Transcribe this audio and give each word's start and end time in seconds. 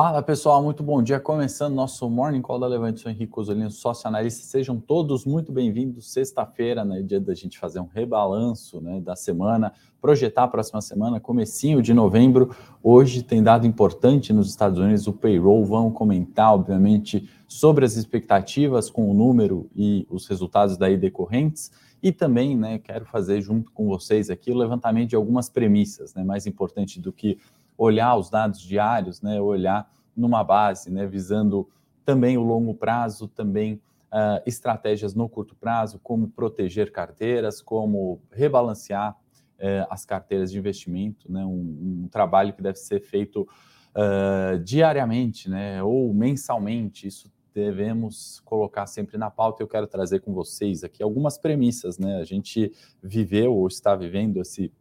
Fala 0.00 0.22
pessoal, 0.22 0.62
muito 0.62 0.80
bom 0.80 1.02
dia. 1.02 1.18
Começando 1.18 1.74
nosso 1.74 2.08
Morning 2.08 2.40
Call 2.40 2.60
da 2.60 2.68
Levante, 2.68 3.00
sou 3.00 3.10
Henrique 3.10 3.32
Osolino, 3.34 3.68
sócio 3.68 4.06
analista. 4.06 4.46
Sejam 4.46 4.78
todos 4.78 5.24
muito 5.26 5.50
bem-vindos. 5.50 6.12
Sexta-feira, 6.12 6.84
né, 6.84 7.02
dia 7.02 7.18
da 7.18 7.34
gente 7.34 7.58
fazer 7.58 7.80
um 7.80 7.88
rebalanço 7.92 8.80
né, 8.80 9.00
da 9.00 9.16
semana, 9.16 9.72
projetar 10.00 10.44
a 10.44 10.46
próxima 10.46 10.80
semana, 10.80 11.18
comecinho 11.18 11.82
de 11.82 11.92
novembro. 11.92 12.54
Hoje 12.80 13.24
tem 13.24 13.42
dado 13.42 13.66
importante 13.66 14.32
nos 14.32 14.48
Estados 14.48 14.78
Unidos 14.78 15.08
o 15.08 15.12
payroll. 15.12 15.64
Vamos 15.64 15.98
comentar, 15.98 16.54
obviamente, 16.54 17.28
sobre 17.48 17.84
as 17.84 17.96
expectativas 17.96 18.88
com 18.88 19.10
o 19.10 19.12
número 19.12 19.68
e 19.74 20.06
os 20.08 20.28
resultados 20.28 20.76
daí 20.76 20.96
decorrentes. 20.96 21.72
E 22.00 22.12
também, 22.12 22.56
né, 22.56 22.78
quero 22.78 23.04
fazer 23.04 23.40
junto 23.40 23.72
com 23.72 23.88
vocês 23.88 24.30
aqui 24.30 24.52
o 24.52 24.56
levantamento 24.56 25.08
de 25.08 25.16
algumas 25.16 25.48
premissas, 25.48 26.14
né, 26.14 26.22
mais 26.22 26.46
importante 26.46 27.00
do 27.00 27.12
que 27.12 27.38
olhar 27.78 28.16
os 28.16 28.28
dados 28.28 28.60
diários, 28.60 29.22
né, 29.22 29.40
olhar 29.40 29.88
numa 30.16 30.42
base, 30.42 30.90
né, 30.90 31.06
visando 31.06 31.68
também 32.04 32.36
o 32.36 32.42
longo 32.42 32.74
prazo, 32.74 33.28
também 33.28 33.74
uh, 34.12 34.42
estratégias 34.44 35.14
no 35.14 35.28
curto 35.28 35.54
prazo, 35.54 36.00
como 36.02 36.28
proteger 36.28 36.90
carteiras, 36.90 37.62
como 37.62 38.20
rebalancear 38.32 39.12
uh, 39.12 39.86
as 39.88 40.04
carteiras 40.04 40.50
de 40.50 40.58
investimento, 40.58 41.30
né, 41.30 41.44
um, 41.44 42.02
um, 42.04 42.08
trabalho 42.10 42.52
que 42.52 42.62
deve 42.62 42.78
ser 42.78 43.00
feito 43.00 43.42
uh, 43.42 44.58
diariamente, 44.58 45.48
né, 45.48 45.80
ou 45.82 46.12
mensalmente. 46.12 47.06
Isso 47.06 47.30
devemos 47.54 48.40
colocar 48.44 48.86
sempre 48.86 49.16
na 49.16 49.30
pauta. 49.30 49.62
Eu 49.62 49.68
quero 49.68 49.86
trazer 49.86 50.20
com 50.20 50.32
vocês 50.32 50.84
aqui 50.84 51.02
algumas 51.02 51.38
premissas, 51.38 51.98
né? 51.98 52.20
A 52.20 52.24
gente 52.24 52.72
viveu 53.02 53.52
ou 53.52 53.66
está 53.66 53.96
vivendo 53.96 54.40
esse 54.40 54.72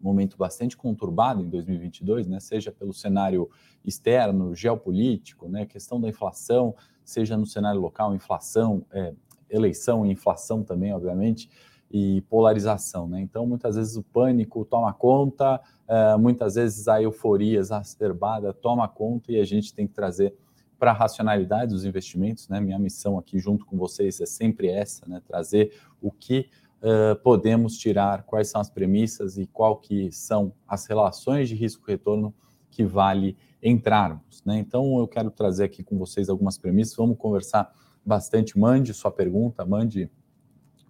momento 0.00 0.36
bastante 0.36 0.76
conturbado 0.76 1.42
em 1.42 1.48
2022, 1.48 2.26
né, 2.26 2.40
seja 2.40 2.70
pelo 2.70 2.92
cenário 2.92 3.48
externo, 3.84 4.54
geopolítico, 4.54 5.48
né, 5.48 5.66
questão 5.66 6.00
da 6.00 6.08
inflação, 6.08 6.74
seja 7.04 7.36
no 7.36 7.46
cenário 7.46 7.80
local, 7.80 8.14
inflação, 8.14 8.84
é, 8.90 9.14
eleição 9.48 10.04
e 10.04 10.10
inflação 10.10 10.62
também, 10.62 10.92
obviamente, 10.92 11.48
e 11.90 12.20
polarização. 12.22 13.08
Né? 13.08 13.20
Então, 13.20 13.46
muitas 13.46 13.76
vezes 13.76 13.96
o 13.96 14.02
pânico 14.02 14.64
toma 14.64 14.92
conta, 14.92 15.60
é, 15.86 16.16
muitas 16.16 16.56
vezes 16.56 16.88
a 16.88 17.00
euforia 17.00 17.58
exacerbada 17.58 18.52
toma 18.52 18.88
conta 18.88 19.32
e 19.32 19.40
a 19.40 19.44
gente 19.44 19.72
tem 19.72 19.86
que 19.86 19.94
trazer 19.94 20.34
para 20.78 20.90
a 20.90 20.94
racionalidade 20.94 21.72
dos 21.72 21.84
investimentos. 21.84 22.48
Né? 22.48 22.60
Minha 22.60 22.78
missão 22.78 23.18
aqui 23.18 23.38
junto 23.38 23.64
com 23.64 23.76
vocês 23.76 24.20
é 24.20 24.26
sempre 24.26 24.68
essa, 24.68 25.06
né? 25.06 25.22
trazer 25.26 25.72
o 26.00 26.10
que 26.10 26.48
uh, 26.86 27.16
podemos 27.22 27.76
tirar, 27.76 28.22
quais 28.22 28.48
são 28.48 28.60
as 28.60 28.70
premissas 28.70 29.36
e 29.36 29.46
qual 29.46 29.76
que 29.76 30.12
são 30.12 30.52
as 30.68 30.86
relações 30.86 31.48
de 31.48 31.56
risco-retorno 31.56 32.32
que 32.70 32.84
vale 32.84 33.36
entrarmos. 33.62 34.42
Né? 34.44 34.58
Então, 34.58 34.98
eu 34.98 35.08
quero 35.08 35.30
trazer 35.30 35.64
aqui 35.64 35.82
com 35.82 35.98
vocês 35.98 36.28
algumas 36.28 36.56
premissas, 36.56 36.96
vamos 36.96 37.18
conversar 37.18 37.72
bastante. 38.04 38.56
Mande 38.56 38.94
sua 38.94 39.10
pergunta, 39.10 39.64
mande 39.64 40.08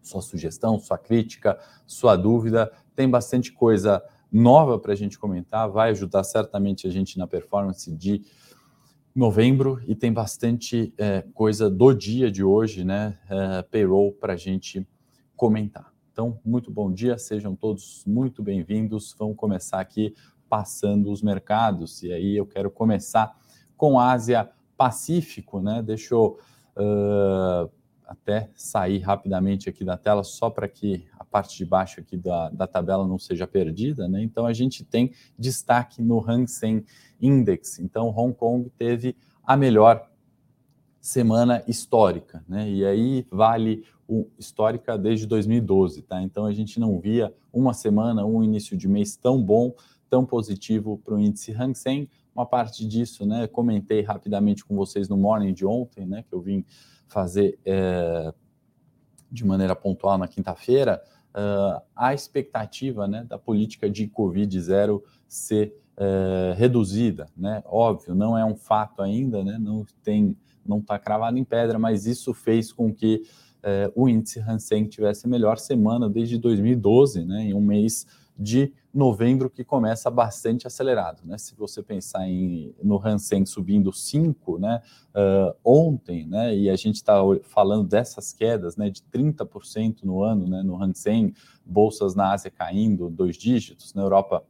sua 0.02 0.20
sugestão, 0.20 0.78
sua 0.78 0.98
crítica, 0.98 1.58
sua 1.86 2.14
dúvida. 2.14 2.70
Tem 2.94 3.08
bastante 3.08 3.52
coisa 3.52 4.02
nova 4.30 4.78
para 4.78 4.92
a 4.92 4.96
gente 4.96 5.18
comentar, 5.18 5.68
vai 5.70 5.90
ajudar 5.90 6.22
certamente 6.24 6.86
a 6.86 6.90
gente 6.90 7.16
na 7.16 7.26
performance 7.26 7.90
de 7.90 8.22
novembro 9.14 9.80
e 9.86 9.94
tem 9.94 10.12
bastante 10.12 10.92
é, 10.98 11.22
coisa 11.32 11.70
do 11.70 11.94
dia 11.94 12.30
de 12.30 12.44
hoje, 12.44 12.84
né? 12.84 13.18
É, 13.30 13.62
payroll 13.62 14.12
para 14.12 14.34
a 14.34 14.36
gente 14.36 14.86
comentar. 15.36 15.92
Então, 16.10 16.40
muito 16.42 16.70
bom 16.70 16.90
dia, 16.90 17.18
sejam 17.18 17.54
todos 17.54 18.02
muito 18.06 18.42
bem-vindos. 18.42 19.14
Vamos 19.18 19.36
começar 19.36 19.80
aqui 19.80 20.14
passando 20.48 21.10
os 21.10 21.20
mercados. 21.20 22.02
E 22.02 22.10
aí 22.10 22.36
eu 22.36 22.46
quero 22.46 22.70
começar 22.70 23.36
com 23.76 24.00
Ásia 24.00 24.50
Pacífico, 24.78 25.60
né? 25.60 25.82
Deixa 25.82 26.14
eu 26.14 26.38
uh, 26.76 27.70
até 28.06 28.50
sair 28.54 28.98
rapidamente 29.00 29.68
aqui 29.68 29.84
da 29.84 29.98
tela, 29.98 30.24
só 30.24 30.48
para 30.48 30.68
que 30.68 31.06
a 31.18 31.24
parte 31.24 31.58
de 31.58 31.66
baixo 31.66 32.00
aqui 32.00 32.16
da, 32.16 32.48
da 32.48 32.66
tabela 32.66 33.06
não 33.06 33.18
seja 33.18 33.46
perdida, 33.46 34.08
né? 34.08 34.22
Então 34.22 34.46
a 34.46 34.54
gente 34.54 34.84
tem 34.84 35.12
destaque 35.38 36.00
no 36.00 36.18
Hang 36.18 36.50
Seng 36.50 36.84
Index. 37.20 37.78
Então 37.78 38.08
Hong 38.08 38.34
Kong 38.34 38.70
teve 38.78 39.14
a 39.44 39.54
melhor 39.54 40.08
semana 40.98 41.62
histórica, 41.68 42.42
né? 42.48 42.70
E 42.70 42.84
aí 42.86 43.26
vale 43.30 43.84
histórica 44.38 44.96
desde 44.96 45.26
2012, 45.26 46.02
tá? 46.02 46.22
Então 46.22 46.44
a 46.44 46.52
gente 46.52 46.78
não 46.78 46.98
via 46.98 47.32
uma 47.52 47.74
semana, 47.74 48.24
um 48.24 48.42
início 48.42 48.76
de 48.76 48.88
mês 48.88 49.16
tão 49.16 49.42
bom, 49.42 49.74
tão 50.08 50.24
positivo 50.24 51.00
para 51.04 51.14
o 51.14 51.18
índice 51.18 51.52
Hang 51.52 51.76
Seng. 51.76 52.08
Uma 52.34 52.46
parte 52.46 52.86
disso, 52.86 53.26
né? 53.26 53.46
Comentei 53.46 54.02
rapidamente 54.02 54.64
com 54.64 54.76
vocês 54.76 55.08
no 55.08 55.16
morning 55.16 55.52
de 55.52 55.66
ontem, 55.66 56.06
né? 56.06 56.22
Que 56.22 56.34
eu 56.34 56.40
vim 56.40 56.64
fazer 57.08 57.58
é, 57.64 58.32
de 59.30 59.44
maneira 59.44 59.74
pontual 59.74 60.18
na 60.18 60.28
quinta-feira. 60.28 61.02
Uh, 61.34 61.82
a 61.94 62.14
expectativa, 62.14 63.06
né? 63.06 63.24
Da 63.24 63.38
política 63.38 63.90
de 63.90 64.06
Covid 64.06 64.60
zero 64.60 65.02
ser 65.28 65.74
é, 65.96 66.54
reduzida, 66.56 67.28
né? 67.36 67.62
Óbvio, 67.64 68.14
não 68.14 68.36
é 68.36 68.44
um 68.44 68.54
fato 68.54 69.02
ainda, 69.02 69.42
né? 69.42 69.58
Não 69.58 69.84
tem, 70.02 70.36
não 70.64 70.78
está 70.78 70.98
cravado 70.98 71.38
em 71.38 71.44
pedra, 71.44 71.78
mas 71.78 72.06
isso 72.06 72.34
fez 72.34 72.72
com 72.72 72.92
que 72.92 73.22
é, 73.66 73.90
o 73.96 74.08
índice 74.08 74.38
Hansen 74.38 74.84
tivesse 74.84 75.26
a 75.26 75.28
melhor 75.28 75.58
semana 75.58 76.08
desde 76.08 76.38
2012, 76.38 77.24
né, 77.24 77.46
em 77.46 77.52
um 77.52 77.60
mês 77.60 78.06
de 78.38 78.72
novembro 78.94 79.50
que 79.50 79.64
começa 79.64 80.08
bastante 80.08 80.68
acelerado. 80.68 81.22
Né? 81.24 81.36
Se 81.36 81.56
você 81.56 81.82
pensar 81.82 82.28
em, 82.28 82.72
no 82.80 83.04
Hansen 83.04 83.44
subindo 83.44 83.92
5 83.92 84.58
né, 84.58 84.80
uh, 85.08 85.56
ontem, 85.64 86.26
né, 86.28 86.56
e 86.56 86.70
a 86.70 86.76
gente 86.76 86.94
está 86.94 87.20
falando 87.42 87.88
dessas 87.88 88.32
quedas 88.32 88.76
né, 88.76 88.88
de 88.88 89.02
30% 89.02 90.04
no 90.04 90.22
ano 90.22 90.46
né, 90.46 90.62
no 90.62 90.80
Hansen, 90.80 91.34
bolsas 91.64 92.14
na 92.14 92.32
Ásia 92.32 92.52
caindo 92.52 93.10
dois 93.10 93.36
dígitos, 93.36 93.92
na 93.94 94.02
Europa 94.02 94.44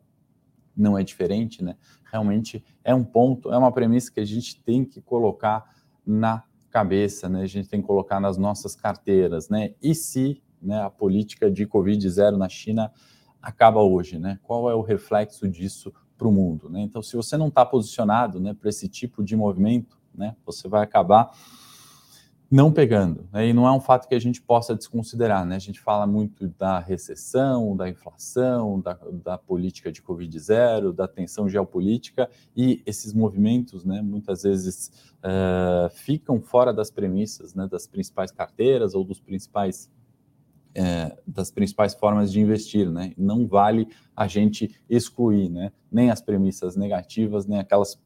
não 0.77 0.99
é 0.99 1.03
diferente, 1.03 1.65
né? 1.65 1.75
realmente 2.05 2.63
é 2.85 2.95
um 2.95 3.03
ponto, 3.03 3.51
é 3.51 3.57
uma 3.57 3.73
premissa 3.73 4.13
que 4.13 4.21
a 4.21 4.25
gente 4.27 4.63
tem 4.63 4.85
que 4.85 5.01
colocar 5.01 5.75
na 6.05 6.45
cabeça, 6.71 7.29
né? 7.29 7.43
A 7.43 7.47
gente 7.47 7.69
tem 7.69 7.81
que 7.81 7.87
colocar 7.87 8.21
nas 8.21 8.37
nossas 8.37 8.75
carteiras, 8.75 9.49
né? 9.49 9.75
E 9.83 9.95
se 9.95 10.43
né, 10.61 10.83
a 10.83 10.91
política 10.91 11.51
de 11.51 11.67
Covid 11.67 12.09
zero 12.09 12.37
na 12.37 12.49
China 12.49 12.93
acaba 13.41 13.81
hoje, 13.83 14.19
né? 14.19 14.39
Qual 14.43 14.71
é 14.71 14.75
o 14.75 14.83
reflexo 14.83 15.49
disso 15.49 15.93
para 16.17 16.27
o 16.27 16.33
mundo, 16.33 16.69
né? 16.69 16.81
Então, 16.81 17.03
se 17.03 17.15
você 17.15 17.37
não 17.37 17.49
está 17.49 17.65
posicionado, 17.65 18.41
né, 18.41 18.55
para 18.55 18.69
esse 18.71 18.89
tipo 18.89 19.23
de 19.23 19.37
movimento, 19.37 19.99
né, 20.15 20.35
você 20.45 20.67
vai 20.67 20.83
acabar 20.83 21.31
não 22.51 22.73
pegando. 22.73 23.29
Né? 23.33 23.49
E 23.49 23.53
não 23.53 23.67
é 23.67 23.73
um 23.73 23.81
fato 23.81 24.09
que 24.09 24.15
a 24.15 24.19
gente 24.19 24.41
possa 24.41 24.75
desconsiderar. 24.75 25.45
Né? 25.45 25.57
A 25.57 25.61
gente 25.61 25.81
fala 25.81 26.07
muito 26.07 26.49
da 26.49 26.79
recessão, 26.79 27.77
da 27.77 27.89
inflação, 27.89 28.81
da, 28.81 28.99
da 29.25 29.39
política 29.39 29.91
de 29.91 30.01
Covid 30.01 30.39
zero, 30.39 30.93
da 30.93 31.09
tensão 31.09 31.49
geopolítica, 31.49 32.31
e 32.57 32.83
esses 32.87 33.13
movimentos 33.13 33.85
né, 33.85 34.01
muitas 34.01 34.45
vezes 34.45 34.91
uh, 35.19 35.91
ficam 35.91 36.41
fora 36.41 36.73
das 36.73 36.91
premissas 36.91 37.55
né, 37.55 37.67
das 37.67 37.87
principais 37.87 38.31
carteiras 38.31 38.95
ou 38.95 39.05
dos 39.05 39.21
principais. 39.21 39.91
É, 40.79 41.17
das 41.27 41.51
principais 41.51 41.95
formas 41.95 42.31
de 42.31 42.39
investir, 42.39 42.91
né? 42.91 43.15
Não 43.17 43.47
vale 43.47 43.89
a 44.15 44.27
gente 44.27 44.79
excluir, 44.91 45.49
né? 45.49 45.73
Nem 45.91 46.11
as 46.11 46.21
premissas 46.21 46.77
negativas, 46.77 47.47
nem 47.47 47.59
aquelas 47.59 47.99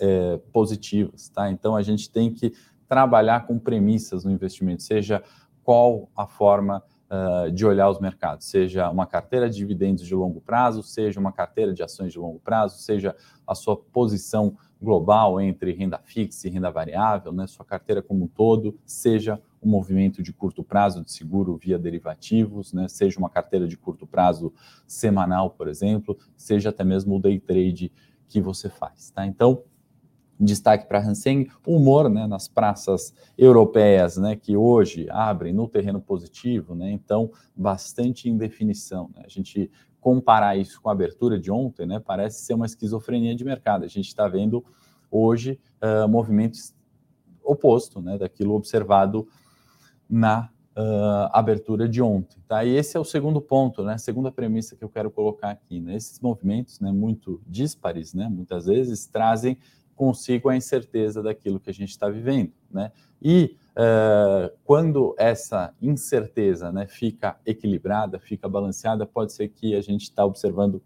é, 0.00 0.38
positivas, 0.54 1.28
tá? 1.28 1.50
Então 1.50 1.76
a 1.76 1.82
gente 1.82 2.10
tem 2.10 2.32
que 2.32 2.54
trabalhar 2.88 3.46
com 3.46 3.58
premissas 3.58 4.24
no 4.24 4.30
investimento, 4.30 4.82
seja 4.82 5.22
qual 5.62 6.08
a 6.16 6.26
forma 6.26 6.82
uh, 7.10 7.50
de 7.50 7.66
olhar 7.66 7.88
os 7.88 7.98
mercados, 7.98 8.46
seja 8.46 8.90
uma 8.90 9.06
carteira 9.06 9.48
de 9.48 9.56
dividendos 9.56 10.06
de 10.06 10.14
longo 10.14 10.40
prazo, 10.40 10.82
seja 10.82 11.18
uma 11.18 11.32
carteira 11.32 11.72
de 11.72 11.82
ações 11.82 12.12
de 12.12 12.18
longo 12.18 12.38
prazo, 12.38 12.78
seja 12.78 13.14
a 13.46 13.54
sua 13.54 13.76
posição 13.76 14.56
global 14.80 15.40
entre 15.40 15.72
renda 15.72 15.98
fixa 15.98 16.46
e 16.46 16.50
renda 16.50 16.70
variável, 16.70 17.32
né, 17.32 17.46
sua 17.46 17.64
carteira 17.64 18.02
como 18.02 18.24
um 18.24 18.28
todo, 18.28 18.78
seja 18.84 19.40
um 19.62 19.70
movimento 19.70 20.22
de 20.22 20.32
curto 20.32 20.62
prazo 20.62 21.02
de 21.02 21.10
seguro 21.10 21.56
via 21.56 21.78
derivativos, 21.78 22.72
né, 22.72 22.86
seja 22.86 23.18
uma 23.18 23.30
carteira 23.30 23.66
de 23.66 23.76
curto 23.76 24.06
prazo 24.06 24.52
semanal, 24.86 25.50
por 25.50 25.66
exemplo, 25.66 26.16
seja 26.36 26.68
até 26.68 26.84
mesmo 26.84 27.16
o 27.16 27.20
day 27.20 27.40
trade 27.40 27.90
que 28.28 28.40
você 28.40 28.68
faz, 28.68 29.10
tá? 29.10 29.24
Então, 29.24 29.62
Destaque 30.38 30.86
para 30.86 31.00
Hansen, 31.00 31.48
humor 31.66 32.10
né, 32.10 32.26
nas 32.26 32.46
praças 32.46 33.14
europeias, 33.38 34.16
né, 34.16 34.36
que 34.36 34.56
hoje 34.56 35.06
abrem 35.10 35.52
no 35.52 35.66
terreno 35.66 36.00
positivo, 36.00 36.74
né, 36.74 36.90
então 36.90 37.30
bastante 37.54 38.28
indefinição. 38.28 39.10
Né? 39.14 39.22
A 39.24 39.28
gente 39.28 39.70
comparar 40.00 40.56
isso 40.56 40.80
com 40.80 40.88
a 40.88 40.92
abertura 40.92 41.38
de 41.38 41.50
ontem, 41.50 41.86
né, 41.86 41.98
parece 41.98 42.44
ser 42.44 42.54
uma 42.54 42.66
esquizofrenia 42.66 43.34
de 43.34 43.44
mercado. 43.44 43.84
A 43.84 43.88
gente 43.88 44.08
está 44.08 44.28
vendo 44.28 44.64
hoje 45.10 45.58
uh, 45.82 46.08
movimentos 46.08 46.74
oposto 47.42 48.00
né, 48.00 48.18
daquilo 48.18 48.54
observado 48.54 49.26
na 50.08 50.50
uh, 50.76 51.30
abertura 51.32 51.88
de 51.88 52.02
ontem. 52.02 52.38
Tá? 52.46 52.64
E 52.64 52.76
esse 52.76 52.96
é 52.96 53.00
o 53.00 53.04
segundo 53.04 53.40
ponto, 53.40 53.82
né, 53.82 53.94
a 53.94 53.98
segunda 53.98 54.30
premissa 54.30 54.76
que 54.76 54.84
eu 54.84 54.88
quero 54.88 55.10
colocar 55.10 55.50
aqui. 55.50 55.80
Né? 55.80 55.96
Esses 55.96 56.20
movimentos 56.20 56.80
né, 56.80 56.92
muito 56.92 57.40
díspares, 57.46 58.12
né, 58.12 58.28
muitas 58.28 58.66
vezes, 58.66 59.06
trazem 59.06 59.56
consigo 59.96 60.48
a 60.48 60.56
incerteza 60.56 61.22
daquilo 61.22 61.58
que 61.58 61.70
a 61.70 61.74
gente 61.74 61.90
está 61.90 62.08
vivendo, 62.08 62.52
né? 62.70 62.92
E 63.20 63.56
uh, 63.72 64.54
quando 64.62 65.14
essa 65.18 65.74
incerteza 65.80 66.70
né, 66.70 66.86
fica 66.86 67.40
equilibrada, 67.46 68.20
fica 68.20 68.48
balanceada, 68.48 69.06
pode 69.06 69.32
ser 69.32 69.48
que 69.48 69.74
a 69.74 69.80
gente 69.80 70.02
está 70.02 70.24
observando 70.24 70.82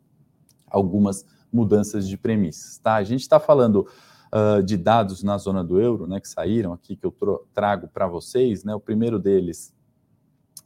algumas 0.66 1.26
mudanças 1.52 2.08
de 2.08 2.16
premissas, 2.16 2.78
tá? 2.78 2.94
A 2.94 3.02
gente 3.02 3.22
está 3.22 3.40
falando 3.40 3.86
uh, 4.32 4.62
de 4.62 4.76
dados 4.76 5.24
na 5.24 5.36
zona 5.36 5.64
do 5.64 5.80
euro, 5.80 6.06
né, 6.06 6.20
que 6.20 6.28
saíram 6.28 6.72
aqui, 6.72 6.94
que 6.94 7.04
eu 7.04 7.14
trago 7.52 7.88
para 7.88 8.06
vocês, 8.06 8.62
né? 8.62 8.72
O 8.74 8.80
primeiro 8.80 9.18
deles 9.18 9.74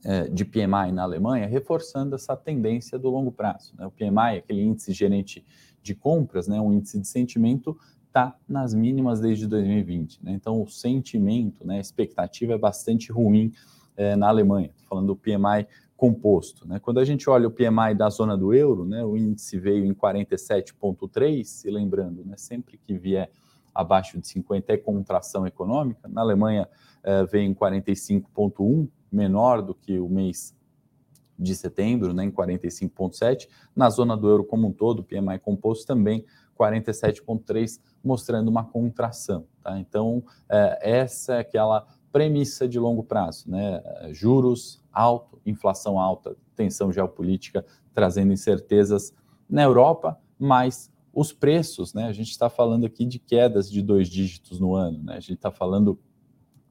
é, 0.04 0.28
de 0.28 0.44
PMI 0.44 0.92
na 0.92 1.02
Alemanha, 1.02 1.46
reforçando 1.46 2.14
essa 2.14 2.36
tendência 2.36 2.98
do 2.98 3.08
longo 3.08 3.32
prazo. 3.32 3.74
Né? 3.78 3.86
O 3.86 3.90
PMI, 3.90 4.36
aquele 4.36 4.62
índice 4.62 4.92
gerente 4.92 5.42
de 5.82 5.94
compras, 5.94 6.46
né, 6.46 6.60
um 6.60 6.72
índice 6.74 6.98
de 6.98 7.08
sentimento, 7.08 7.76
está 8.14 8.36
nas 8.48 8.72
mínimas 8.72 9.18
desde 9.18 9.48
2020. 9.48 10.22
Né? 10.22 10.32
Então, 10.34 10.62
o 10.62 10.68
sentimento, 10.68 11.66
né, 11.66 11.78
a 11.78 11.80
expectativa 11.80 12.52
é 12.52 12.58
bastante 12.58 13.10
ruim 13.10 13.52
é, 13.96 14.14
na 14.14 14.28
Alemanha. 14.28 14.68
Estou 14.68 14.86
falando 14.86 15.08
do 15.08 15.16
PMI 15.16 15.66
composto. 15.96 16.66
Né? 16.66 16.78
Quando 16.78 17.00
a 17.00 17.04
gente 17.04 17.28
olha 17.28 17.48
o 17.48 17.50
PMI 17.50 17.92
da 17.96 18.08
zona 18.10 18.36
do 18.36 18.54
euro, 18.54 18.84
né, 18.84 19.04
o 19.04 19.16
índice 19.16 19.58
veio 19.58 19.84
em 19.84 19.92
47,3, 19.92 21.64
e 21.64 21.70
lembrando, 21.70 22.24
né, 22.24 22.36
sempre 22.36 22.78
que 22.78 22.96
vier 22.96 23.32
abaixo 23.74 24.20
de 24.20 24.28
50 24.28 24.72
é 24.72 24.76
contração 24.76 25.44
econômica. 25.44 26.06
Na 26.06 26.20
Alemanha 26.20 26.68
é, 27.02 27.38
em 27.38 27.52
45,1, 27.52 28.88
menor 29.10 29.60
do 29.60 29.74
que 29.74 29.98
o 29.98 30.08
mês 30.08 30.56
de 31.36 31.56
setembro, 31.56 32.14
né, 32.14 32.22
em 32.24 32.30
45,7. 32.30 33.48
Na 33.74 33.90
zona 33.90 34.16
do 34.16 34.28
euro 34.28 34.44
como 34.44 34.68
um 34.68 34.72
todo, 34.72 35.00
o 35.00 35.02
PMI 35.02 35.40
composto 35.40 35.84
também 35.84 36.24
47,3, 36.58 37.80
mostrando 38.02 38.48
uma 38.48 38.64
contração. 38.64 39.46
Tá? 39.62 39.78
Então, 39.78 40.24
é, 40.48 41.00
essa 41.00 41.34
é 41.34 41.38
aquela 41.40 41.86
premissa 42.12 42.68
de 42.68 42.78
longo 42.78 43.02
prazo, 43.02 43.50
né? 43.50 43.82
Juros 44.12 44.80
alto, 44.92 45.40
inflação 45.44 45.98
alta, 45.98 46.36
tensão 46.54 46.92
geopolítica 46.92 47.64
trazendo 47.92 48.32
incertezas 48.32 49.12
na 49.50 49.62
Europa, 49.62 50.16
mas 50.38 50.92
os 51.12 51.32
preços, 51.32 51.92
né? 51.92 52.04
A 52.04 52.12
gente 52.12 52.30
está 52.30 52.48
falando 52.48 52.86
aqui 52.86 53.04
de 53.04 53.18
quedas 53.18 53.70
de 53.70 53.82
dois 53.82 54.08
dígitos 54.08 54.60
no 54.60 54.74
ano, 54.74 55.02
né? 55.02 55.14
A 55.16 55.20
gente 55.20 55.34
está 55.34 55.50
falando 55.50 55.98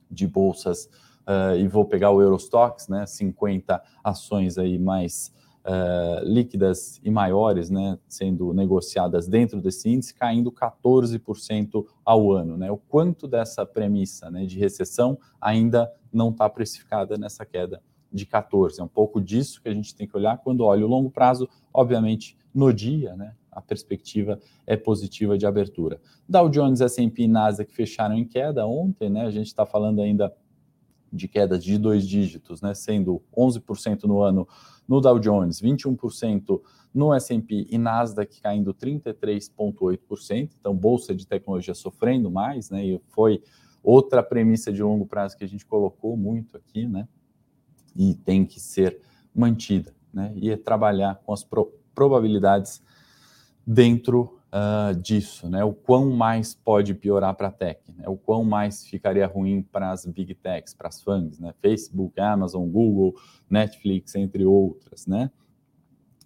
de 0.09 0.27
bolsas 0.27 0.89
uh, 1.27 1.57
e 1.57 1.67
vou 1.67 1.85
pegar 1.85 2.11
o 2.11 2.21
Eurostox, 2.21 2.87
né, 2.87 3.05
50 3.05 3.81
ações 4.03 4.57
aí 4.57 4.77
mais 4.77 5.33
uh, 5.65 6.23
líquidas 6.23 6.99
e 7.03 7.09
maiores, 7.09 7.69
né, 7.69 7.97
sendo 8.07 8.53
negociadas 8.53 9.27
dentro 9.27 9.61
desse 9.61 9.89
índice, 9.89 10.13
caindo 10.13 10.51
14% 10.51 11.85
ao 12.03 12.31
ano, 12.31 12.57
né, 12.57 12.71
o 12.71 12.77
quanto 12.77 13.27
dessa 13.27 13.65
premissa, 13.65 14.29
né, 14.29 14.45
de 14.45 14.59
recessão 14.59 15.17
ainda 15.39 15.91
não 16.11 16.29
está 16.29 16.49
precificada 16.49 17.17
nessa 17.17 17.45
queda 17.45 17.81
de 18.11 18.25
14, 18.25 18.79
é 18.79 18.83
um 18.83 18.87
pouco 18.87 19.19
disso 19.19 19.61
que 19.61 19.69
a 19.69 19.73
gente 19.73 19.95
tem 19.95 20.07
que 20.07 20.15
olhar 20.15 20.37
quando 20.37 20.63
olha 20.63 20.85
o 20.85 20.89
longo 20.89 21.09
prazo, 21.09 21.49
obviamente 21.73 22.37
no 22.53 22.71
dia, 22.71 23.15
né, 23.15 23.33
a 23.51 23.61
perspectiva 23.61 24.39
é 24.65 24.75
positiva 24.75 25.37
de 25.37 25.45
abertura. 25.45 25.99
Dow 26.27 26.49
Jones, 26.49 26.81
S&P 26.81 27.23
e 27.23 27.27
Nasdaq 27.27 27.71
fecharam 27.73 28.15
em 28.15 28.25
queda 28.25 28.65
ontem, 28.65 29.09
né? 29.09 29.25
A 29.25 29.31
gente 29.31 29.47
está 29.47 29.65
falando 29.65 30.01
ainda 30.01 30.33
de 31.13 31.27
quedas 31.27 31.63
de 31.63 31.77
dois 31.77 32.07
dígitos, 32.07 32.61
né, 32.61 32.73
sendo 32.73 33.21
11% 33.37 34.03
no 34.05 34.21
ano 34.21 34.47
no 34.87 34.99
Dow 34.99 35.19
Jones, 35.19 35.61
21% 35.61 36.59
no 36.93 37.13
S&P 37.13 37.67
e 37.69 37.77
Nasdaq 37.77 38.41
caindo 38.41 38.73
33,8%. 38.73 40.49
Então, 40.59 40.75
bolsa 40.75 41.15
de 41.15 41.25
tecnologia 41.25 41.73
sofrendo 41.73 42.29
mais, 42.29 42.69
né, 42.69 42.83
e 42.83 43.01
foi 43.09 43.41
outra 43.83 44.23
premissa 44.23 44.73
de 44.73 44.81
longo 44.81 45.05
prazo 45.05 45.37
que 45.37 45.43
a 45.43 45.47
gente 45.47 45.65
colocou 45.65 46.17
muito 46.17 46.57
aqui, 46.57 46.87
né, 46.87 47.07
e 47.95 48.15
tem 48.15 48.43
que 48.43 48.59
ser 48.59 48.99
mantida, 49.33 49.93
né, 50.11 50.33
e 50.35 50.49
é 50.49 50.57
trabalhar 50.57 51.21
com 51.23 51.31
as 51.31 51.43
pro 51.43 51.71
probabilidades 51.93 52.81
dentro 53.67 54.39
uh, 54.53 54.95
disso, 54.95 55.49
né? 55.49 55.63
O 55.63 55.73
quão 55.73 56.11
mais 56.11 56.53
pode 56.53 56.93
piorar 56.93 57.33
para 57.35 57.47
a 57.47 57.51
tech, 57.51 57.81
né? 57.97 58.07
O 58.07 58.15
quão 58.15 58.43
mais 58.43 58.85
ficaria 58.85 59.25
ruim 59.25 59.63
para 59.63 59.91
as 59.91 60.05
big 60.05 60.35
techs, 60.35 60.73
para 60.73 60.87
as 60.87 61.01
FANGs, 61.01 61.39
né? 61.39 61.53
Facebook, 61.59 62.19
Amazon, 62.19 62.69
Google, 62.69 63.15
Netflix, 63.49 64.13
entre 64.15 64.45
outras, 64.45 65.07
né? 65.07 65.31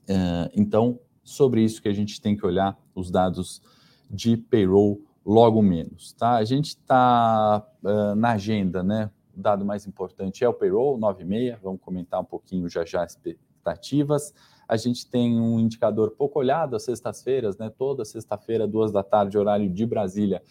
Uh, 0.10 0.52
então, 0.54 1.00
sobre 1.24 1.64
isso 1.64 1.82
que 1.82 1.88
a 1.88 1.94
gente 1.94 2.22
tem 2.22 2.36
que 2.36 2.46
olhar 2.46 2.78
os 2.94 3.10
dados 3.10 3.62
de 4.10 4.36
payroll 4.36 5.02
logo 5.26 5.62
menos, 5.62 6.14
tá? 6.14 6.36
A 6.36 6.44
gente 6.44 6.68
está 6.68 7.66
uh, 7.84 8.16
na 8.16 8.32
agenda, 8.32 8.84
né? 8.84 9.10
O 9.36 9.42
dado 9.42 9.64
mais 9.66 9.86
importante 9.86 10.44
é 10.44 10.50
o 10.50 10.54
payroll, 10.54 10.98
9,6, 10.98 11.58
vamos 11.62 11.82
comentar 11.82 12.20
um 12.20 12.26
pouquinho 12.26 12.68
já 12.70 12.84
já 12.84 13.06
expectativas. 13.06 14.34
A 14.68 14.76
gente 14.76 15.10
tem 15.10 15.40
um 15.40 15.60
indicador 15.60 16.12
pouco 16.12 16.40
olhado 16.40 16.76
às 16.76 16.84
sextas-feiras, 16.84 17.58
né? 17.58 17.70
Toda 17.70 18.04
sexta-feira, 18.04 18.68
duas 18.68 18.92
da 18.92 19.04
tarde, 19.04 19.38
horário 19.38 19.70
de 19.70 19.86
Brasília, 19.86 20.42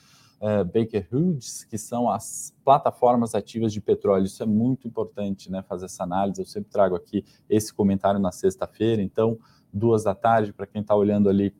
uh, 0.40 0.64
Baker 0.64 1.06
Hughes, 1.12 1.64
que 1.64 1.76
são 1.76 2.08
as 2.08 2.54
plataformas 2.64 3.34
ativas 3.34 3.72
de 3.72 3.80
petróleo. 3.80 4.24
Isso 4.24 4.42
é 4.42 4.46
muito 4.46 4.88
importante, 4.88 5.50
né? 5.50 5.62
Fazer 5.62 5.86
essa 5.86 6.02
análise. 6.02 6.40
Eu 6.40 6.46
sempre 6.46 6.70
trago 6.70 6.94
aqui 6.94 7.24
esse 7.48 7.72
comentário 7.74 8.18
na 8.18 8.32
sexta-feira. 8.32 9.02
Então, 9.02 9.38
duas 9.72 10.04
da 10.04 10.14
tarde, 10.14 10.52
para 10.52 10.66
quem 10.66 10.80
está 10.80 10.94
olhando 10.94 11.28
ali 11.28 11.54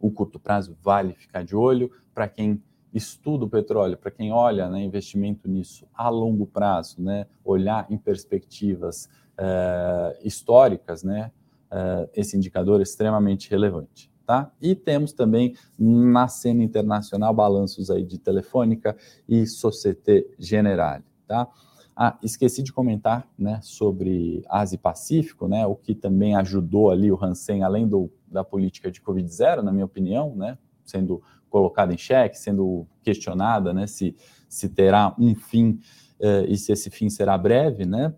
o 0.00 0.10
curto 0.10 0.38
prazo, 0.38 0.76
vale 0.82 1.12
ficar 1.12 1.44
de 1.44 1.54
olho. 1.54 1.90
Para 2.14 2.28
quem 2.28 2.62
estuda 2.92 3.44
o 3.44 3.48
petróleo, 3.48 3.96
para 3.96 4.10
quem 4.10 4.32
olha 4.32 4.68
né, 4.68 4.82
investimento 4.82 5.48
nisso 5.48 5.86
a 5.94 6.08
longo 6.08 6.46
prazo, 6.46 7.00
né, 7.00 7.26
olhar 7.44 7.86
em 7.90 7.98
perspectivas 7.98 9.08
uh, 9.38 10.16
históricas, 10.26 11.02
né, 11.02 11.30
uh, 11.72 12.08
esse 12.14 12.36
indicador 12.36 12.80
extremamente 12.80 13.50
relevante. 13.50 14.10
Tá? 14.26 14.52
E 14.60 14.74
temos 14.74 15.12
também 15.12 15.54
na 15.78 16.28
cena 16.28 16.62
internacional 16.62 17.32
balanços 17.32 17.90
aí 17.90 18.04
de 18.04 18.18
Telefônica 18.18 18.94
e 19.26 19.46
Societe 19.46 20.28
Generale. 20.38 21.04
Tá? 21.26 21.48
Ah, 21.96 22.16
esqueci 22.22 22.62
de 22.62 22.72
comentar 22.72 23.26
né, 23.38 23.58
sobre 23.62 24.44
Ásia 24.48 24.76
e 24.76 24.78
Pacífico, 24.78 25.48
né, 25.48 25.66
o 25.66 25.74
que 25.74 25.94
também 25.94 26.36
ajudou 26.36 26.90
ali 26.90 27.10
o 27.10 27.18
Hansen, 27.20 27.64
além 27.64 27.88
do, 27.88 28.08
da 28.26 28.44
política 28.44 28.90
de 28.90 29.00
Covid-0, 29.00 29.62
na 29.62 29.72
minha 29.72 29.84
opinião, 29.84 30.32
né, 30.36 30.56
sendo 30.84 31.20
colocada 31.50 31.92
em 31.92 31.98
xeque, 31.98 32.38
sendo 32.38 32.86
questionada 33.02 33.72
né, 33.72 33.86
se, 33.86 34.14
se 34.48 34.68
terá 34.68 35.12
um 35.18 35.34
fim 35.34 35.80
eh, 36.20 36.46
e 36.48 36.56
se 36.56 36.70
esse 36.70 36.88
fim 36.90 37.08
será 37.10 37.36
breve, 37.36 37.84
né, 37.84 38.14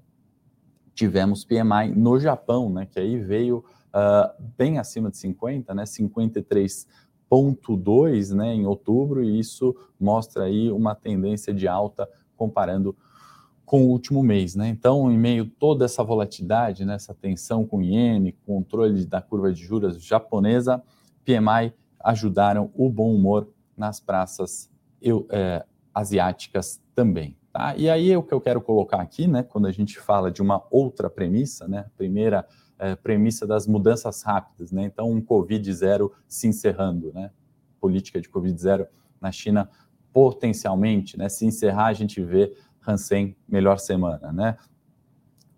tivemos 1.00 1.45
PMI 1.47 1.95
no 1.97 2.21
Japão, 2.21 2.69
né, 2.69 2.85
que 2.85 3.00
aí 3.00 3.19
veio 3.19 3.64
uh, 3.88 4.28
bem 4.59 4.78
acima 4.78 5.11
de 5.11 5.16
50, 5.16 5.75
né, 5.75 5.85
53,2 5.85 8.35
né, 8.35 8.52
em 8.52 8.66
outubro, 8.66 9.25
e 9.25 9.38
isso 9.38 9.75
mostra 9.99 10.45
aí 10.45 10.71
uma 10.71 10.95
tendência 10.95 11.54
de 11.54 11.66
alta 11.66 12.07
comparando 12.37 12.95
com 13.64 13.87
o 13.87 13.88
último 13.88 14.23
mês, 14.23 14.54
né? 14.54 14.69
Então, 14.69 15.11
em 15.11 15.16
meio 15.16 15.45
a 15.45 15.47
toda 15.59 15.87
essa 15.87 16.04
volatilidade, 16.04 16.85
né, 16.85 16.97
essa 16.97 17.14
tensão 17.14 17.64
com 17.64 17.78
o 17.78 17.83
iene, 17.83 18.37
controle 18.45 19.07
da 19.07 19.23
curva 19.23 19.50
de 19.50 19.62
juros 19.62 20.04
japonesa, 20.04 20.83
PMI 21.25 21.73
ajudaram 21.99 22.71
o 22.75 22.90
bom 22.90 23.14
humor 23.14 23.49
nas 23.75 24.00
praças 24.00 24.71
eu, 25.00 25.26
é, 25.30 25.64
asiáticas 25.95 26.78
também. 26.95 27.39
Tá? 27.52 27.75
E 27.76 27.90
aí 27.90 28.16
o 28.16 28.23
que 28.23 28.33
eu 28.33 28.40
quero 28.40 28.61
colocar 28.61 29.00
aqui, 29.00 29.26
né, 29.26 29.42
quando 29.42 29.66
a 29.66 29.73
gente 29.73 29.99
fala 29.99 30.30
de 30.30 30.40
uma 30.40 30.64
outra 30.71 31.11
premissa, 31.11 31.66
né, 31.66 31.87
primeira 31.97 32.47
é, 32.78 32.95
premissa 32.95 33.45
das 33.45 33.66
mudanças 33.66 34.23
rápidas, 34.23 34.71
né, 34.71 34.85
então 34.85 35.11
um 35.11 35.21
Covid 35.21 35.73
zero 35.73 36.12
se 36.28 36.47
encerrando, 36.47 37.12
né, 37.12 37.33
política 37.80 38.21
de 38.21 38.28
Covid 38.28 38.57
zero 38.61 38.87
na 39.21 39.33
China 39.33 39.69
potencialmente, 40.12 41.19
né, 41.19 41.28
se 41.28 41.45
encerrar 41.45 41.87
a 41.87 41.92
gente 41.92 42.23
vê 42.23 42.57
Hansen 42.87 43.37
melhor 43.49 43.80
semana, 43.80 44.33
né. 44.33 44.57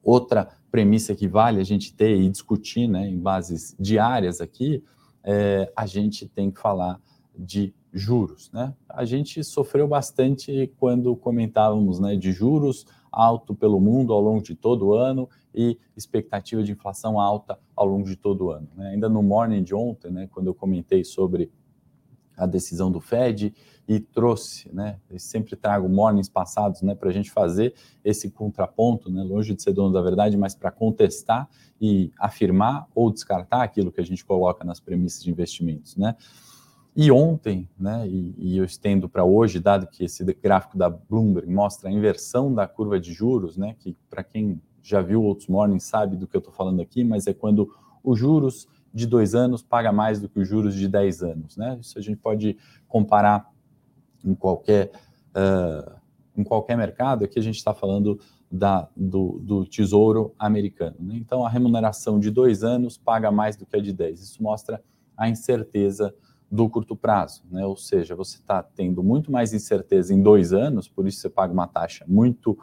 Outra 0.02 0.48
premissa 0.70 1.14
que 1.14 1.28
vale 1.28 1.60
a 1.60 1.64
gente 1.64 1.94
ter 1.94 2.16
e 2.16 2.28
discutir, 2.30 2.88
né, 2.88 3.06
em 3.06 3.18
bases 3.18 3.76
diárias 3.78 4.40
aqui, 4.40 4.82
é, 5.22 5.70
a 5.76 5.84
gente 5.84 6.26
tem 6.26 6.50
que 6.50 6.58
falar 6.58 6.98
de 7.36 7.74
juros. 7.92 8.50
Né? 8.52 8.74
A 8.88 9.04
gente 9.04 9.44
sofreu 9.44 9.86
bastante 9.86 10.72
quando 10.78 11.14
comentávamos 11.14 11.98
né, 11.98 12.16
de 12.16 12.32
juros 12.32 12.86
alto 13.10 13.54
pelo 13.54 13.78
mundo 13.78 14.12
ao 14.12 14.20
longo 14.20 14.42
de 14.42 14.54
todo 14.54 14.86
o 14.86 14.94
ano 14.94 15.28
e 15.54 15.78
expectativa 15.94 16.62
de 16.62 16.72
inflação 16.72 17.20
alta 17.20 17.58
ao 17.76 17.86
longo 17.86 18.04
de 18.04 18.16
todo 18.16 18.46
o 18.46 18.50
ano. 18.50 18.68
Né? 18.74 18.90
Ainda 18.90 19.08
no 19.08 19.22
morning 19.22 19.62
de 19.62 19.74
ontem, 19.74 20.10
né, 20.10 20.28
quando 20.32 20.46
eu 20.46 20.54
comentei 20.54 21.04
sobre 21.04 21.50
a 22.34 22.46
decisão 22.46 22.90
do 22.90 23.00
Fed 23.00 23.54
e 23.86 24.00
trouxe, 24.00 24.74
né, 24.74 24.98
eu 25.10 25.18
sempre 25.18 25.54
trago 25.54 25.86
mornings 25.86 26.30
passados, 26.30 26.80
né, 26.80 26.94
para 26.94 27.10
a 27.10 27.12
gente 27.12 27.30
fazer 27.30 27.74
esse 28.02 28.30
contraponto, 28.30 29.10
né, 29.10 29.22
longe 29.22 29.54
de 29.54 29.62
ser 29.62 29.74
dono 29.74 29.92
da 29.92 30.00
verdade, 30.00 30.36
mas 30.38 30.54
para 30.54 30.70
contestar 30.70 31.46
e 31.78 32.10
afirmar 32.18 32.88
ou 32.94 33.12
descartar 33.12 33.62
aquilo 33.62 33.92
que 33.92 34.00
a 34.00 34.04
gente 34.04 34.24
coloca 34.24 34.64
nas 34.64 34.80
premissas 34.80 35.22
de 35.22 35.30
investimentos, 35.30 35.94
né. 35.96 36.16
E 36.94 37.10
ontem, 37.10 37.68
né, 37.78 38.06
e, 38.06 38.34
e 38.36 38.58
eu 38.58 38.64
estendo 38.64 39.08
para 39.08 39.24
hoje, 39.24 39.58
dado 39.58 39.86
que 39.86 40.04
esse 40.04 40.24
gráfico 40.34 40.76
da 40.76 40.90
Bloomberg 40.90 41.50
mostra 41.50 41.88
a 41.88 41.92
inversão 41.92 42.52
da 42.52 42.66
curva 42.68 43.00
de 43.00 43.12
juros, 43.12 43.56
né, 43.56 43.74
que 43.78 43.96
para 44.10 44.22
quem 44.22 44.60
já 44.82 45.00
viu 45.00 45.22
outros 45.22 45.48
mornings 45.48 45.84
sabe 45.84 46.16
do 46.16 46.26
que 46.26 46.36
eu 46.36 46.40
estou 46.40 46.52
falando 46.52 46.82
aqui, 46.82 47.04
mas 47.04 47.26
é 47.26 47.32
quando 47.32 47.72
os 48.02 48.18
juros 48.18 48.68
de 48.92 49.06
dois 49.06 49.34
anos 49.34 49.62
paga 49.62 49.90
mais 49.90 50.20
do 50.20 50.28
que 50.28 50.38
os 50.38 50.48
juros 50.48 50.74
de 50.74 50.86
10 50.86 51.22
anos. 51.22 51.56
Né? 51.56 51.78
Isso 51.80 51.98
a 51.98 52.02
gente 52.02 52.18
pode 52.18 52.58
comparar 52.86 53.50
em 54.24 54.34
qualquer, 54.34 54.90
uh, 55.34 55.92
em 56.36 56.44
qualquer 56.44 56.76
mercado. 56.76 57.24
Aqui 57.24 57.38
a 57.38 57.42
gente 57.42 57.56
está 57.56 57.72
falando 57.72 58.20
da, 58.50 58.88
do, 58.94 59.40
do, 59.42 59.64
tesouro 59.64 60.34
americano. 60.38 60.96
Né? 61.00 61.14
Então, 61.16 61.46
a 61.46 61.48
remuneração 61.48 62.20
de 62.20 62.30
dois 62.30 62.62
anos 62.62 62.98
paga 62.98 63.30
mais 63.30 63.56
do 63.56 63.64
que 63.64 63.76
a 63.76 63.80
de 63.80 63.92
10. 63.92 64.20
Isso 64.20 64.42
mostra 64.42 64.82
a 65.16 65.28
incerteza 65.28 66.14
do 66.52 66.68
curto 66.68 66.94
prazo, 66.94 67.42
né? 67.50 67.64
ou 67.64 67.74
seja, 67.74 68.14
você 68.14 68.36
está 68.36 68.62
tendo 68.62 69.02
muito 69.02 69.32
mais 69.32 69.54
incerteza 69.54 70.12
em 70.12 70.22
dois 70.22 70.52
anos, 70.52 70.86
por 70.86 71.06
isso 71.06 71.18
você 71.18 71.30
paga 71.30 71.50
uma 71.50 71.66
taxa 71.66 72.04
muito 72.06 72.58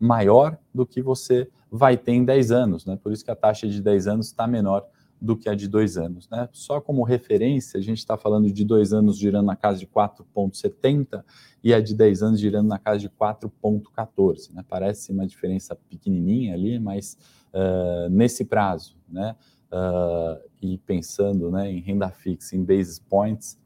maior 0.00 0.58
do 0.74 0.84
que 0.84 1.00
você 1.00 1.48
vai 1.70 1.96
ter 1.96 2.12
em 2.12 2.24
10 2.24 2.50
anos, 2.50 2.84
né? 2.84 2.98
por 3.00 3.12
isso 3.12 3.24
que 3.24 3.30
a 3.30 3.36
taxa 3.36 3.68
de 3.68 3.80
10 3.80 4.08
anos 4.08 4.26
está 4.26 4.44
menor 4.44 4.84
do 5.20 5.36
que 5.36 5.48
a 5.48 5.54
de 5.54 5.68
dois 5.68 5.96
anos. 5.96 6.28
Né? 6.28 6.48
Só 6.52 6.80
como 6.80 7.04
referência, 7.04 7.78
a 7.78 7.82
gente 7.82 7.98
está 7.98 8.16
falando 8.16 8.50
de 8.50 8.64
dois 8.64 8.92
anos 8.92 9.16
girando 9.16 9.46
na 9.46 9.56
casa 9.56 9.78
de 9.78 9.86
4,70 9.86 11.24
e 11.62 11.72
a 11.72 11.80
de 11.80 11.94
10 11.94 12.22
anos 12.22 12.40
girando 12.40 12.66
na 12.66 12.78
casa 12.78 12.98
de 12.98 13.08
4,14. 13.08 14.52
Né? 14.52 14.64
Parece 14.68 15.12
uma 15.12 15.26
diferença 15.26 15.76
pequenininha 15.76 16.54
ali, 16.54 16.78
mas 16.78 17.16
uh, 17.52 18.08
nesse 18.10 18.44
prazo, 18.44 18.96
né? 19.08 19.36
Uh, 19.72 20.40
e 20.60 20.78
pensando 20.78 21.50
né, 21.50 21.70
em 21.70 21.80
renda 21.80 22.10
fixa, 22.10 22.56
em 22.56 22.64
basis 22.64 22.98
points, 22.98 23.58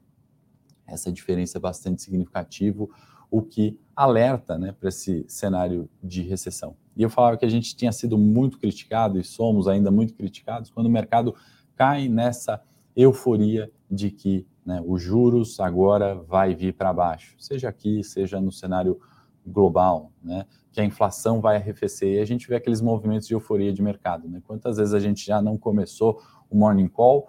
essa 0.86 1.10
diferença 1.10 1.58
é 1.58 1.60
bastante 1.60 2.02
significativa, 2.02 2.86
o 3.30 3.42
que 3.42 3.78
alerta 3.96 4.58
né, 4.58 4.72
para 4.72 4.88
esse 4.88 5.24
cenário 5.28 5.88
de 6.02 6.22
recessão. 6.22 6.76
E 6.96 7.02
eu 7.02 7.08
falava 7.08 7.36
que 7.38 7.46
a 7.46 7.48
gente 7.48 7.74
tinha 7.74 7.92
sido 7.92 8.18
muito 8.18 8.58
criticado 8.58 9.18
e 9.18 9.24
somos 9.24 9.66
ainda 9.66 9.90
muito 9.90 10.14
criticados 10.14 10.70
quando 10.70 10.86
o 10.86 10.90
mercado 10.90 11.34
cai 11.74 12.08
nessa 12.08 12.60
euforia 12.94 13.70
de 13.90 14.10
que 14.10 14.46
né, 14.64 14.82
os 14.84 15.02
juros 15.02 15.58
agora 15.58 16.14
vai 16.14 16.54
vir 16.54 16.74
para 16.74 16.92
baixo, 16.92 17.34
seja 17.38 17.68
aqui, 17.68 18.04
seja 18.04 18.40
no 18.40 18.52
cenário 18.52 19.00
global, 19.46 20.12
né? 20.22 20.46
que 20.72 20.80
a 20.80 20.84
inflação 20.84 21.40
vai 21.40 21.56
arrefecer 21.56 22.14
e 22.14 22.20
a 22.20 22.24
gente 22.24 22.48
vê 22.48 22.56
aqueles 22.56 22.80
movimentos 22.80 23.28
de 23.28 23.34
euforia 23.34 23.72
de 23.72 23.82
mercado. 23.82 24.28
Né? 24.28 24.40
Quantas 24.46 24.78
vezes 24.78 24.94
a 24.94 25.00
gente 25.00 25.24
já 25.24 25.42
não 25.42 25.58
começou 25.58 26.22
o 26.50 26.56
morning 26.56 26.88
call 26.88 27.28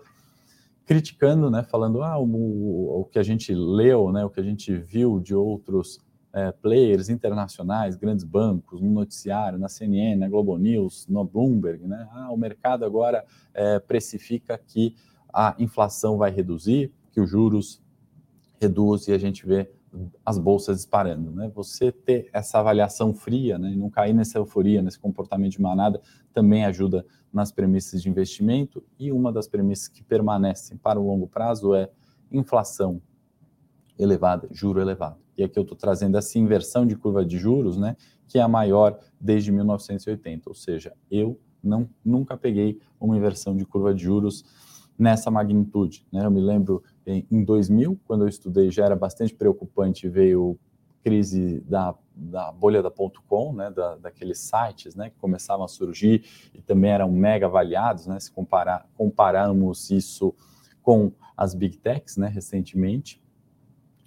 criticando, 0.85 1.49
né, 1.49 1.63
falando 1.63 2.03
ah, 2.03 2.19
o, 2.19 3.01
o 3.01 3.05
que 3.05 3.17
a 3.17 3.23
gente 3.23 3.53
leu, 3.53 4.11
né, 4.11 4.25
o 4.25 4.29
que 4.29 4.39
a 4.39 4.43
gente 4.43 4.75
viu 4.75 5.19
de 5.19 5.33
outros 5.33 5.99
é, 6.33 6.51
players 6.51 7.09
internacionais, 7.09 7.95
grandes 7.95 8.25
bancos, 8.25 8.81
no 8.81 8.89
noticiário, 8.89 9.57
na 9.57 9.69
CNN, 9.69 10.15
na 10.17 10.27
Globo 10.27 10.57
News, 10.57 11.07
no 11.07 11.23
Bloomberg, 11.23 11.87
né, 11.87 12.07
ah, 12.11 12.31
o 12.31 12.37
mercado 12.37 12.83
agora 12.83 13.23
é, 13.53 13.79
precifica 13.79 14.57
que 14.57 14.95
a 15.33 15.55
inflação 15.57 16.17
vai 16.17 16.31
reduzir, 16.31 16.91
que 17.11 17.21
os 17.21 17.29
juros 17.29 17.81
reduz 18.59 19.07
e 19.07 19.13
a 19.13 19.17
gente 19.17 19.45
vê 19.45 19.71
as 20.25 20.37
bolsas 20.37 20.77
disparando, 20.77 21.31
né? 21.31 21.51
Você 21.53 21.91
ter 21.91 22.29
essa 22.33 22.59
avaliação 22.59 23.13
fria, 23.13 23.57
né, 23.57 23.71
e 23.71 23.75
não 23.75 23.89
cair 23.89 24.13
nessa 24.13 24.37
euforia, 24.37 24.81
nesse 24.81 24.99
comportamento 24.99 25.51
de 25.51 25.61
manada, 25.61 26.01
também 26.33 26.65
ajuda 26.65 27.05
nas 27.31 27.51
premissas 27.51 28.01
de 28.01 28.09
investimento. 28.09 28.83
E 28.99 29.11
uma 29.11 29.31
das 29.31 29.47
premissas 29.47 29.87
que 29.87 30.03
permanecem 30.03 30.77
para 30.77 30.99
o 30.99 31.05
longo 31.05 31.27
prazo 31.27 31.75
é 31.75 31.89
inflação 32.31 33.01
elevada, 33.97 34.47
juro 34.51 34.81
elevado. 34.81 35.17
E 35.37 35.43
aqui 35.43 35.57
eu 35.57 35.63
estou 35.63 35.77
trazendo 35.77 36.17
essa 36.17 36.37
inversão 36.39 36.85
de 36.85 36.95
curva 36.95 37.23
de 37.23 37.37
juros, 37.37 37.77
né, 37.77 37.95
que 38.27 38.39
é 38.39 38.41
a 38.41 38.47
maior 38.47 38.99
desde 39.19 39.51
1980. 39.51 40.49
Ou 40.49 40.55
seja, 40.55 40.93
eu 41.09 41.39
não 41.63 41.89
nunca 42.03 42.35
peguei 42.35 42.79
uma 42.99 43.15
inversão 43.15 43.55
de 43.55 43.65
curva 43.65 43.93
de 43.93 44.03
juros 44.03 44.43
nessa 45.03 45.29
magnitude. 45.29 46.07
Né? 46.11 46.25
Eu 46.25 46.31
me 46.31 46.39
lembro 46.39 46.81
em 47.05 47.43
2000, 47.43 47.99
quando 48.05 48.23
eu 48.23 48.29
estudei, 48.29 48.71
já 48.71 48.85
era 48.85 48.95
bastante 48.95 49.35
preocupante, 49.35 50.07
veio 50.07 50.57
crise 51.03 51.59
da, 51.67 51.93
da 52.15 52.49
bolha 52.53 52.81
da 52.81 52.89
.com, 52.89 53.51
né, 53.51 53.69
da, 53.69 53.97
daqueles 53.97 54.39
sites, 54.39 54.95
né, 54.95 55.09
que 55.09 55.17
começavam 55.17 55.65
a 55.65 55.67
surgir 55.67 56.23
e 56.53 56.61
também 56.61 56.91
eram 56.91 57.11
mega 57.11 57.45
avaliados, 57.45 58.07
né, 58.07 58.17
se 58.21 58.31
comparar, 58.31 58.87
compararmos 58.95 59.91
isso 59.91 60.33
com 60.81 61.11
as 61.35 61.53
big 61.53 61.77
techs, 61.77 62.15
né, 62.15 62.29
recentemente, 62.29 63.21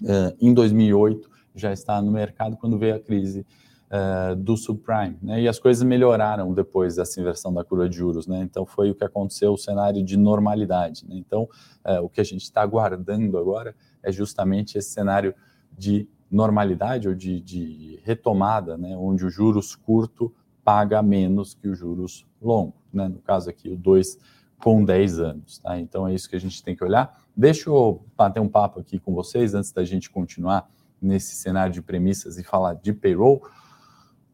uh, 0.01 0.35
em 0.41 0.55
2008 0.55 1.29
já 1.55 1.71
está 1.71 2.01
no 2.01 2.11
mercado 2.11 2.57
quando 2.57 2.79
veio 2.79 2.95
a 2.95 3.01
crise 3.01 3.47
uh, 3.91 4.35
do 4.37 4.57
subprime, 4.57 5.19
né? 5.23 5.43
E 5.43 5.49
as 5.49 5.59
coisas 5.59 5.83
melhoraram 5.83 6.53
depois 6.53 6.97
dessa 6.97 7.21
inversão 7.21 7.53
da 7.53 7.65
curva 7.65 7.89
de 7.89 7.97
juros, 7.97 8.27
né? 8.27 8.43
Então 8.43 8.67
foi 8.67 8.91
o 8.91 8.95
que 8.95 9.05
aconteceu, 9.05 9.53
o 9.53 9.59
cenário 9.59 10.03
de 10.03 10.17
normalidade. 10.17 11.07
Né? 11.09 11.17
Então 11.17 11.49
uh, 11.85 12.03
o 12.03 12.09
que 12.09 12.21
a 12.21 12.25
gente 12.25 12.43
está 12.43 12.63
aguardando 12.63 13.39
agora 13.39 13.75
é 14.03 14.11
justamente 14.11 14.79
esse 14.79 14.91
cenário 14.91 15.35
de 15.77 16.09
normalidade 16.31 17.09
ou 17.09 17.15
de, 17.15 17.41
de 17.41 18.01
retomada, 18.05 18.77
né? 18.77 18.97
Onde 18.97 19.25
o 19.25 19.31
juros 19.31 19.75
curto 19.75 20.35
paga 20.65 21.01
menos 21.03 21.55
que 21.55 21.69
os 21.69 21.79
juros 21.79 22.27
longo, 22.43 22.75
né? 22.93 23.09
No 23.09 23.19
caso 23.19 23.49
aqui 23.49 23.69
o 23.69 23.77
2 23.77 24.19
com 24.59 24.83
10 24.85 25.21
anos, 25.21 25.59
tá? 25.59 25.79
Então 25.79 26.09
é 26.09 26.15
isso 26.15 26.29
que 26.29 26.37
a 26.37 26.41
gente 26.41 26.63
tem 26.63 26.75
que 26.75 26.83
olhar. 26.83 27.23
Deixa 27.37 27.69
eu 27.69 28.03
bater 28.17 28.41
um 28.41 28.49
papo 28.49 28.81
aqui 28.81 28.99
com 28.99 29.15
vocês 29.15 29.55
antes 29.55 29.71
da 29.71 29.85
gente 29.85 30.11
continuar 30.11 30.69
nesse 31.01 31.35
cenário 31.37 31.73
de 31.73 31.83
premissas 31.83 32.39
e 32.39 32.43
falar 32.43 32.75
de 32.75 32.93
payroll. 32.93 33.43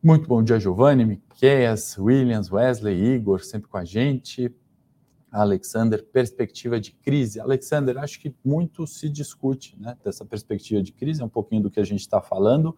Muito 0.04 0.26
bom 0.26 0.42
dia, 0.42 0.58
Giovanni, 0.58 1.04
Miqueias, 1.04 1.96
Williams, 1.96 2.50
Wesley, 2.50 3.14
Igor, 3.14 3.44
sempre 3.44 3.68
com 3.68 3.76
a 3.76 3.84
gente. 3.84 4.52
Alexander, 5.30 6.04
perspectiva 6.04 6.80
de 6.80 6.90
crise. 6.90 7.38
Alexander, 7.38 7.96
acho 7.98 8.18
que 8.18 8.34
muito 8.44 8.84
se 8.84 9.08
discute 9.08 9.80
né, 9.80 9.96
dessa 10.04 10.24
perspectiva 10.24 10.82
de 10.82 10.90
crise, 10.90 11.22
é 11.22 11.24
um 11.24 11.28
pouquinho 11.28 11.62
do 11.62 11.70
que 11.70 11.78
a 11.78 11.84
gente 11.84 12.00
está 12.00 12.20
falando. 12.20 12.76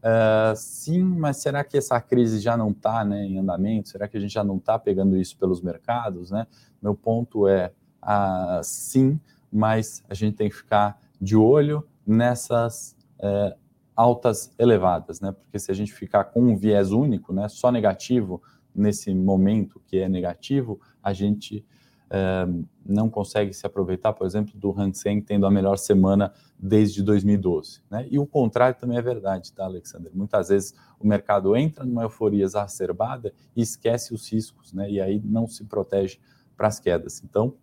Uh, 0.00 0.56
sim, 0.56 1.04
mas 1.04 1.36
será 1.36 1.62
que 1.62 1.78
essa 1.78 2.00
crise 2.00 2.40
já 2.40 2.56
não 2.56 2.72
está 2.72 3.04
né, 3.04 3.24
em 3.24 3.38
andamento? 3.38 3.90
Será 3.90 4.08
que 4.08 4.16
a 4.16 4.20
gente 4.20 4.34
já 4.34 4.42
não 4.42 4.56
está 4.56 4.76
pegando 4.76 5.16
isso 5.16 5.38
pelos 5.38 5.62
mercados? 5.62 6.32
Né? 6.32 6.44
Meu 6.82 6.96
ponto 6.96 7.46
é 7.46 7.70
uh, 8.02 8.64
sim, 8.64 9.20
mas 9.50 10.02
a 10.08 10.14
gente 10.14 10.34
tem 10.34 10.50
que 10.50 10.56
ficar 10.56 11.00
de 11.20 11.36
olho 11.36 11.86
nessas 12.04 12.96
uh, 13.20 13.56
altas 13.94 14.52
elevadas, 14.58 15.20
né? 15.20 15.32
Porque 15.32 15.58
se 15.58 15.70
a 15.70 15.74
gente 15.74 15.92
ficar 15.92 16.24
com 16.24 16.40
um 16.40 16.56
viés 16.56 16.90
único, 16.90 17.32
né, 17.32 17.48
só 17.48 17.70
negativo 17.70 18.42
nesse 18.74 19.14
momento 19.14 19.80
que 19.86 19.98
é 19.98 20.08
negativo, 20.08 20.80
a 21.02 21.12
gente 21.12 21.64
é, 22.10 22.46
não 22.84 23.08
consegue 23.08 23.52
se 23.52 23.66
aproveitar, 23.66 24.12
por 24.12 24.26
exemplo, 24.26 24.58
do 24.58 24.78
Hansen 24.78 25.20
tendo 25.20 25.46
a 25.46 25.50
melhor 25.50 25.76
semana 25.76 26.32
desde 26.58 27.02
2012. 27.02 27.82
Né? 27.90 28.06
E 28.10 28.18
o 28.18 28.26
contrário 28.26 28.78
também 28.78 28.98
é 28.98 29.02
verdade, 29.02 29.52
tá, 29.52 29.64
Alexander? 29.64 30.10
Muitas 30.14 30.48
vezes 30.48 30.74
o 30.98 31.06
mercado 31.06 31.56
entra 31.56 31.84
numa 31.84 32.02
euforia 32.02 32.44
exacerbada 32.44 33.32
e 33.56 33.62
esquece 33.62 34.12
os 34.12 34.30
riscos, 34.30 34.72
né? 34.72 34.90
E 34.90 35.00
aí 35.00 35.20
não 35.24 35.46
se 35.46 35.64
protege 35.64 36.18
para 36.56 36.68
as 36.68 36.78
quedas. 36.78 37.22
Então, 37.24 37.54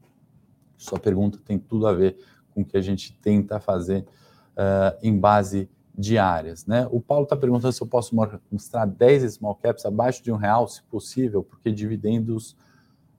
sua 0.78 1.00
pergunta 1.00 1.40
tem 1.44 1.60
tudo 1.60 1.88
a 1.88 1.94
ver 1.94 2.18
com 2.54 2.62
o 2.62 2.66
que 2.66 2.76
a 2.76 2.82
gente 2.82 3.14
tenta 3.20 3.60
fazer 3.60 4.06
uh, 4.52 4.98
em 5.02 5.18
base 5.18 5.70
diárias. 6.02 6.66
Né? 6.66 6.88
O 6.92 7.00
Paulo 7.00 7.24
está 7.24 7.38
perguntando 7.38 7.72
se 7.72 7.82
eu 7.82 7.88
posso 7.88 8.16
mostrar 8.52 8.86
10 8.86 9.34
small 9.34 9.56
caps 9.56 9.86
abaixo 9.86 10.24
de 10.24 10.32
um 10.32 10.36
real, 10.36 10.68
se 10.68 10.82
possível, 10.84 11.44
porque 11.44 11.72
dividendos, 11.72 12.58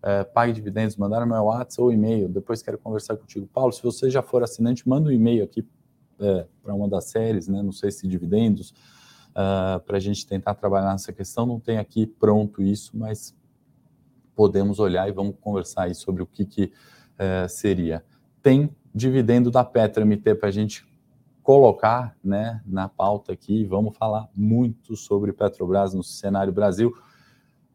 é, 0.03 0.25
pague 0.25 0.53
dividendos, 0.53 0.97
mandaram 0.97 1.27
meu 1.27 1.45
WhatsApp 1.45 1.81
ou 1.81 1.93
e-mail, 1.93 2.29
depois 2.29 2.61
quero 2.61 2.77
conversar 2.77 3.17
contigo. 3.17 3.47
Paulo, 3.47 3.73
se 3.73 3.83
você 3.83 4.11
já 4.11 4.21
for 4.21 4.43
assinante, 4.43 4.89
manda 4.89 5.09
um 5.09 5.12
e-mail 5.12 5.45
aqui 5.45 5.67
é, 6.19 6.47
para 6.62 6.75
uma 6.75 6.89
das 6.89 7.05
séries, 7.05 7.47
né? 7.47 7.62
não 7.62 7.73
sei 7.73 7.91
se 7.93 8.07
dividendos, 8.09 8.75
uh, 9.31 9.81
para 9.81 9.97
a 9.97 10.01
gente 10.01 10.27
tentar 10.27 10.55
trabalhar 10.55 10.93
nessa 10.93 11.12
questão. 11.12 11.47
Não 11.47 11.61
tem 11.61 11.79
aqui 11.79 12.07
pronto 12.07 12.62
isso, 12.62 12.91
mas 12.95 13.35
podemos 14.35 14.79
olhar 14.79 15.09
e 15.09 15.12
vamos 15.12 15.37
conversar 15.41 15.85
aí 15.85 15.95
sobre 15.95 16.23
o 16.23 16.27
que, 16.27 16.45
que 16.45 16.65
uh, 16.65 17.49
seria. 17.49 18.05
Tem 18.43 18.75
dividendo 18.95 19.51
da 19.51 19.65
Petra 19.65 20.05
MT 20.05 20.35
para 20.35 20.49
a 20.49 20.53
gente 20.53 20.85
colocar 21.42 22.16
né, 22.22 22.62
na 22.64 22.88
pauta 22.88 23.32
aqui. 23.32 23.64
Vamos 23.64 23.96
falar 23.96 24.28
muito 24.34 24.96
sobre 24.96 25.32
Petrobras 25.32 25.92
no 25.92 26.02
cenário 26.02 26.52
Brasil. 26.52 26.94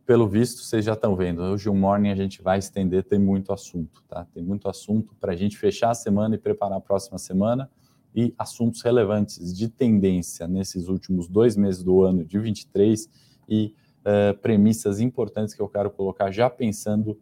Pelo 0.06 0.28
visto, 0.28 0.62
vocês 0.62 0.86
já 0.86 0.94
estão 0.94 1.16
vendo. 1.16 1.42
Hoje 1.42 1.70
o 1.70 1.76
morning 1.76 2.10
a 2.10 2.16
gente 2.16 2.42
vai 2.42 2.60
estender, 2.60 3.04
tem 3.04 3.20
muito 3.20 3.52
assunto, 3.52 4.02
tá? 4.08 4.26
Tem 4.34 4.42
muito 4.42 4.70
assunto 4.70 5.14
para 5.20 5.34
a 5.34 5.36
gente 5.36 5.58
fechar 5.58 5.90
a 5.90 5.94
semana 5.94 6.36
e 6.36 6.38
preparar 6.38 6.78
a 6.78 6.82
próxima 6.82 7.18
semana 7.18 7.70
e 8.16 8.34
assuntos 8.38 8.82
relevantes 8.82 9.54
de 9.54 9.68
tendência 9.68 10.48
nesses 10.48 10.88
últimos 10.88 11.28
dois 11.28 11.58
meses 11.58 11.84
do 11.84 12.04
ano 12.04 12.24
de 12.24 12.40
23 12.40 13.10
e 13.50 13.76
uh, 14.00 14.38
premissas 14.40 15.02
importantes 15.02 15.54
que 15.54 15.62
eu 15.62 15.68
quero 15.68 15.92
colocar 15.92 16.32
já 16.32 16.50
pensando 16.50 17.20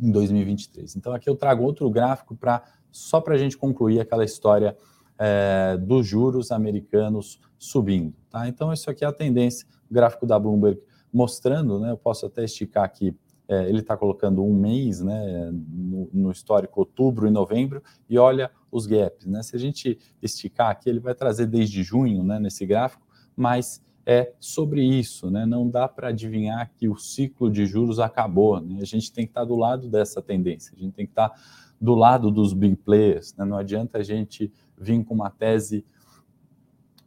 em 0.00 0.12
2023. 0.12 0.94
Então 0.94 1.12
aqui 1.12 1.28
eu 1.28 1.34
trago 1.34 1.64
outro 1.64 1.90
gráfico 1.90 2.36
para 2.36 2.62
só 2.92 3.20
para 3.20 3.34
a 3.34 3.38
gente 3.38 3.58
concluir 3.58 4.00
aquela 4.00 4.24
história 4.24 4.76
é, 5.18 5.76
dos 5.76 6.06
juros 6.06 6.50
americanos 6.50 7.40
subindo. 7.58 8.14
Tá? 8.30 8.48
Então, 8.48 8.72
isso 8.72 8.90
aqui 8.90 9.04
é 9.04 9.08
a 9.08 9.12
tendência, 9.12 9.66
gráfico 9.90 10.26
da 10.26 10.38
Bloomberg 10.38 10.80
mostrando, 11.12 11.78
né, 11.80 11.90
eu 11.90 11.96
posso 11.96 12.26
até 12.26 12.44
esticar 12.44 12.84
aqui, 12.84 13.16
é, 13.48 13.68
ele 13.68 13.78
está 13.78 13.96
colocando 13.96 14.44
um 14.44 14.52
mês 14.52 15.00
né, 15.00 15.50
no, 15.52 16.10
no, 16.12 16.30
histórico 16.30 16.80
outubro 16.80 17.26
e 17.26 17.30
novembro, 17.30 17.82
e 18.10 18.18
olha 18.18 18.50
os 18.70 18.86
gaps. 18.86 19.24
Né? 19.24 19.42
Se 19.42 19.56
a 19.56 19.58
gente 19.58 19.98
esticar 20.20 20.70
aqui, 20.70 20.90
ele 20.90 20.98
vai 20.98 21.14
trazer 21.14 21.46
desde 21.46 21.82
junho 21.82 22.22
né, 22.22 22.38
nesse 22.38 22.66
gráfico, 22.66 23.06
mas 23.34 23.82
é 24.04 24.34
sobre 24.38 24.84
isso, 24.84 25.30
né? 25.30 25.44
Não 25.44 25.68
dá 25.68 25.88
para 25.88 26.08
adivinhar 26.08 26.70
que 26.76 26.88
o 26.88 26.96
ciclo 26.96 27.50
de 27.50 27.66
juros 27.66 27.98
acabou. 27.98 28.60
Né? 28.60 28.78
A 28.80 28.84
gente 28.84 29.12
tem 29.12 29.24
que 29.24 29.32
estar 29.32 29.40
tá 29.40 29.46
do 29.46 29.56
lado 29.56 29.88
dessa 29.88 30.22
tendência, 30.22 30.72
a 30.76 30.78
gente 30.78 30.92
tem 30.92 31.06
que 31.06 31.10
estar 31.10 31.30
tá 31.30 31.40
do 31.80 31.94
lado 31.94 32.30
dos 32.30 32.52
big 32.52 32.76
players. 32.76 33.34
Né? 33.34 33.44
Não 33.44 33.56
adianta 33.56 33.98
a 33.98 34.02
gente 34.02 34.52
vir 34.78 35.04
com 35.04 35.14
uma 35.14 35.30
tese, 35.30 35.84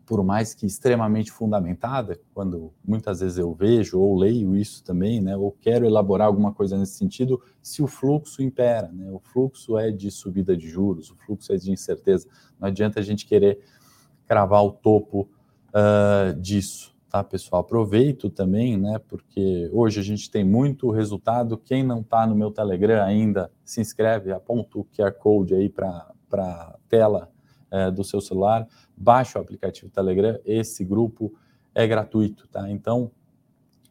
por 0.05 0.23
mais 0.23 0.55
que 0.55 0.65
extremamente 0.65 1.31
fundamentada, 1.31 2.19
quando 2.33 2.73
muitas 2.83 3.19
vezes 3.19 3.38
eu 3.38 3.53
vejo 3.53 3.99
ou 3.99 4.17
leio 4.17 4.55
isso 4.55 4.83
também, 4.83 5.21
né? 5.21 5.38
Ou 5.38 5.51
quero 5.51 5.85
elaborar 5.85 6.25
alguma 6.25 6.51
coisa 6.51 6.75
nesse 6.77 6.93
sentido, 6.93 7.39
se 7.61 7.83
o 7.83 7.88
fluxo 7.88 8.41
impera, 8.41 8.91
né? 8.91 9.11
O 9.11 9.19
fluxo 9.19 9.77
é 9.77 9.91
de 9.91 10.09
subida 10.09 10.57
de 10.57 10.67
juros, 10.67 11.11
o 11.11 11.15
fluxo 11.15 11.53
é 11.53 11.57
de 11.57 11.71
incerteza. 11.71 12.27
Não 12.59 12.67
adianta 12.67 12.99
a 12.99 13.03
gente 13.03 13.27
querer 13.27 13.59
cravar 14.25 14.63
o 14.63 14.71
topo 14.71 15.29
uh, 15.69 16.39
disso, 16.39 16.95
tá, 17.09 17.23
pessoal? 17.23 17.61
Aproveito 17.61 18.29
também, 18.29 18.77
né, 18.77 18.99
porque 19.07 19.69
hoje 19.73 19.99
a 19.99 20.03
gente 20.03 20.29
tem 20.29 20.43
muito 20.43 20.91
resultado. 20.91 21.57
Quem 21.57 21.83
não 21.83 22.01
está 22.01 22.25
no 22.27 22.35
meu 22.35 22.51
Telegram 22.51 23.03
ainda, 23.03 23.51
se 23.65 23.81
inscreve, 23.81 24.31
aponta 24.31 24.77
o 24.77 24.85
QR 24.85 25.11
Code 25.13 25.55
aí 25.55 25.67
para 25.67 26.13
a 26.33 26.75
tela 26.87 27.29
uh, 27.71 27.91
do 27.91 28.03
seu 28.03 28.21
celular, 28.21 28.67
baixa 28.95 29.39
o 29.39 29.41
aplicativo 29.41 29.91
Telegram, 29.91 30.39
esse 30.45 30.83
grupo 30.83 31.33
é 31.73 31.87
gratuito, 31.87 32.47
tá? 32.47 32.69
Então, 32.69 33.11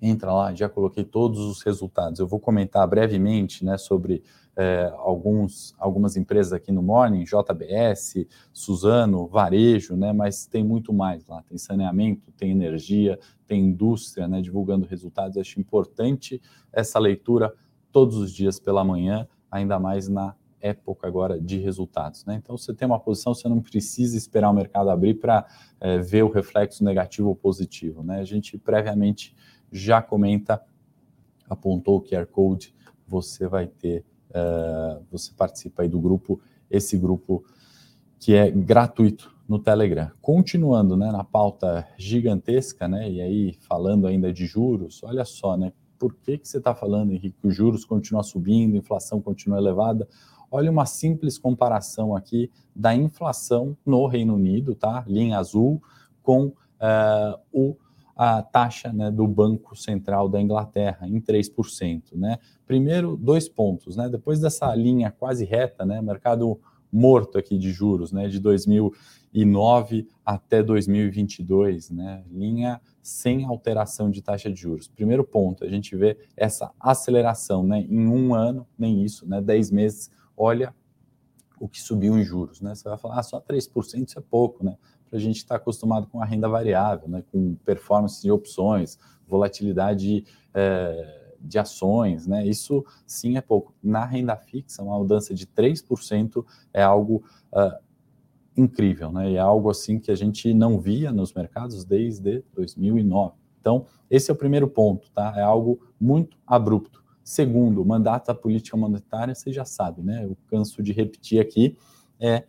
entra 0.00 0.32
lá, 0.32 0.54
já 0.54 0.68
coloquei 0.68 1.04
todos 1.04 1.40
os 1.40 1.62
resultados. 1.62 2.20
Eu 2.20 2.26
vou 2.26 2.38
comentar 2.38 2.86
brevemente 2.86 3.64
né, 3.64 3.76
sobre 3.76 4.22
é, 4.58 4.92
alguns, 4.96 5.72
algumas 5.78 6.16
empresas 6.16 6.52
aqui 6.52 6.72
no 6.72 6.82
Morning, 6.82 7.22
JBS, 7.22 8.26
Suzano, 8.52 9.28
Varejo, 9.28 9.94
né, 9.96 10.12
mas 10.12 10.46
tem 10.46 10.64
muito 10.64 10.92
mais 10.92 11.24
lá. 11.28 11.44
Tem 11.44 11.56
saneamento, 11.56 12.32
tem 12.32 12.50
energia, 12.50 13.20
tem 13.46 13.66
indústria, 13.66 14.26
né, 14.26 14.42
divulgando 14.42 14.84
resultados. 14.84 15.38
Acho 15.38 15.60
importante 15.60 16.42
essa 16.72 16.98
leitura 16.98 17.54
todos 17.92 18.16
os 18.16 18.32
dias 18.32 18.58
pela 18.58 18.82
manhã, 18.82 19.28
ainda 19.48 19.78
mais 19.78 20.08
na 20.08 20.34
época 20.60 21.06
agora 21.06 21.40
de 21.40 21.58
resultados. 21.58 22.24
Né? 22.24 22.34
Então, 22.34 22.58
você 22.58 22.74
tem 22.74 22.86
uma 22.86 22.98
posição, 22.98 23.32
você 23.32 23.48
não 23.48 23.60
precisa 23.60 24.16
esperar 24.16 24.50
o 24.50 24.54
mercado 24.54 24.90
abrir 24.90 25.14
para 25.14 25.46
é, 25.78 25.98
ver 25.98 26.24
o 26.24 26.28
reflexo 26.28 26.82
negativo 26.82 27.28
ou 27.28 27.36
positivo. 27.36 28.02
Né? 28.02 28.18
A 28.18 28.24
gente 28.24 28.58
previamente 28.58 29.36
já 29.70 30.02
comenta, 30.02 30.60
apontou 31.48 31.98
o 31.98 32.02
QR 32.02 32.26
Code, 32.26 32.74
você 33.06 33.46
vai 33.46 33.68
ter, 33.68 34.04
uh, 34.30 35.04
você 35.10 35.32
participa 35.36 35.82
aí 35.82 35.88
do 35.88 36.00
grupo, 36.00 36.40
esse 36.70 36.96
grupo 36.96 37.44
que 38.18 38.34
é 38.34 38.50
gratuito 38.50 39.34
no 39.48 39.58
Telegram. 39.58 40.10
Continuando 40.20 40.96
né, 40.96 41.10
na 41.10 41.24
pauta 41.24 41.86
gigantesca, 41.96 42.86
né, 42.86 43.10
e 43.10 43.20
aí 43.20 43.52
falando 43.68 44.06
ainda 44.06 44.32
de 44.32 44.46
juros, 44.46 45.02
olha 45.02 45.24
só, 45.24 45.56
né, 45.56 45.72
por 45.98 46.14
que, 46.14 46.38
que 46.38 46.46
você 46.46 46.58
está 46.58 46.74
falando, 46.74 47.12
Henrique, 47.12 47.36
que 47.40 47.48
os 47.48 47.54
juros 47.54 47.84
continuam 47.84 48.22
subindo, 48.22 48.74
a 48.74 48.78
inflação 48.78 49.20
continua 49.20 49.58
elevada? 49.58 50.06
Olha 50.50 50.70
uma 50.70 50.86
simples 50.86 51.36
comparação 51.38 52.14
aqui 52.14 52.50
da 52.74 52.94
inflação 52.94 53.76
no 53.84 54.06
Reino 54.06 54.34
Unido, 54.34 54.74
tá? 54.74 55.04
Linha 55.06 55.38
azul, 55.38 55.82
com 56.22 56.46
uh, 56.46 57.38
o 57.52 57.76
a 58.18 58.42
taxa 58.42 58.92
né, 58.92 59.12
do 59.12 59.28
Banco 59.28 59.76
Central 59.76 60.28
da 60.28 60.40
Inglaterra 60.40 61.08
em 61.08 61.20
3%. 61.20 62.14
Né? 62.14 62.36
Primeiro, 62.66 63.16
dois 63.16 63.48
pontos. 63.48 63.96
Né? 63.96 64.08
Depois 64.08 64.40
dessa 64.40 64.74
linha 64.74 65.12
quase 65.12 65.44
reta, 65.44 65.86
né, 65.86 66.02
mercado 66.02 66.60
morto 66.92 67.38
aqui 67.38 67.58
de 67.58 67.70
juros, 67.70 68.12
né, 68.12 68.28
de 68.28 68.40
2009 68.40 70.08
até 70.24 70.62
2022, 70.62 71.90
né, 71.90 72.24
linha 72.30 72.80
sem 73.02 73.44
alteração 73.44 74.10
de 74.10 74.22
taxa 74.22 74.50
de 74.50 74.60
juros. 74.60 74.88
Primeiro 74.88 75.24
ponto, 75.24 75.64
a 75.64 75.68
gente 75.68 75.94
vê 75.96 76.18
essa 76.36 76.72
aceleração, 76.80 77.62
né, 77.62 77.80
em 77.80 78.06
um 78.06 78.34
ano, 78.34 78.66
nem 78.78 79.04
isso, 79.04 79.28
né, 79.28 79.40
10 79.40 79.70
meses, 79.70 80.10
olha 80.36 80.74
o 81.60 81.68
que 81.68 81.80
subiu 81.80 82.16
em 82.18 82.24
juros, 82.24 82.60
né, 82.60 82.74
você 82.74 82.88
vai 82.88 82.98
falar, 82.98 83.18
ah, 83.18 83.22
só 83.22 83.40
3% 83.40 84.08
isso 84.08 84.18
é 84.18 84.22
pouco, 84.22 84.64
né, 84.64 84.76
para 85.08 85.18
a 85.18 85.20
gente 85.20 85.36
estar 85.36 85.54
tá 85.54 85.56
acostumado 85.56 86.06
com 86.06 86.22
a 86.22 86.24
renda 86.24 86.48
variável, 86.48 87.08
né, 87.08 87.22
com 87.32 87.54
performance 87.64 88.22
de 88.22 88.30
opções, 88.30 88.98
volatilidade 89.26 90.24
é, 90.54 91.34
de 91.40 91.58
ações, 91.58 92.26
né, 92.26 92.46
isso 92.46 92.84
sim 93.06 93.36
é 93.36 93.40
pouco. 93.40 93.74
Na 93.82 94.04
renda 94.04 94.36
fixa, 94.36 94.82
uma 94.82 94.98
mudança 94.98 95.34
de 95.34 95.46
3% 95.46 96.44
é 96.72 96.82
algo 96.82 97.22
uh, 97.52 97.78
incrível, 98.56 99.12
né, 99.12 99.32
é 99.32 99.38
algo 99.38 99.70
assim 99.70 99.98
que 99.98 100.10
a 100.10 100.16
gente 100.16 100.52
não 100.52 100.80
via 100.80 101.12
nos 101.12 101.32
mercados 101.32 101.84
desde 101.84 102.44
2009. 102.54 103.34
Então, 103.60 103.86
esse 104.10 104.30
é 104.30 104.34
o 104.34 104.36
primeiro 104.36 104.68
ponto, 104.68 105.10
tá? 105.10 105.34
É 105.36 105.42
algo 105.42 105.80
muito 106.00 106.38
abrupto. 106.46 107.04
Segundo, 107.22 107.84
mandato 107.84 108.28
da 108.28 108.34
política 108.34 108.76
monetária, 108.76 109.34
você 109.34 109.52
já 109.52 109.64
sabe, 109.64 110.02
né? 110.02 110.24
Eu 110.24 110.36
canso 110.46 110.82
de 110.82 110.92
repetir 110.92 111.38
aqui, 111.38 111.76
é 112.18 112.44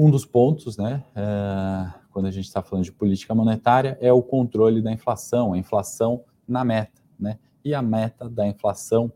um 0.00 0.10
dos 0.10 0.24
pontos, 0.24 0.78
né, 0.78 1.04
é, 1.14 1.92
quando 2.10 2.24
a 2.24 2.30
gente 2.30 2.46
está 2.46 2.62
falando 2.62 2.84
de 2.84 2.92
política 2.92 3.34
monetária, 3.34 3.98
é 4.00 4.10
o 4.10 4.22
controle 4.22 4.80
da 4.80 4.90
inflação, 4.90 5.52
a 5.52 5.58
inflação 5.58 6.24
na 6.48 6.64
meta, 6.64 7.02
né? 7.18 7.38
E 7.62 7.74
a 7.74 7.82
meta 7.82 8.26
da 8.26 8.48
inflação 8.48 9.12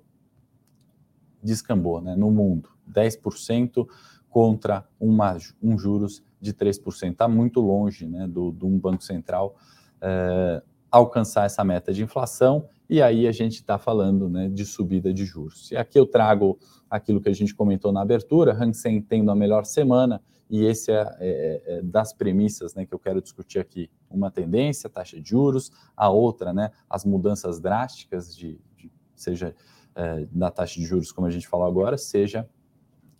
descambou, 1.42 2.02
né, 2.02 2.14
no 2.14 2.30
mundo, 2.30 2.68
10% 2.86 3.86
contra 4.28 4.86
uma, 5.00 5.38
um 5.62 5.78
juros 5.78 6.22
de 6.38 6.52
3%. 6.52 7.12
Está 7.12 7.26
muito 7.26 7.62
longe, 7.62 8.06
né, 8.06 8.28
do, 8.28 8.54
um 8.62 8.78
banco 8.78 9.02
central 9.02 9.56
é, 10.02 10.62
alcançar 10.90 11.46
essa 11.46 11.64
meta 11.64 11.94
de 11.94 12.02
inflação 12.04 12.68
e 12.90 13.00
aí 13.00 13.26
a 13.26 13.32
gente 13.32 13.54
está 13.54 13.78
falando 13.78 14.28
né, 14.28 14.50
de 14.50 14.66
subida 14.66 15.14
de 15.14 15.24
juros. 15.24 15.70
E 15.72 15.76
aqui 15.76 15.98
eu 15.98 16.04
trago 16.04 16.58
aquilo 16.90 17.22
que 17.22 17.28
a 17.30 17.34
gente 17.34 17.54
comentou 17.54 17.90
na 17.90 18.02
abertura, 18.02 18.52
Hansen 18.52 19.00
tendo 19.00 19.30
a 19.30 19.34
melhor 19.34 19.64
semana, 19.64 20.20
e 20.54 20.66
esse 20.66 20.92
é, 20.92 21.16
é, 21.18 21.62
é, 21.66 21.82
das 21.82 22.12
premissas 22.12 22.76
né, 22.76 22.86
que 22.86 22.94
eu 22.94 22.98
quero 23.00 23.20
discutir 23.20 23.58
aqui. 23.58 23.90
Uma 24.08 24.30
tendência, 24.30 24.88
taxa 24.88 25.20
de 25.20 25.28
juros, 25.28 25.72
a 25.96 26.08
outra, 26.08 26.52
né, 26.52 26.70
as 26.88 27.04
mudanças 27.04 27.58
drásticas, 27.58 28.36
de, 28.36 28.60
de 28.76 28.88
seja 29.16 29.52
é, 29.96 30.24
da 30.30 30.52
taxa 30.52 30.78
de 30.78 30.86
juros, 30.86 31.10
como 31.10 31.26
a 31.26 31.30
gente 31.30 31.48
falou 31.48 31.66
agora, 31.66 31.98
seja 31.98 32.48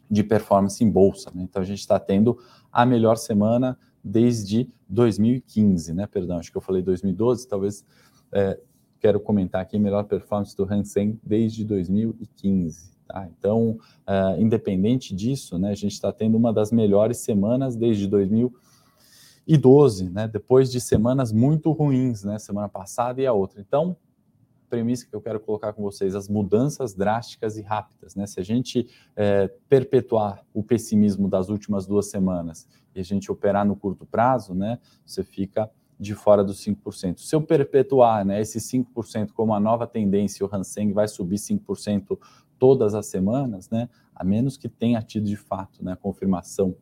de 0.08 0.22
performance 0.22 0.84
em 0.84 0.88
bolsa. 0.88 1.32
Né? 1.34 1.42
Então 1.42 1.60
a 1.60 1.64
gente 1.64 1.80
está 1.80 1.98
tendo 1.98 2.38
a 2.70 2.86
melhor 2.86 3.16
semana 3.16 3.76
desde 4.02 4.70
2015, 4.88 5.92
né? 5.92 6.06
Perdão, 6.06 6.38
acho 6.38 6.52
que 6.52 6.56
eu 6.56 6.62
falei 6.62 6.82
2012, 6.82 7.48
talvez 7.48 7.84
é, 8.30 8.60
quero 9.00 9.18
comentar 9.18 9.60
aqui 9.60 9.76
melhor 9.76 10.04
performance 10.04 10.56
do 10.56 10.72
Hansen 10.72 11.18
desde 11.20 11.64
2015. 11.64 12.93
Tá? 13.06 13.28
Então, 13.38 13.78
uh, 14.08 14.40
independente 14.40 15.14
disso, 15.14 15.58
né, 15.58 15.70
a 15.70 15.74
gente 15.74 15.92
está 15.92 16.12
tendo 16.12 16.36
uma 16.36 16.52
das 16.52 16.72
melhores 16.72 17.18
semanas 17.18 17.76
desde 17.76 18.08
2012, 18.08 20.10
né, 20.10 20.26
depois 20.26 20.72
de 20.72 20.80
semanas 20.80 21.32
muito 21.32 21.70
ruins, 21.70 22.24
né, 22.24 22.38
semana 22.38 22.68
passada 22.68 23.20
e 23.20 23.26
a 23.26 23.32
outra. 23.32 23.60
Então, 23.60 23.96
premissa 24.74 25.06
que 25.06 25.14
eu 25.14 25.20
quero 25.20 25.38
colocar 25.38 25.72
com 25.72 25.82
vocês, 25.82 26.16
as 26.16 26.28
mudanças 26.28 26.94
drásticas 26.94 27.56
e 27.56 27.62
rápidas. 27.62 28.16
Né? 28.16 28.26
Se 28.26 28.40
a 28.40 28.42
gente 28.42 28.88
é, 29.14 29.48
perpetuar 29.68 30.44
o 30.52 30.64
pessimismo 30.64 31.28
das 31.28 31.48
últimas 31.48 31.86
duas 31.86 32.10
semanas 32.10 32.66
e 32.92 32.98
a 32.98 33.04
gente 33.04 33.30
operar 33.30 33.64
no 33.64 33.76
curto 33.76 34.04
prazo, 34.04 34.52
né, 34.52 34.80
você 35.06 35.22
fica 35.22 35.70
de 35.98 36.14
fora 36.14 36.42
dos 36.42 36.58
5%. 36.64 37.20
Se 37.20 37.36
eu 37.36 37.40
perpetuar 37.40 38.24
né, 38.24 38.40
esse 38.40 38.58
5% 38.58 39.30
como 39.32 39.54
a 39.54 39.60
nova 39.60 39.86
tendência, 39.86 40.44
o 40.44 40.52
Hanseng 40.52 40.92
vai 40.92 41.06
subir 41.06 41.36
5% 41.36 42.18
todas 42.58 42.94
as 42.94 43.06
semanas, 43.06 43.70
né, 43.70 43.88
a 44.14 44.24
menos 44.24 44.56
que 44.56 44.68
tenha 44.68 45.02
tido 45.02 45.26
de 45.26 45.36
fato 45.36 45.84
né, 45.84 45.92
a 45.92 45.96
confirmação 45.96 46.74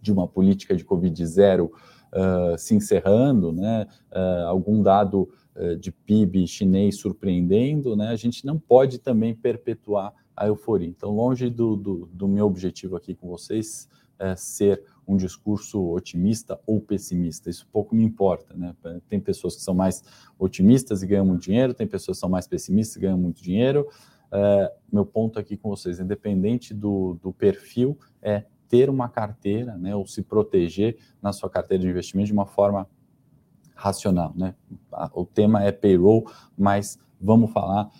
de 0.00 0.12
uma 0.12 0.28
política 0.28 0.76
de 0.76 0.84
Covid 0.84 1.26
zero 1.26 1.72
uh, 2.12 2.58
se 2.58 2.74
encerrando, 2.74 3.52
né, 3.52 3.86
uh, 4.12 4.46
algum 4.46 4.82
dado 4.82 5.28
uh, 5.56 5.76
de 5.76 5.90
PIB 5.90 6.46
chinês 6.46 6.98
surpreendendo, 6.98 7.96
né, 7.96 8.08
a 8.08 8.16
gente 8.16 8.44
não 8.44 8.58
pode 8.58 8.98
também 8.98 9.34
perpetuar 9.34 10.12
a 10.36 10.46
euforia. 10.46 10.88
Então, 10.88 11.10
longe 11.14 11.48
do, 11.48 11.76
do, 11.76 12.08
do 12.12 12.28
meu 12.28 12.46
objetivo 12.46 12.96
aqui 12.96 13.14
com 13.14 13.28
vocês, 13.28 13.88
é 14.18 14.36
ser 14.36 14.82
um 15.06 15.16
discurso 15.16 15.92
otimista 15.92 16.58
ou 16.66 16.80
pessimista. 16.80 17.50
Isso 17.50 17.66
pouco 17.70 17.94
me 17.94 18.04
importa, 18.04 18.54
né? 18.56 18.74
Tem 19.08 19.20
pessoas 19.20 19.56
que 19.56 19.62
são 19.62 19.74
mais 19.74 20.02
otimistas 20.38 21.02
e 21.02 21.06
ganham 21.06 21.26
muito 21.26 21.42
dinheiro, 21.42 21.74
tem 21.74 21.86
pessoas 21.86 22.16
que 22.16 22.20
são 22.20 22.28
mais 22.28 22.46
pessimistas 22.46 22.96
e 22.96 23.00
ganham 23.00 23.18
muito 23.18 23.42
dinheiro. 23.42 23.86
É, 24.34 24.72
meu 24.92 25.06
ponto 25.06 25.38
aqui 25.38 25.56
com 25.56 25.68
vocês, 25.68 26.00
independente 26.00 26.74
do, 26.74 27.16
do 27.22 27.32
perfil, 27.32 27.96
é 28.20 28.44
ter 28.68 28.90
uma 28.90 29.08
carteira, 29.08 29.76
né, 29.76 29.94
ou 29.94 30.06
se 30.06 30.22
proteger 30.22 30.98
na 31.22 31.32
sua 31.32 31.48
carteira 31.48 31.82
de 31.82 31.88
investimento 31.88 32.26
de 32.26 32.32
uma 32.32 32.46
forma 32.46 32.88
racional, 33.76 34.32
né? 34.36 34.54
O 35.12 35.24
tema 35.24 35.62
é 35.62 35.70
payroll, 35.70 36.30
mas 36.56 36.98
vamos 37.20 37.52
falar 37.52 37.90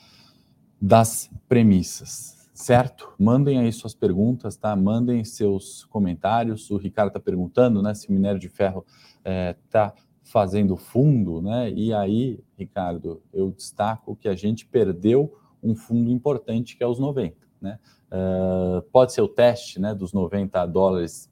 das 0.81 1.31
premissas, 1.49 2.49
certo? 2.53 3.13
Mandem 3.19 3.59
aí 3.59 3.73
suas 3.73 3.95
perguntas, 3.95 4.57
tá? 4.57 4.75
Mandem 4.75 5.25
seus 5.25 5.85
comentários. 5.87 6.71
O 6.71 6.77
Ricardo 6.77 7.09
está 7.09 7.21
perguntando, 7.21 7.83
né, 7.83 7.95
se 7.95 8.09
o 8.09 8.13
minério 8.13 8.41
de 8.41 8.49
ferro 8.49 8.85
está 9.19 9.95
é, 9.97 10.01
fazendo 10.23 10.77
fundo, 10.77 11.43
né? 11.43 11.71
E 11.71 11.93
aí, 11.93 12.41
Ricardo, 12.57 13.23
eu 13.33 13.51
destaco 13.51 14.17
que 14.17 14.29
a 14.29 14.35
gente 14.35 14.65
perdeu 14.67 15.37
um 15.65 15.75
fundo 15.75 16.11
importante 16.11 16.77
que 16.77 16.85
é 16.85 16.87
os 16.87 16.99
90, 16.99 17.37
né? 17.61 17.79
Uh, 18.13 18.83
pode 18.93 19.13
ser 19.13 19.23
o 19.23 19.29
teste, 19.29 19.81
né, 19.81 19.95
dos 19.95 20.13
90 20.13 20.65
dólares 20.67 21.29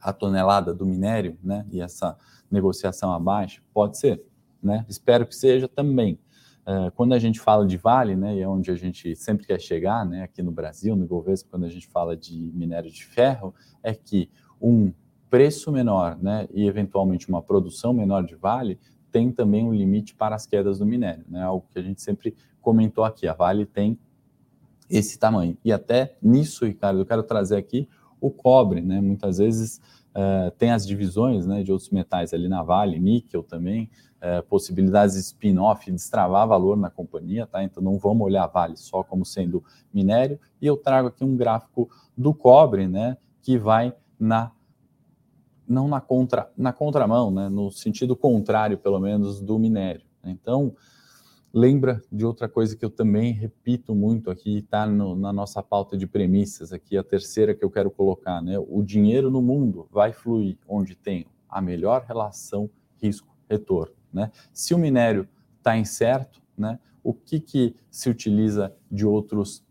a 0.00 0.12
tonelada 0.12 0.74
do 0.74 0.86
minério, 0.86 1.38
né? 1.42 1.66
E 1.70 1.80
essa 1.80 2.16
negociação 2.50 3.12
abaixo? 3.12 3.62
Pode 3.72 3.98
ser, 3.98 4.24
né? 4.62 4.84
Espero 4.88 5.26
que 5.26 5.34
seja 5.34 5.68
também. 5.68 6.18
Uh, 6.66 6.90
quando 6.96 7.12
a 7.12 7.18
gente 7.18 7.38
fala 7.38 7.64
de 7.64 7.76
Vale, 7.76 8.16
né, 8.16 8.34
e 8.34 8.40
é 8.40 8.48
onde 8.48 8.72
a 8.72 8.74
gente 8.74 9.14
sempre 9.14 9.46
quer 9.46 9.60
chegar, 9.60 10.04
né, 10.04 10.24
aqui 10.24 10.42
no 10.42 10.50
Brasil, 10.50 10.96
no 10.96 11.04
Ibovespa, 11.04 11.48
quando 11.48 11.64
a 11.64 11.68
gente 11.68 11.86
fala 11.86 12.16
de 12.16 12.50
minério 12.52 12.90
de 12.90 13.06
ferro, 13.06 13.54
é 13.84 13.94
que 13.94 14.28
um 14.60 14.92
preço 15.30 15.70
menor, 15.70 16.18
né, 16.20 16.48
e 16.52 16.66
eventualmente 16.66 17.28
uma 17.28 17.40
produção 17.40 17.92
menor 17.92 18.24
de 18.24 18.34
Vale 18.34 18.80
tem 19.16 19.32
também 19.32 19.64
um 19.64 19.72
limite 19.72 20.14
para 20.14 20.36
as 20.36 20.46
quedas 20.46 20.78
do 20.78 20.84
minério, 20.84 21.24
né, 21.26 21.42
algo 21.42 21.64
que 21.72 21.78
a 21.78 21.82
gente 21.82 22.02
sempre 22.02 22.36
comentou 22.60 23.02
aqui. 23.02 23.26
A 23.26 23.32
Vale 23.32 23.64
tem 23.64 23.98
esse 24.90 25.18
tamanho. 25.18 25.56
E 25.64 25.72
até 25.72 26.14
nisso, 26.20 26.66
Ricardo, 26.66 26.98
eu 26.98 27.06
quero 27.06 27.22
trazer 27.22 27.56
aqui 27.56 27.88
o 28.20 28.30
cobre, 28.30 28.82
né? 28.82 29.00
Muitas 29.00 29.38
vezes 29.38 29.80
uh, 30.10 30.50
tem 30.58 30.70
as 30.70 30.86
divisões 30.86 31.46
né, 31.46 31.62
de 31.62 31.72
outros 31.72 31.88
metais 31.88 32.34
ali 32.34 32.46
na 32.46 32.62
Vale, 32.62 32.98
níquel 32.98 33.42
também, 33.42 33.88
uh, 34.16 34.46
possibilidades 34.48 35.14
de 35.14 35.22
spin-off, 35.22 35.90
destravar 35.90 36.46
valor 36.46 36.76
na 36.76 36.90
companhia, 36.90 37.46
tá? 37.46 37.64
Então 37.64 37.82
não 37.82 37.98
vamos 37.98 38.22
olhar 38.26 38.44
a 38.44 38.48
Vale 38.48 38.76
só 38.76 39.02
como 39.02 39.24
sendo 39.24 39.64
minério. 39.94 40.38
E 40.60 40.66
eu 40.66 40.76
trago 40.76 41.08
aqui 41.08 41.24
um 41.24 41.34
gráfico 41.34 41.88
do 42.14 42.34
cobre, 42.34 42.86
né? 42.86 43.16
Que 43.40 43.56
vai 43.56 43.94
na 44.20 44.52
não 45.68 45.88
na 45.88 46.00
contra 46.00 46.50
na 46.56 46.72
contramão, 46.72 47.30
né? 47.30 47.48
No 47.48 47.70
sentido 47.70 48.16
contrário, 48.16 48.78
pelo 48.78 48.98
menos, 48.98 49.40
do 49.40 49.58
minério. 49.58 50.06
Então 50.24 50.74
lembra 51.56 52.02
de 52.12 52.22
outra 52.22 52.50
coisa 52.50 52.76
que 52.76 52.84
eu 52.84 52.90
também 52.90 53.32
repito 53.32 53.94
muito 53.94 54.30
aqui, 54.30 54.58
está 54.58 54.86
na 54.86 55.32
nossa 55.32 55.62
pauta 55.62 55.96
de 55.96 56.06
premissas 56.06 56.70
aqui, 56.70 56.98
a 56.98 57.02
terceira 57.02 57.54
que 57.54 57.64
eu 57.64 57.70
quero 57.70 57.90
colocar, 57.90 58.42
né? 58.42 58.58
O 58.58 58.82
dinheiro 58.82 59.30
no 59.30 59.40
mundo 59.40 59.88
vai 59.90 60.12
fluir 60.12 60.58
onde 60.68 60.94
tem 60.94 61.26
a 61.48 61.62
melhor 61.62 62.04
relação 62.06 62.68
risco-retorno, 63.00 63.94
né? 64.12 64.30
Se 64.52 64.74
o 64.74 64.78
minério 64.78 65.26
está 65.56 65.78
incerto, 65.78 66.42
né? 66.58 66.78
O 67.02 67.14
que, 67.14 67.40
que 67.40 67.74
se 67.90 68.10
utiliza 68.10 68.74
de 68.90 69.06
outros 69.06 69.64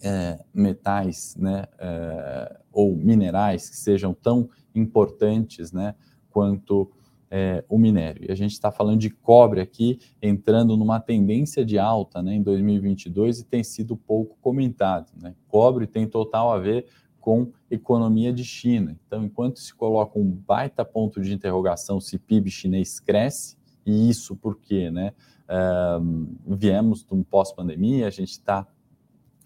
é, 0.00 0.38
metais, 0.54 1.34
né? 1.36 1.64
É, 1.80 2.60
ou 2.72 2.94
minerais 2.94 3.68
que 3.68 3.76
sejam 3.76 4.14
tão 4.14 4.48
importantes, 4.74 5.72
né? 5.72 5.94
Quanto 6.30 6.90
é, 7.34 7.64
o 7.66 7.78
minério. 7.78 8.26
E 8.28 8.30
a 8.30 8.34
gente 8.34 8.52
está 8.52 8.70
falando 8.70 9.00
de 9.00 9.08
cobre 9.08 9.62
aqui, 9.62 9.98
entrando 10.20 10.76
numa 10.76 11.00
tendência 11.00 11.64
de 11.64 11.78
alta 11.78 12.22
né, 12.22 12.34
em 12.34 12.42
2022 12.42 13.40
e 13.40 13.44
tem 13.44 13.64
sido 13.64 13.96
pouco 13.96 14.36
comentado. 14.42 15.10
Né? 15.18 15.34
Cobre 15.48 15.86
tem 15.86 16.06
total 16.06 16.52
a 16.52 16.58
ver 16.58 16.84
com 17.18 17.50
economia 17.70 18.34
de 18.34 18.44
China. 18.44 18.98
Então, 19.06 19.24
enquanto 19.24 19.60
se 19.60 19.72
coloca 19.72 20.18
um 20.18 20.30
baita 20.30 20.84
ponto 20.84 21.22
de 21.22 21.32
interrogação 21.32 22.00
se 22.02 22.18
PIB 22.18 22.50
chinês 22.50 23.00
cresce, 23.00 23.56
e 23.86 24.10
isso 24.10 24.36
porque 24.36 24.90
né, 24.90 25.14
uh, 25.48 26.26
viemos 26.46 27.02
de 27.02 27.14
um 27.14 27.22
pós-pandemia, 27.22 28.08
a 28.08 28.10
gente 28.10 28.32
está 28.32 28.66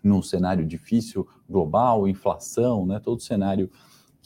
num 0.02 0.22
cenário 0.22 0.66
difícil 0.66 1.26
global, 1.48 2.08
inflação, 2.08 2.84
né, 2.84 2.98
todo 2.98 3.22
cenário 3.22 3.70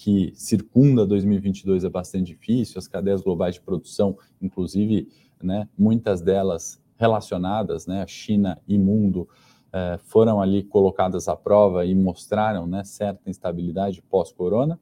que 0.02 0.32
circunda 0.34 1.04
2022 1.04 1.84
é 1.84 1.90
bastante 1.90 2.28
difícil, 2.28 2.78
as 2.78 2.88
cadeias 2.88 3.20
globais 3.20 3.56
de 3.56 3.60
produção, 3.60 4.16
inclusive, 4.40 5.06
né, 5.42 5.68
muitas 5.76 6.22
delas 6.22 6.82
relacionadas, 6.96 7.86
né, 7.86 8.06
China 8.06 8.58
e 8.66 8.78
mundo, 8.78 9.28
eh, 9.70 9.98
foram 10.04 10.40
ali 10.40 10.62
colocadas 10.62 11.28
à 11.28 11.36
prova 11.36 11.84
e 11.84 11.94
mostraram 11.94 12.66
né, 12.66 12.82
certa 12.82 13.28
instabilidade 13.28 14.00
pós-corona, 14.00 14.80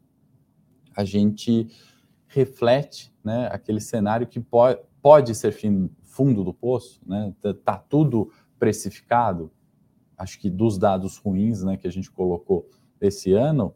a 0.94 1.02
gente 1.02 1.66
reflete 2.28 3.12
né, 3.24 3.48
aquele 3.50 3.80
cenário 3.80 4.24
que 4.24 4.38
pode, 4.38 4.78
pode 5.02 5.34
ser 5.34 5.50
fim, 5.50 5.90
fundo 6.04 6.44
do 6.44 6.54
poço, 6.54 7.00
né, 7.04 7.34
tá, 7.42 7.54
tá 7.54 7.76
tudo 7.76 8.30
precificado, 8.56 9.50
acho 10.16 10.38
que 10.38 10.48
dos 10.48 10.78
dados 10.78 11.16
ruins 11.16 11.64
né, 11.64 11.76
que 11.76 11.88
a 11.88 11.92
gente 11.92 12.08
colocou 12.08 12.70
esse 13.00 13.32
ano, 13.32 13.74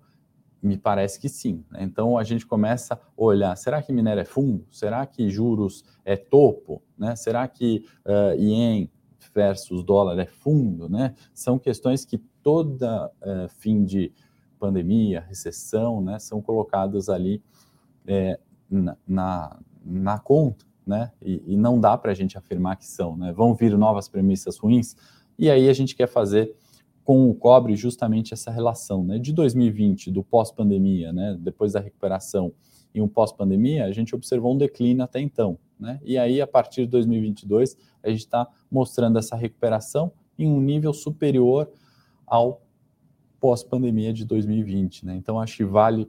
me 0.63 0.79
parece 0.79 1.19
que 1.19 1.29
sim. 1.29 1.65
Né? 1.71 1.83
Então 1.83 2.17
a 2.17 2.23
gente 2.23 2.47
começa 2.47 2.95
a 2.95 2.99
olhar: 3.17 3.57
será 3.57 3.83
que 3.83 3.93
minério 3.93 4.21
é 4.21 4.25
fundo? 4.25 4.67
Será 4.71 5.05
que 5.07 5.29
juros 5.29 5.85
é 6.05 6.17
topo? 6.17 6.83
Né? 6.97 7.17
Será 7.17 7.49
que 7.49 7.85
uh, 8.07 8.41
ien 8.41 8.91
versus 9.35 9.83
dólar 9.83 10.19
é 10.19 10.27
fundo? 10.27 10.89
Né? 10.89 11.15
São 11.35 11.59
questões 11.59 12.05
que 12.05 12.19
toda 12.43 13.07
uh, 13.07 13.49
fim 13.49 13.85
de 13.85 14.13
pandemia, 14.63 15.25
recessão, 15.29 16.01
né, 16.01 16.21
são 16.21 16.41
colocadas 16.41 17.09
ali 17.09 17.43
é, 18.07 18.39
na, 18.71 18.97
na, 19.05 19.59
na, 19.85 20.19
conta, 20.21 20.65
né? 20.87 21.11
E, 21.21 21.43
e 21.49 21.57
não 21.57 21.81
dá 21.81 21.99
para 21.99 22.13
a 22.13 22.15
gente 22.15 22.39
afirmar 22.39 22.77
que 22.77 22.87
são. 22.87 23.17
Né? 23.17 23.33
Vão 23.33 23.57
vir 23.57 23.77
novas 23.77 24.09
premissas 24.09 24.57
ruins, 24.59 24.95
e 25.37 25.51
aí 25.51 25.69
a 25.69 25.73
gente 25.73 25.97
quer 25.97 26.07
fazer 26.07 26.55
com 27.05 27.29
o 27.29 27.35
cobre 27.35 27.75
justamente 27.75 28.33
essa 28.33 28.51
relação, 28.51 29.05
né? 29.05 29.19
De 29.19 29.33
2020, 29.33 30.11
do 30.11 30.23
pós-pandemia, 30.23 31.13
né? 31.13 31.37
Depois 31.39 31.73
da 31.73 31.81
recuperação 31.81 32.53
e 32.95 33.01
um 33.01 33.09
pós-pandemia, 33.09 33.87
a 33.87 33.93
gente 33.93 34.15
observou 34.15 34.55
um 34.55 34.59
declínio 34.59 35.03
até 35.03 35.21
então, 35.21 35.59
né? 35.79 35.99
E 36.05 36.17
aí, 36.17 36.41
a 36.41 36.47
partir 36.47 36.83
de 36.83 36.89
2022, 36.89 37.77
a 38.03 38.09
gente 38.11 38.21
está 38.21 38.47
mostrando 38.71 39.19
essa 39.19 39.35
recuperação 39.35 40.13
em 40.39 40.49
um 40.49 40.61
nível 40.61 40.93
superior 40.93 41.71
ao 42.27 42.63
pós-pandemia 43.41 44.13
de 44.13 44.25
2020, 44.25 45.07
né? 45.07 45.17
Então, 45.17 45.41
acho 45.41 45.57
que 45.57 45.65
vale 45.65 46.09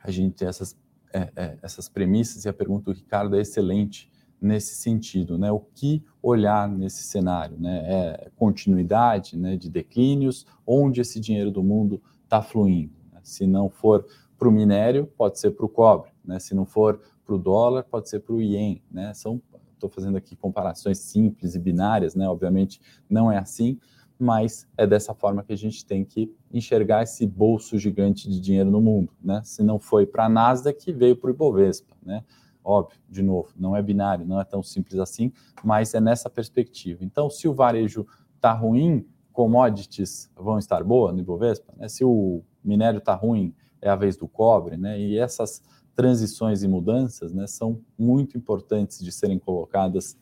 a 0.00 0.10
gente 0.10 0.34
ter 0.34 0.46
essas, 0.46 0.76
é, 1.12 1.32
é, 1.34 1.58
essas 1.62 1.88
premissas 1.88 2.44
e 2.44 2.48
a 2.48 2.52
pergunta 2.52 2.84
do 2.84 2.92
Ricardo 2.92 3.36
é 3.36 3.40
excelente 3.40 4.08
nesse 4.44 4.74
sentido, 4.74 5.38
né? 5.38 5.50
O 5.50 5.58
que 5.58 6.04
olhar 6.22 6.68
nesse 6.68 7.02
cenário, 7.04 7.56
né? 7.58 7.82
É 7.86 8.30
continuidade, 8.36 9.38
né, 9.38 9.56
de 9.56 9.70
declínios, 9.70 10.46
onde 10.66 11.00
esse 11.00 11.18
dinheiro 11.18 11.50
do 11.50 11.62
mundo 11.62 12.02
está 12.22 12.42
fluindo. 12.42 12.92
Né? 13.10 13.20
Se 13.22 13.46
não 13.46 13.70
for 13.70 14.06
para 14.38 14.48
o 14.48 14.52
minério, 14.52 15.06
pode 15.16 15.38
ser 15.38 15.52
para 15.52 15.64
o 15.64 15.68
cobre, 15.68 16.10
né? 16.24 16.38
Se 16.38 16.54
não 16.54 16.66
for 16.66 17.00
para 17.24 17.34
o 17.34 17.38
dólar, 17.38 17.84
pode 17.84 18.08
ser 18.10 18.20
para 18.20 18.34
o 18.34 18.42
ien, 18.42 18.82
né? 18.90 19.14
São, 19.14 19.40
estou 19.72 19.88
fazendo 19.88 20.18
aqui 20.18 20.36
comparações 20.36 20.98
simples 20.98 21.54
e 21.54 21.58
binárias, 21.58 22.14
né? 22.14 22.28
Obviamente 22.28 22.80
não 23.08 23.32
é 23.32 23.38
assim, 23.38 23.78
mas 24.18 24.68
é 24.76 24.86
dessa 24.86 25.14
forma 25.14 25.42
que 25.42 25.54
a 25.54 25.56
gente 25.56 25.86
tem 25.86 26.04
que 26.04 26.30
enxergar 26.52 27.02
esse 27.02 27.26
bolso 27.26 27.78
gigante 27.78 28.28
de 28.28 28.38
dinheiro 28.38 28.70
no 28.70 28.80
mundo, 28.80 29.10
né? 29.22 29.40
Se 29.42 29.62
não 29.62 29.78
foi 29.78 30.04
para 30.06 30.26
a 30.26 30.28
Nasdaq, 30.28 30.92
veio 30.92 31.16
para 31.16 31.28
o 31.28 31.32
Ibovespa, 31.32 31.96
né? 32.02 32.22
Óbvio, 32.64 32.98
de 33.10 33.22
novo, 33.22 33.50
não 33.56 33.76
é 33.76 33.82
binário, 33.82 34.26
não 34.26 34.40
é 34.40 34.44
tão 34.44 34.62
simples 34.62 34.98
assim, 34.98 35.30
mas 35.62 35.92
é 35.92 36.00
nessa 36.00 36.30
perspectiva. 36.30 37.04
Então, 37.04 37.28
se 37.28 37.46
o 37.46 37.52
varejo 37.52 38.06
está 38.36 38.52
ruim, 38.52 39.06
commodities 39.32 40.30
vão 40.34 40.58
estar 40.58 40.82
boas 40.82 41.12
no 41.12 41.20
Ibovespa, 41.20 41.74
né? 41.76 41.88
se 41.88 42.04
o 42.04 42.42
minério 42.64 42.98
está 42.98 43.14
ruim, 43.14 43.54
é 43.82 43.90
a 43.90 43.96
vez 43.96 44.16
do 44.16 44.26
cobre, 44.26 44.78
né? 44.78 44.98
e 44.98 45.18
essas 45.18 45.62
transições 45.94 46.62
e 46.62 46.68
mudanças 46.68 47.32
né, 47.32 47.46
são 47.46 47.80
muito 47.98 48.36
importantes 48.36 48.98
de 48.98 49.12
serem 49.12 49.38
colocadas 49.38 50.16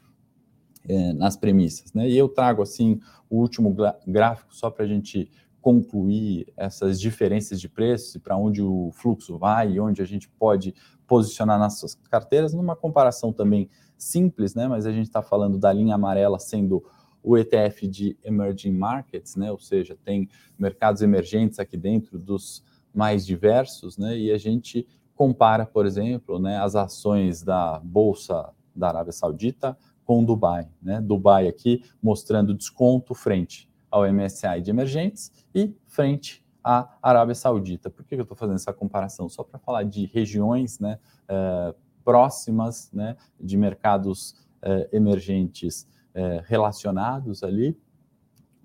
é, 0.88 1.12
nas 1.12 1.36
premissas. 1.36 1.92
Né? 1.92 2.08
E 2.10 2.18
eu 2.18 2.28
trago 2.28 2.62
assim 2.62 3.00
o 3.30 3.38
último 3.38 3.74
gráfico 4.06 4.54
só 4.54 4.70
para 4.70 4.84
a 4.84 4.88
gente 4.88 5.30
concluir 5.60 6.52
essas 6.56 7.00
diferenças 7.00 7.60
de 7.60 7.68
preços 7.68 8.16
e 8.16 8.18
para 8.18 8.36
onde 8.36 8.60
o 8.60 8.90
fluxo 8.92 9.38
vai 9.38 9.72
e 9.72 9.80
onde 9.80 10.02
a 10.02 10.04
gente 10.04 10.28
pode 10.28 10.74
posicionar 11.12 11.58
nas 11.58 11.78
suas 11.78 11.94
carteiras, 11.94 12.54
numa 12.54 12.74
comparação 12.74 13.34
também 13.34 13.68
simples, 13.98 14.54
né? 14.54 14.66
Mas 14.66 14.86
a 14.86 14.90
gente 14.90 15.08
está 15.08 15.20
falando 15.20 15.58
da 15.58 15.70
linha 15.70 15.94
amarela 15.94 16.38
sendo 16.38 16.82
o 17.22 17.36
ETF 17.36 17.86
de 17.86 18.16
Emerging 18.24 18.72
Markets, 18.72 19.36
né? 19.36 19.52
Ou 19.52 19.58
seja, 19.58 19.94
tem 20.02 20.26
mercados 20.58 21.02
emergentes 21.02 21.58
aqui 21.58 21.76
dentro 21.76 22.18
dos 22.18 22.64
mais 22.94 23.26
diversos, 23.26 23.98
né? 23.98 24.16
E 24.16 24.32
a 24.32 24.38
gente 24.38 24.88
compara, 25.14 25.66
por 25.66 25.84
exemplo, 25.84 26.38
né, 26.38 26.56
as 26.56 26.74
ações 26.74 27.42
da 27.42 27.78
Bolsa 27.84 28.48
da 28.74 28.88
Arábia 28.88 29.12
Saudita 29.12 29.76
com 30.06 30.24
Dubai, 30.24 30.66
né? 30.80 30.98
Dubai 30.98 31.46
aqui 31.46 31.84
mostrando 32.02 32.54
desconto 32.54 33.12
frente 33.12 33.68
ao 33.90 34.10
MSCI 34.10 34.62
de 34.62 34.70
emergentes 34.70 35.30
e 35.54 35.76
frente 35.86 36.41
à 36.62 36.96
Arábia 37.02 37.34
Saudita. 37.34 37.90
Por 37.90 38.04
que 38.04 38.14
eu 38.14 38.22
estou 38.22 38.36
fazendo 38.36 38.56
essa 38.56 38.72
comparação? 38.72 39.28
Só 39.28 39.42
para 39.42 39.58
falar 39.58 39.82
de 39.84 40.06
regiões 40.06 40.78
né, 40.78 40.98
eh, 41.28 41.74
próximas 42.04 42.90
né, 42.92 43.16
de 43.40 43.56
mercados 43.56 44.36
eh, 44.62 44.88
emergentes 44.92 45.88
eh, 46.14 46.42
relacionados 46.46 47.42
ali 47.42 47.78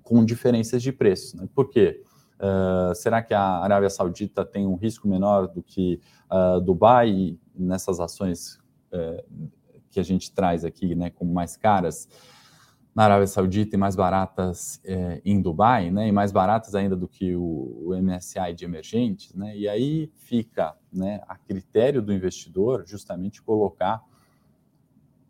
com 0.04 0.24
diferenças 0.24 0.82
de 0.82 0.92
preço. 0.92 1.36
Né? 1.38 1.50
Por 1.54 1.70
quê? 1.70 2.04
Uh, 2.40 2.94
será 2.94 3.24
que 3.24 3.34
a 3.34 3.42
Arábia 3.42 3.90
Saudita 3.90 4.46
tem 4.46 4.68
um 4.68 4.76
risco 4.76 5.08
menor 5.08 5.48
do 5.48 5.64
que 5.64 6.00
uh, 6.32 6.62
Dubai 6.62 7.36
nessas 7.56 8.00
ações 8.00 8.60
uh, 8.94 9.50
que 9.90 10.00
a 10.00 10.04
gente 10.04 10.32
traz 10.32 10.64
aqui, 10.64 10.94
né, 10.94 11.10
como 11.10 11.34
mais 11.34 11.58
caras 11.58 12.08
na 12.98 13.04
Arábia 13.04 13.28
Saudita 13.28 13.76
e 13.76 13.78
mais 13.78 13.96
baratas 13.96 14.82
em 15.24 15.40
Dubai, 15.40 15.92
né, 15.92 16.08
e 16.08 16.12
mais 16.12 16.32
baratas 16.32 16.74
ainda 16.74 16.96
do 16.96 17.08
que 17.08 17.36
o, 17.36 17.84
o 17.86 17.96
MSCI 17.96 18.56
de 18.56 18.66
emergentes, 18.66 19.36
né, 19.36 19.56
e 19.56 19.70
aí 19.70 20.12
fica, 20.16 20.76
né, 20.92 21.22
a 21.28 21.38
critério 21.38 22.02
do 22.02 22.12
investidor 22.12 22.88
justamente 22.88 23.40
colocar 23.40 24.04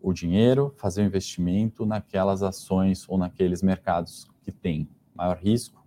o 0.02 0.14
dinheiro, 0.14 0.74
fazer 0.78 1.02
o 1.02 1.06
investimento 1.06 1.86
naquelas 1.86 2.42
ações 2.42 3.04
ou 3.10 3.18
naqueles 3.18 3.62
mercados 3.62 4.30
que 4.44 4.52
têm 4.54 4.88
maior 5.14 5.36
risco 5.36 5.86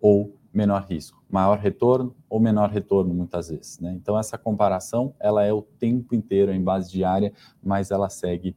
ou 0.00 0.36
menor 0.52 0.86
risco, 0.90 1.22
maior 1.30 1.58
retorno 1.58 2.16
ou 2.28 2.40
menor 2.40 2.68
retorno 2.68 3.14
muitas 3.14 3.48
vezes. 3.48 3.78
Né? 3.78 3.92
Então 3.94 4.18
essa 4.18 4.36
comparação 4.36 5.14
ela 5.20 5.44
é 5.44 5.52
o 5.52 5.62
tempo 5.62 6.16
inteiro 6.16 6.52
em 6.52 6.60
base 6.60 6.90
diária, 6.90 7.32
mas 7.62 7.92
ela 7.92 8.08
segue 8.08 8.56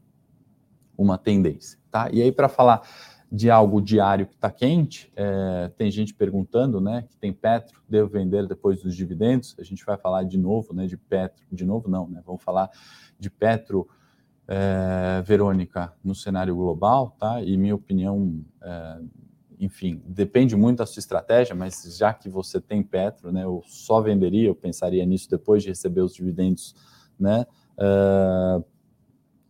uma 1.02 1.18
tendência. 1.18 1.80
Tá? 1.90 2.10
E 2.12 2.22
aí 2.22 2.32
para 2.32 2.50
falar 2.50 2.82
de 3.32 3.50
algo 3.50 3.80
diário 3.80 4.26
que 4.26 4.34
está 4.34 4.50
quente, 4.50 5.12
é, 5.16 5.72
tem 5.78 5.92
gente 5.92 6.14
perguntando, 6.16 6.82
né, 6.82 7.04
que 7.08 7.16
tem 7.16 7.32
Petro, 7.32 7.80
devo 7.88 8.10
vender 8.10 8.48
depois 8.48 8.82
dos 8.82 8.96
dividendos? 8.96 9.56
A 9.60 9.64
gente 9.64 9.86
vai 9.86 9.98
falar 9.98 10.24
de 10.24 10.38
novo, 10.38 10.74
né, 10.74 10.88
de 10.88 10.98
Petro, 10.98 11.46
de 11.52 11.64
novo 11.64 11.88
não, 11.88 12.08
né, 12.08 12.24
vamos 12.26 12.42
falar 12.44 12.70
de 13.20 13.30
Petro, 13.30 13.88
é, 14.48 15.22
Verônica, 15.24 15.94
no 16.04 16.16
cenário 16.16 16.56
global, 16.56 17.16
tá? 17.20 17.40
E 17.44 17.56
minha 17.56 17.76
opinião 17.76 18.44
é, 18.64 19.00
enfim, 19.60 20.02
depende 20.08 20.56
muito 20.56 20.78
da 20.78 20.86
sua 20.86 21.02
estratégia, 21.02 21.54
mas 21.54 21.84
já 21.98 22.14
que 22.14 22.30
você 22.30 22.62
tem 22.62 22.82
Petro, 22.82 23.32
né, 23.32 23.44
eu 23.44 23.62
só 23.68 24.02
venderia, 24.02 24.48
eu 24.48 24.56
pensaria 24.56 25.06
nisso 25.06 25.30
depois 25.30 25.62
de 25.62 25.70
receber 25.70 26.02
os 26.02 26.16
dividendos, 26.16 26.74
né, 27.20 27.46
uh, 27.78 28.64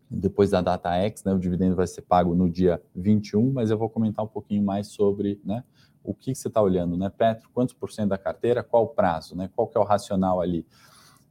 depois 0.09 0.49
da 0.51 0.61
data 0.61 0.91
X, 0.95 1.23
né, 1.23 1.33
o 1.33 1.39
dividendo 1.39 1.75
vai 1.75 1.85
ser 1.85 2.01
pago 2.01 2.33
no 2.33 2.49
dia 2.49 2.81
21, 2.95 3.51
mas 3.51 3.69
eu 3.69 3.77
vou 3.77 3.89
comentar 3.89 4.25
um 4.25 4.27
pouquinho 4.27 4.63
mais 4.63 4.87
sobre, 4.87 5.39
né, 5.43 5.63
o 6.03 6.13
que 6.13 6.33
você 6.33 6.47
está 6.47 6.61
olhando, 6.61 6.97
né, 6.97 7.09
Petro, 7.09 7.49
quantos 7.53 7.73
por 7.73 7.91
cento 7.91 8.09
da 8.09 8.17
carteira, 8.17 8.63
qual 8.63 8.83
o 8.83 8.87
prazo, 8.87 9.35
né, 9.35 9.49
qual 9.55 9.67
que 9.67 9.77
é 9.77 9.81
o 9.81 9.83
racional 9.83 10.41
ali 10.41 10.65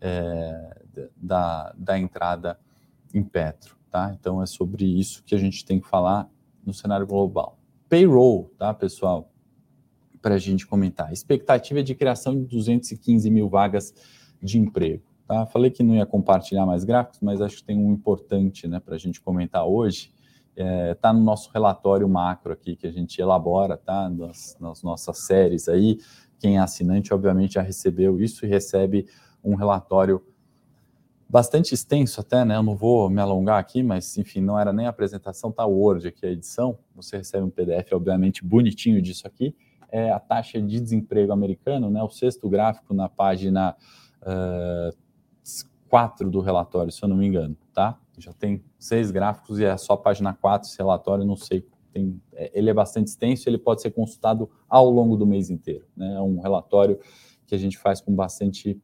é, 0.01 0.83
da, 1.17 1.75
da 1.77 1.99
entrada 1.99 2.59
em 3.13 3.23
Petro, 3.23 3.77
tá? 3.91 4.15
Então 4.19 4.41
é 4.41 4.47
sobre 4.47 4.85
isso 4.85 5.25
que 5.25 5.35
a 5.35 5.39
gente 5.39 5.65
tem 5.65 5.81
que 5.81 5.89
falar 5.89 6.31
no 6.65 6.73
cenário 6.73 7.07
global 7.07 7.59
payroll, 7.89 8.53
tá, 8.59 8.73
pessoal? 8.75 9.33
Para 10.21 10.35
a 10.35 10.39
gente 10.39 10.67
comentar. 10.67 11.13
Expectativa 11.13 11.81
é 11.81 11.83
de 11.83 11.95
criação 11.95 12.37
de 12.37 12.45
215 12.47 13.31
mil 13.31 13.49
vagas 13.49 13.95
de 14.43 14.59
emprego. 14.59 15.08
Tá? 15.29 15.45
Falei 15.45 15.71
que 15.71 15.83
não 15.83 15.95
ia 15.95 16.07
compartilhar 16.07 16.65
mais 16.65 16.85
gráficos, 16.85 17.21
mas 17.21 17.43
acho 17.43 17.59
que 17.59 17.65
tem 17.65 17.77
um 17.77 17.93
importante 17.93 18.67
né, 18.67 18.81
para 18.81 18.95
a 18.95 18.99
gente 18.99 19.21
comentar 19.21 19.67
hoje. 19.67 20.11
Está 20.57 20.65
é, 20.65 20.95
tá 20.95 21.13
no 21.13 21.21
nosso 21.21 21.51
relatório 21.53 22.09
macro 22.09 22.51
aqui 22.51 22.75
que 22.75 22.87
a 22.87 22.91
gente 22.91 23.21
elabora, 23.21 23.77
tá? 23.77 24.09
Nas, 24.09 24.57
nas 24.59 24.83
nossas 24.83 25.19
séries 25.19 25.69
aí. 25.69 25.99
Quem 26.41 26.57
é 26.57 26.61
assinante, 26.61 27.13
obviamente, 27.13 27.55
já 27.55 27.63
recebeu 27.63 28.19
isso 28.19 28.47
e 28.47 28.49
recebe 28.49 29.07
um 29.45 29.55
relatório 29.55 30.25
bastante 31.29 31.75
extenso 31.75 32.23
até, 32.23 32.43
né? 32.43 32.57
Eu 32.57 32.63
não 32.63 32.75
vou 32.75 33.11
me 33.11 33.21
alongar 33.21 33.61
aqui, 33.61 33.83
mas 33.83 34.17
enfim, 34.17 34.41
não 34.41 34.59
era 34.59 34.73
nem 34.73 34.87
a 34.87 34.89
apresentação, 34.89 35.53
tá 35.53 35.67
Word 35.67 36.09
aqui 36.09 36.25
a 36.25 36.31
edição. 36.31 36.79
Você 36.97 37.19
recebe 37.19 37.45
um 37.45 37.51
PDF, 37.51 37.93
obviamente, 37.93 38.43
bonitinho 38.43 39.03
disso 39.03 39.27
aqui. 39.27 39.55
É 39.91 40.11
a 40.11 40.19
taxa 40.19 40.61
de 40.61 40.81
desemprego 40.81 41.33
americano, 41.33 41.91
né? 41.91 42.03
O 42.03 42.09
sexto 42.09 42.49
gráfico 42.49 42.95
na 42.95 43.11
página 43.11 43.77
uh, 44.23 45.08
4 45.89 46.31
do 46.31 46.41
relatório, 46.41 46.93
se 46.93 47.03
eu 47.03 47.09
não 47.09 47.17
me 47.17 47.27
engano, 47.27 47.57
tá? 47.73 47.99
Já 48.19 48.33
tem 48.33 48.63
seis 48.79 49.11
gráficos 49.11 49.59
e 49.59 49.65
é 49.65 49.77
só 49.77 49.95
a 49.95 49.97
página 49.97 50.35
4 50.35 50.69
esse 50.69 50.79
relatório, 50.79 51.25
não 51.25 51.37
sei. 51.37 51.67
Tem, 51.93 52.21
é, 52.33 52.51
ele 52.53 52.69
é 52.69 52.75
bastante 52.75 53.09
extenso, 53.09 53.49
ele 53.49 53.59
pode 53.59 53.81
ser 53.81 53.91
consultado 53.91 54.51
ao 54.69 54.91
longo 54.91 55.17
do 55.17 55.27
mês 55.27 55.51
inteiro. 55.51 55.87
Né? 55.97 56.15
É 56.15 56.21
um 56.21 56.41
relatório 56.41 56.99
que 57.47 57.55
a 57.55 57.59
gente 57.59 57.79
faz 57.79 58.01
com 58.01 58.15
bastante 58.15 58.81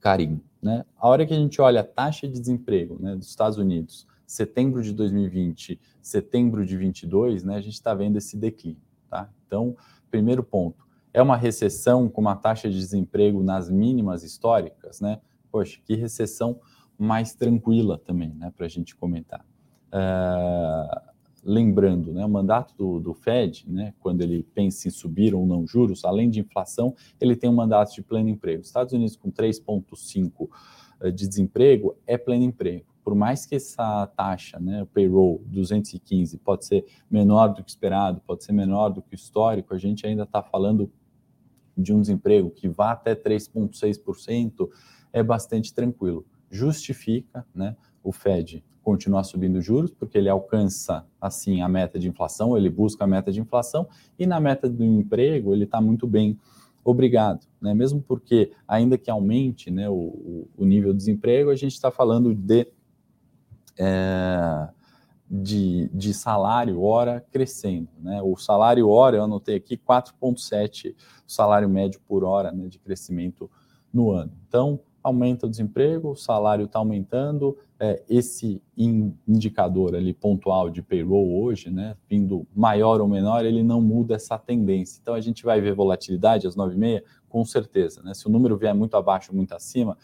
carinho. 0.00 0.40
Né? 0.62 0.84
A 0.96 1.08
hora 1.08 1.26
que 1.26 1.32
a 1.32 1.36
gente 1.36 1.60
olha 1.60 1.80
a 1.80 1.84
taxa 1.84 2.28
de 2.28 2.38
desemprego 2.38 2.98
né, 3.00 3.16
dos 3.16 3.28
Estados 3.28 3.58
Unidos, 3.58 4.06
setembro 4.26 4.82
de 4.82 4.92
2020, 4.92 5.80
setembro 6.00 6.64
de 6.64 6.76
22, 6.76 7.44
né, 7.44 7.56
a 7.56 7.60
gente 7.60 7.74
está 7.74 7.94
vendo 7.94 8.16
esse 8.16 8.36
declínio. 8.36 8.82
Tá? 9.08 9.28
Então, 9.46 9.76
primeiro 10.10 10.42
ponto, 10.42 10.84
é 11.12 11.22
uma 11.22 11.36
recessão 11.36 12.08
com 12.08 12.20
uma 12.20 12.34
taxa 12.34 12.68
de 12.68 12.76
desemprego 12.76 13.42
nas 13.42 13.70
mínimas 13.70 14.24
históricas, 14.24 15.00
né? 15.00 15.20
Poxa, 15.54 15.78
que 15.84 15.94
recessão 15.94 16.58
mais 16.98 17.32
tranquila 17.32 17.96
também, 17.96 18.34
né, 18.34 18.52
para 18.56 18.66
a 18.66 18.68
gente 18.68 18.96
comentar. 18.96 19.46
Uh, 19.92 21.12
lembrando, 21.44 22.12
né, 22.12 22.24
o 22.24 22.28
mandato 22.28 22.74
do, 22.76 22.98
do, 22.98 23.14
Fed, 23.14 23.64
né, 23.68 23.94
quando 24.00 24.22
ele 24.22 24.42
pensa 24.52 24.88
em 24.88 24.90
subir 24.90 25.32
ou 25.32 25.46
não 25.46 25.64
juros, 25.64 26.04
além 26.04 26.28
de 26.28 26.40
inflação, 26.40 26.92
ele 27.20 27.36
tem 27.36 27.48
um 27.48 27.54
mandato 27.54 27.94
de 27.94 28.02
pleno 28.02 28.28
emprego. 28.28 28.62
Estados 28.62 28.92
Unidos 28.94 29.14
com 29.14 29.30
3,5% 29.30 30.48
eh, 31.02 31.12
de 31.12 31.28
desemprego 31.28 31.96
é 32.04 32.18
pleno 32.18 32.42
emprego. 32.42 32.86
Por 33.04 33.14
mais 33.14 33.46
que 33.46 33.54
essa 33.54 34.08
taxa, 34.08 34.58
né, 34.58 34.82
o 34.82 34.86
payroll 34.86 35.40
215, 35.46 36.36
pode 36.38 36.64
ser 36.64 36.84
menor 37.08 37.54
do 37.54 37.62
que 37.62 37.70
esperado, 37.70 38.20
pode 38.26 38.42
ser 38.42 38.50
menor 38.50 38.88
do 38.88 39.00
que 39.00 39.14
o 39.14 39.14
histórico, 39.14 39.72
a 39.72 39.78
gente 39.78 40.04
ainda 40.04 40.24
está 40.24 40.42
falando 40.42 40.90
de 41.76 41.92
um 41.92 42.00
desemprego 42.00 42.50
que 42.50 42.68
vá 42.68 42.92
até 42.92 43.14
3,6%, 43.14 44.68
é 45.12 45.22
bastante 45.22 45.72
tranquilo. 45.72 46.24
Justifica 46.50 47.46
né, 47.54 47.76
o 48.02 48.12
Fed 48.12 48.64
continuar 48.82 49.24
subindo 49.24 49.62
juros, 49.62 49.90
porque 49.90 50.18
ele 50.18 50.28
alcança, 50.28 51.06
assim, 51.18 51.62
a 51.62 51.68
meta 51.68 51.98
de 51.98 52.06
inflação, 52.06 52.56
ele 52.56 52.68
busca 52.68 53.04
a 53.04 53.06
meta 53.06 53.32
de 53.32 53.40
inflação, 53.40 53.88
e 54.18 54.26
na 54.26 54.38
meta 54.38 54.68
do 54.68 54.84
emprego 54.84 55.54
ele 55.54 55.64
está 55.64 55.80
muito 55.80 56.06
bem 56.06 56.38
obrigado, 56.84 57.46
né? 57.60 57.72
mesmo 57.72 58.02
porque, 58.02 58.52
ainda 58.68 58.98
que 58.98 59.10
aumente 59.10 59.70
né, 59.70 59.88
o, 59.88 60.46
o 60.54 60.64
nível 60.66 60.92
de 60.92 60.98
desemprego, 60.98 61.48
a 61.48 61.56
gente 61.56 61.72
está 61.72 61.90
falando 61.90 62.34
de, 62.34 62.68
é, 63.78 64.68
de, 65.42 65.88
de, 65.92 66.14
salário 66.14 66.80
hora 66.80 67.24
crescendo. 67.32 67.88
Né? 68.00 68.22
O 68.22 68.36
salário 68.36 68.88
hora, 68.88 69.16
eu 69.16 69.24
anotei 69.24 69.56
aqui, 69.56 69.76
4,7 69.76 70.94
salário 71.26 71.68
médio 71.68 72.00
por 72.06 72.22
hora 72.22 72.52
né, 72.52 72.68
de 72.68 72.78
crescimento 72.78 73.50
no 73.92 74.12
ano. 74.12 74.32
Então, 74.46 74.78
aumenta 75.02 75.46
o 75.46 75.50
desemprego, 75.50 76.12
o 76.12 76.16
salário 76.16 76.66
está 76.66 76.78
aumentando, 76.78 77.58
é, 77.80 78.02
esse 78.08 78.62
indicador 79.26 79.96
ali 79.96 80.14
pontual 80.14 80.70
de 80.70 80.82
payroll 80.82 81.42
hoje, 81.42 81.68
né, 81.68 81.96
vindo 82.08 82.46
maior 82.54 83.00
ou 83.00 83.08
menor, 83.08 83.44
ele 83.44 83.62
não 83.62 83.82
muda 83.82 84.14
essa 84.14 84.38
tendência. 84.38 85.00
Então 85.02 85.14
a 85.14 85.20
gente 85.20 85.44
vai 85.44 85.60
ver 85.60 85.74
volatilidade 85.74 86.46
às 86.46 86.56
9h30, 86.56 87.02
com 87.28 87.44
certeza. 87.44 88.02
Né? 88.02 88.14
Se 88.14 88.26
o 88.26 88.30
número 88.30 88.56
vier 88.56 88.74
muito 88.74 88.96
abaixo 88.96 89.34
muito 89.34 89.52
acima, 89.52 89.98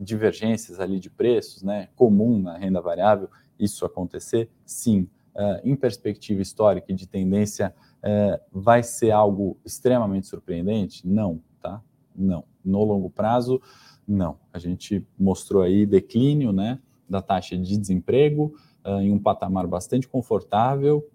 divergências 0.00 0.80
ali 0.80 0.98
de 0.98 1.10
preços, 1.10 1.62
né, 1.62 1.88
comum 1.94 2.38
na 2.38 2.56
renda 2.56 2.80
variável, 2.80 3.28
isso 3.62 3.86
acontecer, 3.86 4.50
sim. 4.64 5.08
Uh, 5.34 5.60
em 5.64 5.74
perspectiva 5.74 6.42
histórica 6.42 6.92
e 6.92 6.94
de 6.94 7.08
tendência, 7.08 7.74
uh, 8.00 8.38
vai 8.52 8.82
ser 8.82 9.12
algo 9.12 9.56
extremamente 9.64 10.26
surpreendente? 10.26 11.08
Não, 11.08 11.40
tá? 11.58 11.80
Não. 12.14 12.44
No 12.62 12.84
longo 12.84 13.08
prazo, 13.08 13.60
não. 14.06 14.36
A 14.52 14.58
gente 14.58 15.06
mostrou 15.18 15.62
aí 15.62 15.86
declínio 15.86 16.52
né, 16.52 16.78
da 17.08 17.22
taxa 17.22 17.56
de 17.56 17.78
desemprego 17.78 18.54
uh, 18.84 19.00
em 19.00 19.10
um 19.10 19.18
patamar 19.18 19.66
bastante 19.66 20.06
confortável 20.06 21.08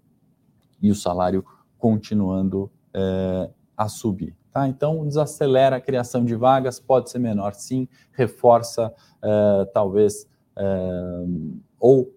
e 0.82 0.90
o 0.90 0.94
salário 0.94 1.44
continuando 1.78 2.70
a 3.76 3.88
subir. 3.88 4.34
Tá? 4.50 4.66
Então, 4.66 5.06
desacelera 5.06 5.76
a 5.76 5.80
criação 5.80 6.24
de 6.24 6.34
vagas, 6.34 6.80
pode 6.80 7.10
ser 7.10 7.20
menor 7.20 7.54
sim, 7.54 7.86
reforça 8.10 8.92
talvez, 9.72 10.26
ou 11.78 12.12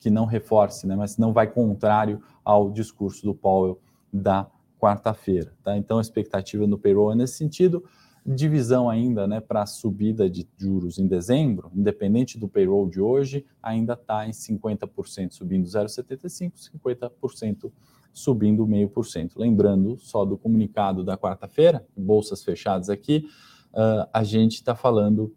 que 0.00 0.10
não 0.10 0.24
reforce, 0.24 0.86
né, 0.86 0.96
mas 0.96 1.18
não 1.18 1.32
vai 1.32 1.46
contrário 1.46 2.20
ao 2.44 2.70
discurso 2.70 3.24
do 3.24 3.34
Powell 3.34 3.78
da 4.12 4.50
quarta-feira. 4.80 5.52
Tá? 5.62 5.76
Então, 5.76 5.98
a 5.98 6.00
expectativa 6.00 6.66
no 6.66 6.78
payroll 6.78 7.12
é 7.12 7.14
nesse 7.14 7.34
sentido 7.34 7.84
divisão 8.24 8.88
ainda 8.88 9.26
né, 9.26 9.40
para 9.40 9.62
a 9.62 9.66
subida 9.66 10.28
de 10.28 10.46
juros 10.56 10.98
em 10.98 11.06
dezembro, 11.06 11.70
independente 11.74 12.38
do 12.38 12.48
payroll 12.48 12.88
de 12.88 13.00
hoje, 13.00 13.44
ainda 13.62 13.94
está 13.94 14.26
em 14.26 14.30
50% 14.30 15.32
subindo 15.32 15.66
0,75%, 15.66 16.70
50% 16.74 17.72
subindo 18.12 18.66
0,5%. 18.66 19.32
Lembrando 19.36 19.96
só 19.98 20.24
do 20.24 20.36
comunicado 20.36 21.04
da 21.04 21.16
quarta-feira, 21.16 21.86
bolsas 21.96 22.42
fechadas 22.42 22.90
aqui, 22.90 23.26
uh, 23.72 24.08
a 24.12 24.22
gente 24.22 24.54
está 24.54 24.74
falando 24.74 25.34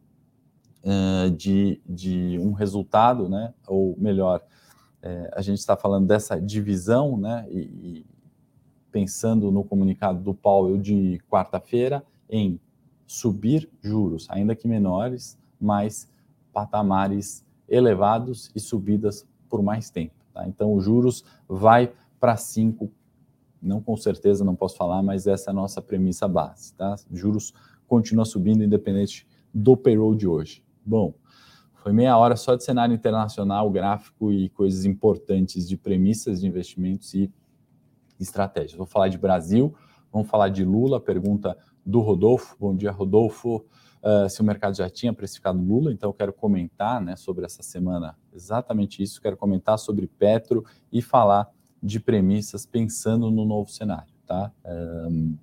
uh, 0.83 1.29
de, 1.31 1.81
de 1.87 2.37
um 2.39 2.51
resultado, 2.51 3.29
né, 3.29 3.53
ou 3.67 3.95
melhor, 3.97 4.41
uh, 5.03 5.29
a 5.33 5.41
gente 5.41 5.59
está 5.59 5.75
falando 5.75 6.07
dessa 6.07 6.39
divisão, 6.39 7.17
né, 7.17 7.45
e, 7.49 7.59
e 7.59 8.05
pensando 8.91 9.51
no 9.51 9.63
comunicado 9.63 10.19
do 10.19 10.33
Powell 10.33 10.77
de 10.77 11.19
quarta-feira, 11.29 12.03
em 12.29 12.59
subir 13.07 13.69
juros, 13.81 14.27
ainda 14.29 14.55
que 14.55 14.67
menores, 14.67 15.37
mas 15.59 16.07
patamares 16.53 17.43
elevados 17.67 18.51
e 18.55 18.59
subidas 18.59 19.25
por 19.49 19.61
mais 19.61 19.89
tempo. 19.89 20.13
Tá? 20.33 20.47
Então, 20.47 20.73
os 20.73 20.83
juros 20.83 21.23
vai 21.47 21.91
para 22.19 22.37
5, 22.37 22.89
não 23.61 23.81
com 23.81 23.97
certeza, 23.97 24.43
não 24.43 24.55
posso 24.55 24.77
falar, 24.77 25.01
mas 25.01 25.27
essa 25.27 25.49
é 25.49 25.51
a 25.51 25.55
nossa 25.55 25.81
premissa 25.81 26.27
base. 26.27 26.73
Tá? 26.73 26.95
Juros 27.11 27.53
continua 27.87 28.25
subindo 28.25 28.63
independente 28.63 29.27
do 29.53 29.75
payroll 29.77 30.15
de 30.15 30.27
hoje. 30.27 30.63
Bom, 30.85 31.13
foi 31.75 31.91
meia 31.91 32.17
hora 32.17 32.35
só 32.35 32.55
de 32.55 32.63
cenário 32.63 32.95
internacional, 32.95 33.69
gráfico 33.69 34.31
e 34.31 34.49
coisas 34.49 34.85
importantes 34.85 35.67
de 35.67 35.75
premissas 35.75 36.41
de 36.41 36.47
investimentos 36.47 37.13
e 37.13 37.31
estratégias. 38.19 38.73
Vou 38.77 38.85
falar 38.85 39.09
de 39.09 39.17
Brasil, 39.17 39.75
vamos 40.11 40.29
falar 40.29 40.49
de 40.49 40.63
Lula, 40.63 40.99
pergunta 40.99 41.57
do 41.85 41.99
Rodolfo. 41.99 42.55
Bom 42.59 42.75
dia, 42.75 42.91
Rodolfo. 42.91 43.65
Uh, 44.01 44.29
se 44.29 44.41
o 44.41 44.43
mercado 44.43 44.75
já 44.75 44.89
tinha 44.89 45.13
precificado 45.13 45.61
Lula, 45.61 45.91
então 45.91 46.09
eu 46.09 46.13
quero 46.13 46.33
comentar 46.33 47.01
né, 47.01 47.15
sobre 47.15 47.45
essa 47.45 47.63
semana 47.63 48.17
exatamente 48.33 49.01
isso. 49.01 49.21
Quero 49.21 49.37
comentar 49.37 49.77
sobre 49.77 50.07
Petro 50.07 50.65
e 50.91 51.01
falar 51.01 51.49
de 51.81 51.99
premissas 51.99 52.65
pensando 52.65 53.29
no 53.29 53.45
novo 53.45 53.69
cenário. 53.69 54.13
Tá? 54.25 54.51
Um, 54.65 55.37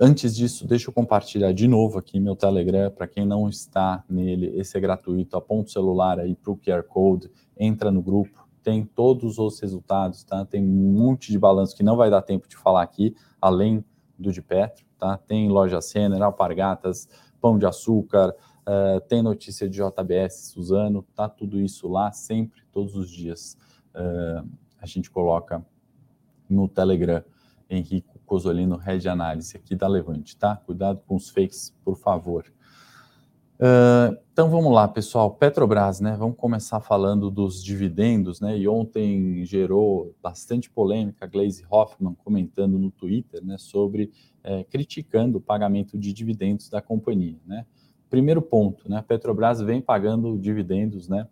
antes 0.00 0.36
disso, 0.36 0.66
deixa 0.66 0.90
eu 0.90 0.94
compartilhar 0.94 1.52
de 1.52 1.66
novo 1.66 1.98
aqui 1.98 2.20
meu 2.20 2.36
Telegram. 2.36 2.90
Para 2.90 3.06
quem 3.06 3.26
não 3.26 3.48
está 3.48 4.04
nele, 4.08 4.52
esse 4.58 4.76
é 4.76 4.80
gratuito. 4.80 5.36
Aponta 5.36 5.68
o 5.68 5.72
celular 5.72 6.18
aí 6.18 6.34
para 6.34 6.52
o 6.52 6.56
QR 6.56 6.82
Code, 6.82 7.30
entra 7.58 7.90
no 7.90 8.02
grupo, 8.02 8.46
tem 8.62 8.84
todos 8.84 9.38
os 9.38 9.60
resultados, 9.60 10.24
tá? 10.24 10.44
Tem 10.44 10.62
um 10.62 10.92
monte 10.92 11.30
de 11.30 11.38
balanço 11.38 11.76
que 11.76 11.82
não 11.82 11.96
vai 11.96 12.10
dar 12.10 12.22
tempo 12.22 12.48
de 12.48 12.56
falar 12.56 12.82
aqui, 12.82 13.14
além 13.40 13.84
do 14.18 14.32
de 14.32 14.42
Petro, 14.42 14.84
tá? 14.98 15.16
Tem 15.16 15.48
loja 15.48 15.80
Senna, 15.80 16.24
Alpargatas, 16.24 17.08
Pão 17.40 17.58
de 17.58 17.64
Açúcar, 17.66 18.34
uh, 18.66 19.00
tem 19.02 19.22
notícia 19.22 19.68
de 19.68 19.78
JBS, 19.78 20.50
Suzano, 20.50 21.06
tá 21.14 21.28
tudo 21.28 21.60
isso 21.60 21.86
lá 21.86 22.10
sempre, 22.10 22.62
todos 22.72 22.96
os 22.96 23.10
dias. 23.10 23.56
Uh, 23.94 24.48
a 24.80 24.86
gente 24.86 25.10
coloca 25.10 25.64
no 26.48 26.68
Telegram 26.68 27.22
Henrico 27.70 28.15
Cosolino 28.26 28.76
Red 28.76 29.08
Análise 29.08 29.56
aqui 29.56 29.74
da 29.74 29.88
Levante, 29.88 30.36
tá? 30.36 30.56
Cuidado 30.56 31.00
com 31.06 31.14
os 31.14 31.30
fakes, 31.30 31.74
por 31.84 31.96
favor. 31.96 32.44
Uh, 33.58 34.14
então 34.30 34.50
vamos 34.50 34.70
lá, 34.70 34.86
pessoal. 34.86 35.30
Petrobras, 35.30 35.98
né? 35.98 36.14
Vamos 36.18 36.36
começar 36.36 36.78
falando 36.80 37.30
dos 37.30 37.64
dividendos, 37.64 38.38
né? 38.38 38.58
E 38.58 38.68
ontem 38.68 39.42
gerou 39.46 40.14
bastante 40.22 40.68
polêmica, 40.68 41.26
Glaze 41.26 41.64
Hoffman 41.70 42.14
comentando 42.22 42.78
no 42.78 42.90
Twitter, 42.90 43.42
né? 43.42 43.56
Sobre 43.56 44.12
é, 44.44 44.62
criticando 44.64 45.38
o 45.38 45.40
pagamento 45.40 45.98
de 45.98 46.12
dividendos 46.12 46.68
da 46.68 46.82
companhia, 46.82 47.38
né? 47.46 47.64
Primeiro 48.10 48.42
ponto, 48.42 48.90
né? 48.90 49.02
Petrobras 49.06 49.62
vem 49.62 49.80
pagando 49.80 50.38
dividendos, 50.38 51.08
né? 51.08 51.26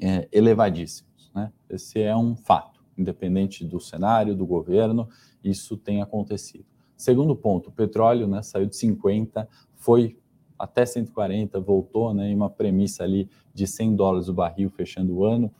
É, 0.00 0.28
elevadíssimos, 0.30 1.32
né? 1.34 1.52
Esse 1.68 2.00
é 2.00 2.16
um 2.16 2.36
fato, 2.36 2.75
independente 2.96 3.64
do 3.64 3.80
cenário, 3.80 4.34
do 4.34 4.46
governo, 4.46 5.08
isso 5.42 5.76
tem 5.76 6.02
acontecido. 6.02 6.64
Segundo 6.96 7.36
ponto, 7.36 7.68
o 7.68 7.72
petróleo, 7.72 8.26
né? 8.26 8.42
Saiu 8.42 8.66
de 8.66 8.76
50, 8.76 9.46
foi 9.74 10.16
até 10.58 10.86
140, 10.86 11.60
voltou 11.60 12.14
né, 12.14 12.30
em 12.30 12.34
uma 12.34 12.48
premissa 12.48 13.04
ali 13.04 13.28
de 13.52 13.66
100 13.66 13.94
dólares 13.94 14.28
o 14.28 14.34
barril 14.34 14.70
fechando 14.70 15.14
o 15.14 15.24
ano, 15.24 15.52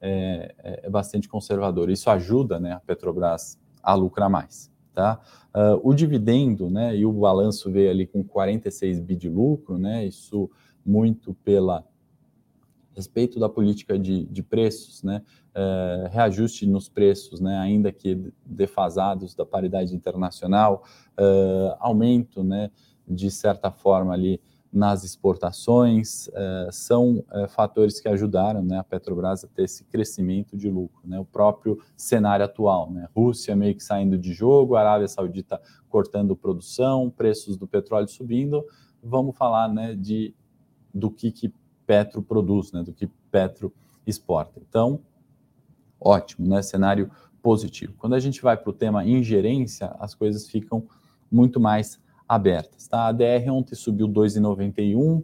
é, 0.00 0.54
é, 0.62 0.80
é 0.84 0.90
bastante 0.90 1.28
conservador. 1.28 1.90
Isso 1.90 2.08
ajuda 2.08 2.60
né, 2.60 2.72
a 2.72 2.80
Petrobras 2.80 3.58
a 3.82 3.94
lucrar 3.94 4.30
mais. 4.30 4.70
Tá? 4.94 5.20
Uh, 5.54 5.90
o 5.90 5.92
dividendo 5.92 6.70
né, 6.70 6.96
e 6.96 7.04
o 7.04 7.12
balanço 7.12 7.70
veio 7.70 7.90
ali 7.90 8.06
com 8.06 8.24
46 8.24 9.00
bi 9.00 9.14
de 9.14 9.28
lucro, 9.28 9.76
né, 9.76 10.06
isso 10.06 10.50
muito 10.84 11.34
pela 11.44 11.84
respeito 12.96 13.38
da 13.38 13.48
política 13.48 13.98
de, 13.98 14.24
de 14.24 14.42
preços, 14.42 15.02
né, 15.02 15.22
uh, 15.54 16.08
reajuste 16.10 16.66
nos 16.66 16.88
preços, 16.88 17.40
né, 17.40 17.58
ainda 17.58 17.92
que 17.92 18.32
defasados 18.44 19.34
da 19.34 19.44
paridade 19.44 19.94
internacional, 19.94 20.82
uh, 21.12 21.76
aumento 21.78 22.42
né, 22.42 22.70
de 23.06 23.30
certa 23.30 23.70
forma 23.70 24.12
ali 24.12 24.40
nas 24.76 25.04
exportações, 25.04 26.28
eh, 26.34 26.68
são 26.70 27.24
eh, 27.32 27.48
fatores 27.48 27.98
que 27.98 28.08
ajudaram 28.08 28.62
né, 28.62 28.78
a 28.78 28.84
Petrobras 28.84 29.42
a 29.42 29.48
ter 29.48 29.62
esse 29.62 29.84
crescimento 29.84 30.54
de 30.54 30.68
lucro. 30.68 31.00
Né, 31.08 31.18
o 31.18 31.24
próprio 31.24 31.78
cenário 31.96 32.44
atual, 32.44 32.90
né, 32.90 33.08
Rússia 33.16 33.56
meio 33.56 33.74
que 33.74 33.82
saindo 33.82 34.18
de 34.18 34.34
jogo, 34.34 34.76
Arábia 34.76 35.08
Saudita 35.08 35.58
cortando 35.88 36.36
produção, 36.36 37.08
preços 37.08 37.56
do 37.56 37.66
petróleo 37.66 38.08
subindo, 38.08 38.66
vamos 39.02 39.34
falar 39.34 39.72
né, 39.72 39.94
de, 39.94 40.34
do 40.92 41.10
que, 41.10 41.32
que 41.32 41.54
Petro 41.86 42.22
produz, 42.22 42.72
né, 42.72 42.82
do 42.82 42.92
que 42.92 43.06
Petro 43.30 43.72
exporta. 44.06 44.60
Então, 44.68 45.00
ótimo, 46.00 46.46
né, 46.46 46.62
cenário 46.62 47.10
positivo. 47.42 47.94
Quando 47.98 48.14
a 48.14 48.18
gente 48.18 48.42
vai 48.42 48.56
para 48.56 48.70
o 48.70 48.72
tema 48.72 49.04
ingerência, 49.04 49.94
as 50.00 50.14
coisas 50.14 50.48
ficam 50.48 50.86
muito 51.30 51.60
mais 51.60 52.00
abertas. 52.28 52.88
Tá? 52.88 53.06
A 53.06 53.12
DR 53.12 53.48
ontem 53.50 53.74
subiu 53.74 54.08
2,91. 54.08 55.22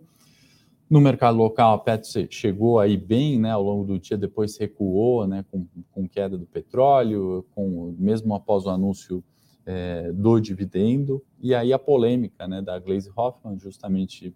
No 0.88 1.00
mercado 1.00 1.38
local, 1.38 1.74
a 1.74 1.78
Petro 1.78 2.08
chegou 2.30 2.78
aí 2.78 2.96
bem 2.96 3.40
né, 3.40 3.50
ao 3.50 3.62
longo 3.62 3.84
do 3.84 3.98
dia, 3.98 4.16
depois 4.16 4.58
recuou 4.58 5.26
né, 5.26 5.44
com, 5.50 5.66
com 5.90 6.06
queda 6.06 6.36
do 6.36 6.46
petróleo, 6.46 7.46
com, 7.54 7.94
mesmo 7.98 8.34
após 8.34 8.66
o 8.66 8.70
anúncio 8.70 9.24
é, 9.64 10.12
do 10.12 10.38
dividendo. 10.38 11.22
E 11.40 11.54
aí 11.54 11.72
a 11.72 11.78
polêmica 11.78 12.46
né, 12.46 12.60
da 12.60 12.78
Glaze 12.78 13.10
Hoffman, 13.16 13.58
justamente 13.58 14.34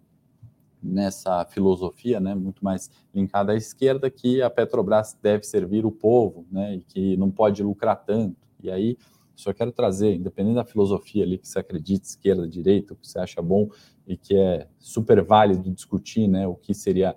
nessa 0.81 1.45
filosofia, 1.45 2.19
né, 2.19 2.35
muito 2.35 2.63
mais 2.63 2.89
linkada 3.13 3.53
à 3.53 3.55
esquerda, 3.55 4.09
que 4.09 4.41
a 4.41 4.49
Petrobras 4.49 5.17
deve 5.21 5.43
servir 5.43 5.85
o 5.85 5.91
povo 5.91 6.45
né, 6.51 6.75
e 6.75 6.81
que 6.81 7.17
não 7.17 7.31
pode 7.31 7.63
lucrar 7.63 8.03
tanto. 8.05 8.37
E 8.61 8.69
aí 8.69 8.97
só 9.35 9.53
quero 9.53 9.71
trazer, 9.71 10.15
independente 10.15 10.55
da 10.55 10.65
filosofia 10.65 11.23
ali 11.23 11.37
que 11.37 11.47
você 11.47 11.59
acredita, 11.59 12.05
esquerda, 12.05 12.47
direita, 12.47 12.93
o 12.93 12.97
que 12.97 13.07
você 13.07 13.19
acha 13.19 13.41
bom 13.41 13.69
e 14.07 14.17
que 14.17 14.35
é 14.35 14.67
super 14.79 15.21
válido 15.23 15.71
discutir, 15.71 16.27
né, 16.27 16.47
o 16.47 16.55
que 16.55 16.73
seria 16.73 17.15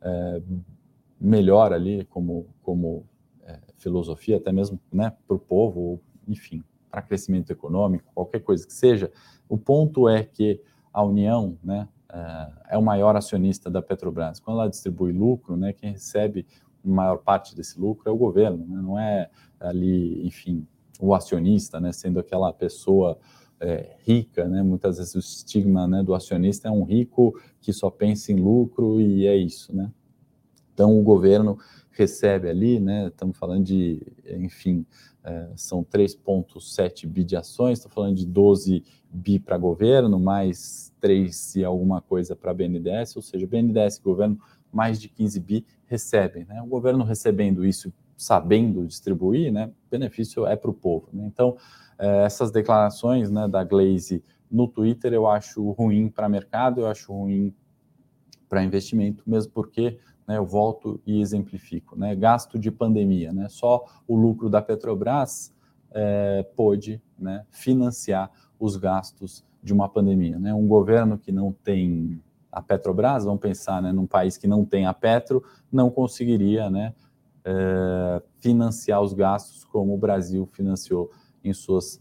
é, 0.00 0.42
melhor 1.20 1.72
ali 1.72 2.04
como, 2.06 2.48
como 2.62 3.04
é, 3.42 3.60
filosofia, 3.76 4.38
até 4.38 4.50
mesmo 4.50 4.80
né, 4.92 5.12
para 5.26 5.36
o 5.36 5.38
povo, 5.38 6.00
enfim, 6.26 6.64
para 6.90 7.02
crescimento 7.02 7.50
econômico, 7.50 8.10
qualquer 8.14 8.40
coisa 8.40 8.66
que 8.66 8.72
seja. 8.72 9.12
O 9.48 9.56
ponto 9.56 10.08
é 10.08 10.24
que 10.24 10.60
a 10.92 11.04
União, 11.04 11.56
né, 11.62 11.88
é, 12.68 12.76
o 12.76 12.82
maior 12.82 13.16
acionista 13.16 13.70
da 13.70 13.80
Petrobras. 13.80 14.40
Quando 14.40 14.60
ela 14.60 14.68
distribui 14.68 15.12
lucro, 15.12 15.56
né, 15.56 15.72
quem 15.72 15.92
recebe 15.92 16.46
a 16.84 16.88
maior 16.88 17.18
parte 17.18 17.54
desse 17.54 17.78
lucro 17.78 18.08
é 18.08 18.12
o 18.12 18.16
governo, 18.16 18.66
né, 18.66 18.82
não 18.82 18.98
é 18.98 19.30
ali, 19.58 20.26
enfim, 20.26 20.66
o 21.00 21.14
acionista, 21.14 21.80
né, 21.80 21.92
sendo 21.92 22.18
aquela 22.18 22.52
pessoa 22.52 23.18
é, 23.60 23.96
rica, 24.04 24.48
né, 24.48 24.62
muitas 24.62 24.98
vezes 24.98 25.14
o 25.14 25.18
estigma 25.18 25.86
né, 25.86 26.02
do 26.02 26.14
acionista 26.14 26.68
é 26.68 26.70
um 26.70 26.84
rico 26.84 27.38
que 27.60 27.72
só 27.72 27.90
pensa 27.90 28.32
em 28.32 28.36
lucro 28.36 29.00
e 29.00 29.26
é 29.26 29.36
isso, 29.36 29.74
né. 29.74 29.90
Então 30.72 30.98
o 30.98 31.02
governo 31.02 31.58
recebe 31.90 32.48
ali, 32.48 32.80
né, 32.80 33.08
estamos 33.08 33.36
falando 33.36 33.64
de, 33.64 34.00
enfim, 34.26 34.86
é, 35.22 35.50
são 35.54 35.84
3,7 35.84 37.06
bi 37.06 37.24
de 37.24 37.36
ações, 37.36 37.78
estou 37.78 37.92
falando 37.92 38.16
de 38.16 38.26
12 38.26 38.82
bi 39.10 39.38
para 39.38 39.58
governo, 39.58 40.18
mais 40.18 40.92
3 41.00 41.56
e 41.56 41.64
alguma 41.64 42.00
coisa 42.00 42.34
para 42.34 42.54
BNDES, 42.54 43.16
ou 43.16 43.22
seja, 43.22 43.46
BNDES 43.46 43.96
e 43.96 44.02
governo, 44.02 44.38
mais 44.72 45.00
de 45.00 45.08
15 45.08 45.40
bi 45.40 45.66
recebem. 45.86 46.44
Né? 46.44 46.62
O 46.62 46.66
governo 46.66 47.04
recebendo 47.04 47.66
isso 47.66 47.92
sabendo 48.16 48.86
distribuir, 48.86 49.52
né, 49.52 49.70
benefício 49.90 50.46
é 50.46 50.56
para 50.56 50.70
o 50.70 50.74
povo. 50.74 51.08
Né? 51.12 51.26
Então, 51.26 51.56
é, 51.98 52.24
essas 52.24 52.50
declarações 52.50 53.30
né, 53.30 53.48
da 53.48 53.64
Glaze 53.64 54.22
no 54.50 54.66
Twitter 54.66 55.12
eu 55.12 55.26
acho 55.26 55.70
ruim 55.72 56.08
para 56.08 56.28
mercado, 56.28 56.80
eu 56.80 56.86
acho 56.86 57.12
ruim 57.12 57.54
para 58.48 58.64
investimento, 58.64 59.22
mesmo 59.26 59.52
porque 59.52 59.98
né, 60.26 60.38
eu 60.38 60.46
volto 60.46 61.00
e 61.06 61.20
exemplifico. 61.20 61.98
Né, 61.98 62.14
gasto 62.14 62.58
de 62.58 62.70
pandemia, 62.70 63.32
né, 63.32 63.48
só 63.48 63.84
o 64.06 64.16
lucro 64.16 64.48
da 64.48 64.62
Petrobras 64.62 65.52
é, 65.92 66.44
pôde 66.56 67.02
né, 67.18 67.44
financiar 67.50 68.30
os 68.58 68.76
gastos 68.76 69.44
de 69.62 69.72
uma 69.72 69.88
pandemia. 69.88 70.38
Né? 70.38 70.54
Um 70.54 70.66
governo 70.66 71.18
que 71.18 71.32
não 71.32 71.52
tem 71.52 72.20
a 72.50 72.60
Petrobras, 72.60 73.24
vamos 73.24 73.40
pensar 73.40 73.80
né, 73.80 73.92
num 73.92 74.06
país 74.06 74.36
que 74.36 74.46
não 74.46 74.64
tem 74.64 74.86
a 74.86 74.94
Petro, 74.94 75.42
não 75.70 75.90
conseguiria 75.90 76.68
né, 76.68 76.94
é, 77.44 78.22
financiar 78.38 79.00
os 79.00 79.12
gastos 79.12 79.64
como 79.64 79.94
o 79.94 79.98
Brasil 79.98 80.46
financiou 80.46 81.10
em 81.44 81.52
suas, 81.52 82.00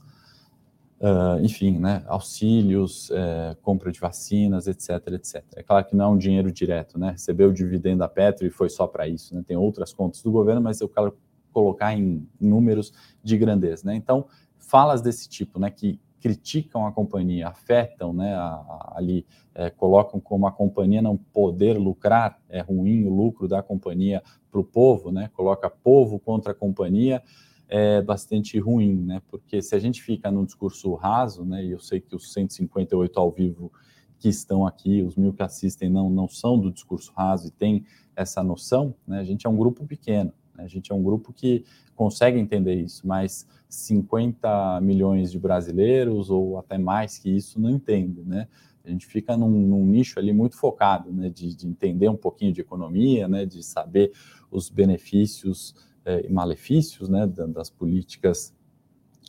uh, 0.99 1.43
enfim, 1.43 1.77
né, 1.77 2.03
auxílios, 2.07 3.09
é, 3.11 3.55
compra 3.61 3.91
de 3.91 3.99
vacinas, 3.99 4.67
etc, 4.67 4.89
etc. 5.13 5.43
É 5.55 5.63
claro 5.63 5.85
que 5.85 5.95
não 5.95 6.05
é 6.05 6.07
um 6.09 6.17
dinheiro 6.17 6.51
direto, 6.51 6.99
né? 6.99 7.11
Recebeu 7.11 7.49
o 7.49 7.53
dividendo 7.53 7.99
da 7.99 8.09
Petro 8.09 8.45
e 8.45 8.49
foi 8.49 8.69
só 8.69 8.87
para 8.87 9.07
isso, 9.07 9.35
né? 9.35 9.43
Tem 9.45 9.57
outras 9.57 9.93
contas 9.93 10.21
do 10.21 10.31
governo, 10.31 10.61
mas 10.61 10.81
eu 10.81 10.89
quero 10.89 11.17
colocar 11.51 11.93
em 11.93 12.27
números 12.39 12.93
de 13.23 13.37
grandeza, 13.37 13.87
né? 13.87 13.95
Então, 13.95 14.25
falas 14.57 15.01
desse 15.01 15.27
tipo, 15.27 15.59
né, 15.59 15.71
que 15.71 15.99
criticam 16.19 16.85
a 16.85 16.91
companhia, 16.91 17.47
afetam, 17.47 18.13
né, 18.13 18.35
a, 18.35 18.45
a, 18.45 18.93
ali 18.97 19.25
é, 19.55 19.69
colocam 19.69 20.19
como 20.19 20.45
a 20.45 20.51
companhia 20.51 21.01
não 21.01 21.17
poder 21.17 21.77
lucrar, 21.77 22.39
é 22.49 22.61
ruim 22.61 23.05
o 23.05 23.09
lucro 23.09 23.47
da 23.47 23.63
companhia 23.63 24.21
para 24.51 24.59
o 24.59 24.63
povo, 24.63 25.11
né, 25.11 25.29
coloca 25.33 25.69
povo 25.69 26.19
contra 26.19 26.51
a 26.51 26.55
companhia, 26.55 27.23
é 27.69 28.01
bastante 28.01 28.57
ruim, 28.57 28.95
né, 28.95 29.21
porque 29.29 29.61
se 29.61 29.75
a 29.75 29.79
gente 29.79 30.01
fica 30.01 30.31
num 30.31 30.43
discurso 30.43 30.93
raso, 30.95 31.45
né, 31.45 31.63
e 31.63 31.71
eu 31.71 31.79
sei 31.79 32.01
que 32.01 32.15
os 32.15 32.33
158 32.33 33.19
ao 33.19 33.31
vivo 33.31 33.71
que 34.17 34.27
estão 34.27 34.65
aqui, 34.65 35.03
os 35.03 35.15
mil 35.15 35.31
que 35.31 35.43
assistem 35.43 35.89
não, 35.89 36.09
não 36.09 36.27
são 36.27 36.59
do 36.59 36.71
discurso 36.71 37.13
raso 37.15 37.47
e 37.47 37.51
tem 37.51 37.85
essa 38.15 38.43
noção, 38.43 38.95
né, 39.07 39.19
a 39.19 39.23
gente 39.23 39.45
é 39.45 39.49
um 39.49 39.55
grupo 39.55 39.85
pequeno, 39.85 40.33
né, 40.55 40.63
a 40.63 40.67
gente 40.67 40.91
é 40.91 40.95
um 40.95 41.03
grupo 41.03 41.31
que 41.31 41.63
consegue 41.95 42.39
entender 42.39 42.73
isso, 42.73 43.07
mas 43.07 43.47
50 43.69 44.81
milhões 44.81 45.31
de 45.31 45.37
brasileiros 45.37 46.31
ou 46.31 46.57
até 46.57 46.77
mais 46.77 47.19
que 47.19 47.29
isso 47.29 47.59
não 47.59 47.69
entendem, 47.69 48.25
né? 48.25 48.47
A 48.83 48.89
gente 48.89 49.05
fica 49.05 49.37
num, 49.37 49.49
num 49.49 49.85
nicho 49.85 50.17
ali 50.17 50.33
muito 50.33 50.55
focado, 50.55 51.11
né, 51.11 51.29
de, 51.29 51.53
de, 51.53 51.67
entender 51.67 52.09
um 52.09 52.15
pouquinho 52.15 52.51
de 52.51 52.61
economia, 52.61 53.27
né, 53.27 53.45
de 53.45 53.61
saber 53.61 54.11
os 54.49 54.69
benefícios 54.69 55.75
e 56.05 56.31
malefícios, 56.31 57.09
né, 57.09 57.27
das 57.27 57.69
políticas 57.69 58.53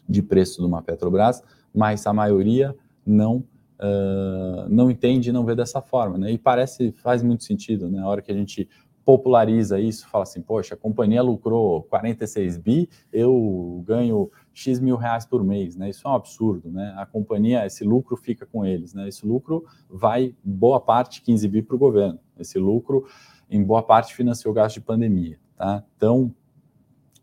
de 0.09 0.23
preço 0.23 0.61
de 0.61 0.67
uma 0.67 0.83
Petrobras, 0.83 1.43
mas 1.75 2.07
a 2.07 2.13
maioria 2.13 2.75
não 3.07 3.45
uh, 3.81 4.69
não 4.69 4.91
entende, 4.91 5.33
não 5.33 5.45
vê 5.45 5.55
dessa 5.55 5.81
forma, 5.81 6.19
né? 6.19 6.33
E 6.33 6.39
parece 6.39 6.93
faz 6.93 7.23
muito 7.23 7.45
sentido, 7.45 7.91
né? 7.91 8.05
Hora 8.05 8.21
que 8.21 8.31
a 8.31 8.35
gente 8.35 8.69
populariza 9.05 9.81
isso, 9.81 10.07
fala 10.09 10.23
assim, 10.23 10.43
poxa, 10.43 10.75
a 10.75 10.77
companhia 10.77 11.23
lucrou 11.23 11.83
46 11.85 12.59
bi, 12.59 12.89
eu 13.13 13.83
ganho 13.87 14.31
X 14.53 14.79
mil 14.79 14.97
reais 14.97 15.25
por 15.25 15.43
mês, 15.43 15.75
né? 15.75 15.89
Isso 15.89 16.07
é 16.07 16.11
um 16.11 16.15
absurdo, 16.15 16.71
né? 16.71 16.95
A 16.97 17.07
companhia, 17.07 17.67
esse 17.67 17.83
lucro 17.83 18.17
fica 18.17 18.47
com 18.47 18.65
eles, 18.65 18.93
né? 18.95 19.09
Esse 19.09 19.27
lucro 19.27 19.65
vai, 19.89 20.35
boa 20.45 20.81
parte, 20.81 21.23
15 21.23 21.49
bi 21.49 21.63
para 21.63 21.75
o 21.75 21.79
governo. 21.79 22.21
Esse 22.39 22.59
lucro, 22.59 23.07
em 23.51 23.65
boa 23.65 23.83
parte, 23.83 24.15
financiou 24.15 24.53
o 24.53 24.55
gasto 24.55 24.75
de 24.75 24.83
pandemia, 24.83 25.39
tá? 25.57 25.83
Então, 25.97 26.33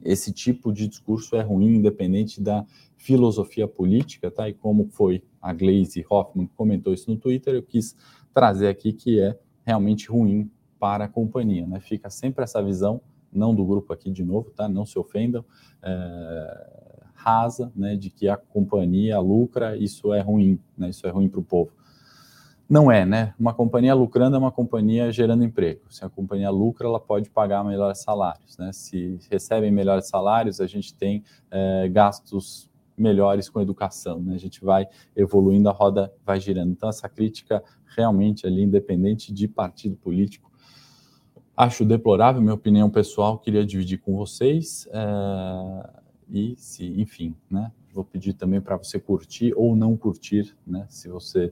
esse 0.04 0.32
tipo 0.32 0.72
de 0.72 0.88
discurso 0.88 1.36
é 1.36 1.42
ruim, 1.42 1.76
independente 1.76 2.42
da 2.42 2.66
filosofia 2.96 3.68
política, 3.68 4.30
tá? 4.32 4.48
E 4.50 4.54
como 4.54 4.88
foi 4.88 5.24
a 5.42 5.54
Glaze 5.54 6.06
Hoffman 6.10 6.48
que 6.48 6.54
comentou 6.54 6.94
isso 6.94 7.10
no 7.10 7.18
Twitter, 7.18 7.56
eu 7.56 7.64
quis 7.64 7.96
trazer 8.34 8.68
aqui 8.68 8.94
que 8.94 9.20
é 9.20 9.38
realmente 9.66 10.10
ruim 10.10 10.50
para 10.80 11.06
a 11.06 11.08
companhia. 11.08 11.66
Né? 11.66 11.80
Fica 11.80 12.10
sempre 12.10 12.44
essa 12.44 12.62
visão, 12.62 13.02
não 13.32 13.54
do 13.54 13.66
grupo 13.66 13.94
aqui 13.94 14.12
de 14.12 14.24
novo, 14.24 14.52
tá? 14.52 14.68
não 14.68 14.86
se 14.86 14.98
ofendam, 14.98 15.44
é, 15.82 17.04
rasa, 17.14 17.72
né, 17.76 17.96
de 17.96 18.10
que 18.10 18.28
a 18.28 18.38
companhia 18.38 19.20
lucra, 19.20 19.76
isso 19.76 20.14
é 20.14 20.22
ruim, 20.22 20.60
né? 20.78 20.90
isso 20.90 21.06
é 21.08 21.10
ruim 21.10 21.28
para 21.28 21.40
o 21.40 21.44
povo. 21.44 21.72
Não 22.70 22.92
é, 22.92 23.06
né? 23.06 23.34
Uma 23.40 23.54
companhia 23.54 23.94
lucrando 23.94 24.36
é 24.36 24.40
uma 24.40 24.52
companhia 24.52 25.12
gerando 25.12 25.44
emprego. 25.44 25.82
Se 25.90 26.04
a 26.04 26.10
companhia 26.10 26.50
lucra, 26.50 26.88
ela 26.88 27.00
pode 27.00 27.30
pagar 27.30 27.64
melhores 27.64 28.00
salários, 28.00 28.58
né? 28.58 28.72
Se 28.74 29.20
recebem 29.30 29.72
melhores 29.72 30.08
salários, 30.08 30.60
a 30.60 30.68
gente 30.68 30.94
tem 30.94 31.24
é, 31.50 31.88
gastos 31.88 32.70
melhores 32.98 33.48
com 33.50 33.62
educação, 33.62 34.20
né? 34.20 34.36
A 34.36 34.40
gente 34.40 34.64
vai 34.64 34.86
evoluindo, 35.16 35.70
a 35.70 35.72
roda 35.72 36.14
vai 36.26 36.40
girando. 36.40 36.72
Então, 36.72 36.90
essa 36.90 37.08
crítica 37.08 37.64
realmente 37.96 38.46
ali, 38.46 38.64
independente 38.64 39.32
de 39.32 39.48
partido 39.48 39.96
político, 39.96 40.48
Acho 41.58 41.84
deplorável, 41.84 42.40
minha 42.40 42.54
opinião 42.54 42.88
pessoal, 42.88 43.40
queria 43.40 43.66
dividir 43.66 43.98
com 43.98 44.16
vocês. 44.16 44.88
É, 44.92 45.90
e 46.30 46.56
se, 46.56 46.86
enfim, 47.02 47.36
né? 47.50 47.72
Vou 47.92 48.06
pedir 48.06 48.34
também 48.34 48.62
para 48.62 48.78
você 48.78 49.00
curtir 49.00 49.54
ou 49.56 49.76
não 49.76 49.98
curtir, 49.98 50.56
né? 50.68 50.86
Se 50.88 51.10
você 51.10 51.52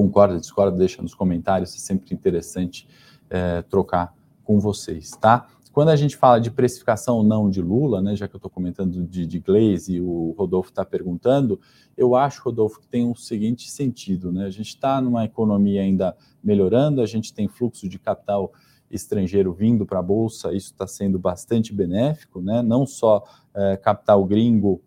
concorda, 0.00 0.40
discorda, 0.40 0.76
deixa 0.76 1.02
nos 1.02 1.14
comentários, 1.14 1.74
é 1.74 1.78
sempre 1.78 2.14
interessante 2.14 2.88
é, 3.28 3.60
trocar 3.62 4.14
com 4.42 4.58
vocês, 4.58 5.10
tá? 5.10 5.46
Quando 5.72 5.90
a 5.90 5.96
gente 5.96 6.16
fala 6.16 6.40
de 6.40 6.50
precificação 6.50 7.18
ou 7.18 7.22
não 7.22 7.48
de 7.48 7.62
Lula, 7.62 8.00
né, 8.02 8.16
já 8.16 8.26
que 8.26 8.34
eu 8.34 8.38
estou 8.38 8.50
comentando 8.50 9.06
de, 9.06 9.24
de 9.24 9.38
Glaze 9.38 9.96
e 9.96 10.00
o 10.00 10.34
Rodolfo 10.36 10.70
está 10.70 10.84
perguntando, 10.84 11.60
eu 11.96 12.16
acho, 12.16 12.42
Rodolfo, 12.42 12.80
que 12.80 12.88
tem 12.88 13.04
o 13.04 13.10
um 13.10 13.14
seguinte 13.14 13.70
sentido, 13.70 14.32
né? 14.32 14.46
A 14.46 14.50
gente 14.50 14.68
está 14.68 15.00
numa 15.00 15.24
economia 15.24 15.82
ainda 15.82 16.16
melhorando, 16.42 17.00
a 17.00 17.06
gente 17.06 17.32
tem 17.32 17.46
fluxo 17.46 17.88
de 17.88 17.98
capital 17.98 18.52
estrangeiro 18.90 19.52
vindo 19.52 19.86
para 19.86 20.00
a 20.00 20.02
Bolsa, 20.02 20.52
isso 20.52 20.72
está 20.72 20.86
sendo 20.86 21.18
bastante 21.18 21.72
benéfico, 21.72 22.40
né? 22.40 22.60
não 22.62 22.84
só 22.84 23.22
é, 23.54 23.76
capital 23.76 24.24
gringo 24.24 24.82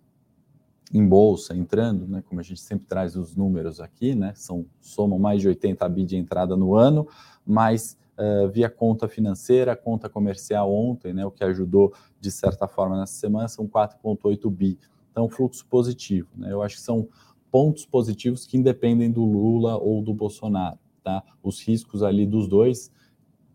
em 0.94 1.06
Bolsa 1.06 1.56
entrando, 1.56 2.08
né? 2.08 2.24
como 2.30 2.39
a 2.39 2.44
gente 2.44 2.62
sempre 2.62 2.86
traz 2.86 3.16
os 3.16 3.36
números 3.36 3.80
aqui, 3.80 4.14
né? 4.14 4.32
São, 4.36 4.66
somam 4.80 5.18
mais 5.18 5.41
de 5.41 5.48
80 5.48 5.89
bi 5.89 6.06
de 6.06 6.16
entrada 6.16 6.56
no 6.56 6.76
ano, 6.76 7.08
mas 7.46 7.98
é, 8.16 8.48
via 8.48 8.70
conta 8.70 9.08
financeira, 9.08 9.76
conta 9.76 10.08
comercial 10.08 10.72
ontem, 10.72 11.12
né? 11.12 11.26
o 11.26 11.32
que 11.32 11.44
ajudou 11.44 11.94
de 12.20 12.30
certa 12.30 12.68
forma 12.68 13.00
nessa 13.00 13.14
semana, 13.14 13.48
são 13.48 13.68
4,8 13.68 14.50
bi. 14.52 14.78
Então, 15.12 15.28
fluxo 15.28 15.66
positivo. 15.66 16.30
Né? 16.38 16.52
Eu 16.52 16.62
acho 16.62 16.76
que 16.76 16.82
são 16.82 17.08
pontos 17.52 17.86
positivos 17.86 18.46
que 18.46 18.58
independem 18.58 19.12
do 19.12 19.26
Lula 19.26 19.78
ou 19.78 20.02
do 20.02 20.14
Bolsonaro. 20.14 20.78
Tá? 21.04 21.24
Os 21.41 21.60
riscos 21.62 22.04
ali 22.04 22.26
dos 22.26 22.48
dois 22.48 22.91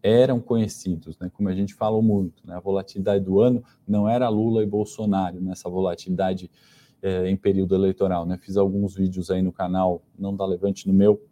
eram 0.03 0.41
conhecidos, 0.41 1.19
né? 1.19 1.31
Como 1.33 1.49
a 1.49 1.55
gente 1.55 1.75
falou 1.75 2.01
muito, 2.01 2.47
né? 2.47 2.55
A 2.55 2.61
volatilidade 2.61 3.25
do 3.25 3.41
ano 3.41 3.65
não 3.87 4.09
era 4.09 4.29
Lula 4.29 4.63
e 4.63 4.67
Bolsonaro 4.67 5.41
nessa 5.41 5.69
volatilidade 5.69 6.49
é, 7.03 7.29
em 7.29 7.37
período 7.37 7.75
eleitoral, 7.75 8.27
né? 8.27 8.39
Fiz 8.39 8.57
alguns 8.57 8.95
vídeos 8.95 9.31
aí 9.31 9.43
no 9.43 9.53
canal, 9.53 10.03
não 10.19 10.35
da 10.35 10.45
Levante, 10.47 10.87
no 10.87 10.95
meu, 10.95 11.23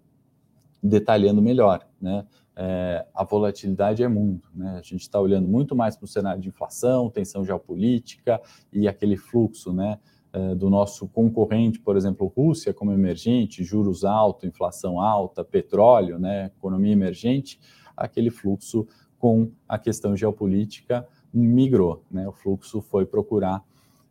detalhando 0.82 1.42
melhor, 1.42 1.86
né? 2.00 2.26
É, 2.58 3.06
a 3.14 3.22
volatilidade 3.22 4.02
é 4.02 4.08
mundo, 4.08 4.48
né? 4.54 4.78
A 4.78 4.82
gente 4.82 5.02
está 5.02 5.20
olhando 5.20 5.46
muito 5.46 5.76
mais 5.76 5.96
para 5.96 6.04
o 6.04 6.08
cenário 6.08 6.40
de 6.40 6.48
inflação, 6.48 7.10
tensão 7.10 7.44
geopolítica 7.44 8.40
e 8.72 8.88
aquele 8.88 9.16
fluxo, 9.16 9.72
né? 9.72 9.98
É, 10.32 10.54
do 10.54 10.68
nosso 10.68 11.08
concorrente, 11.08 11.80
por 11.80 11.96
exemplo, 11.96 12.32
Rússia 12.34 12.72
como 12.72 12.92
emergente, 12.92 13.64
juros 13.64 14.04
altos, 14.04 14.44
inflação 14.44 15.00
alta, 15.00 15.44
petróleo, 15.44 16.18
né? 16.18 16.46
Economia 16.46 16.92
emergente 16.92 17.58
aquele 17.96 18.30
fluxo 18.30 18.86
com 19.18 19.50
a 19.66 19.78
questão 19.78 20.14
geopolítica 20.14 21.06
migrou, 21.32 22.04
né? 22.10 22.28
O 22.28 22.32
fluxo 22.32 22.80
foi 22.80 23.06
procurar 23.06 23.64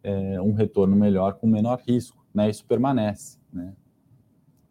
é, 0.06 0.40
um 0.40 0.54
retorno 0.54 0.96
melhor 0.96 1.34
com 1.34 1.48
menor 1.48 1.82
risco, 1.86 2.24
né? 2.32 2.48
Isso 2.48 2.64
permanece, 2.64 3.40
né? 3.52 3.74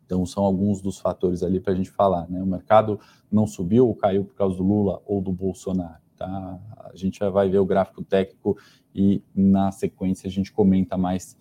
Então 0.07 0.25
são 0.25 0.45
alguns 0.45 0.81
dos 0.81 1.01
fatores 1.01 1.43
ali 1.43 1.59
para 1.59 1.73
a 1.73 1.77
gente 1.77 1.91
falar, 1.91 2.31
né? 2.31 2.41
O 2.41 2.47
mercado 2.47 3.01
não 3.31 3.45
subiu 3.45 3.89
ou 3.89 3.97
caiu 3.97 4.25
por 4.25 4.37
causa 4.37 4.57
do 4.57 4.63
Lula 4.63 5.03
ou 5.05 5.21
do 5.21 5.33
Bolsonaro, 5.33 6.01
tá? 6.17 6.61
A 6.79 6.95
gente 6.95 7.19
vai 7.19 7.49
ver 7.49 7.59
o 7.59 7.67
gráfico 7.67 8.05
técnico 8.05 8.57
e 8.95 9.25
na 9.35 9.73
sequência 9.73 10.29
a 10.29 10.31
gente 10.31 10.53
comenta 10.53 10.97
mais 10.97 11.37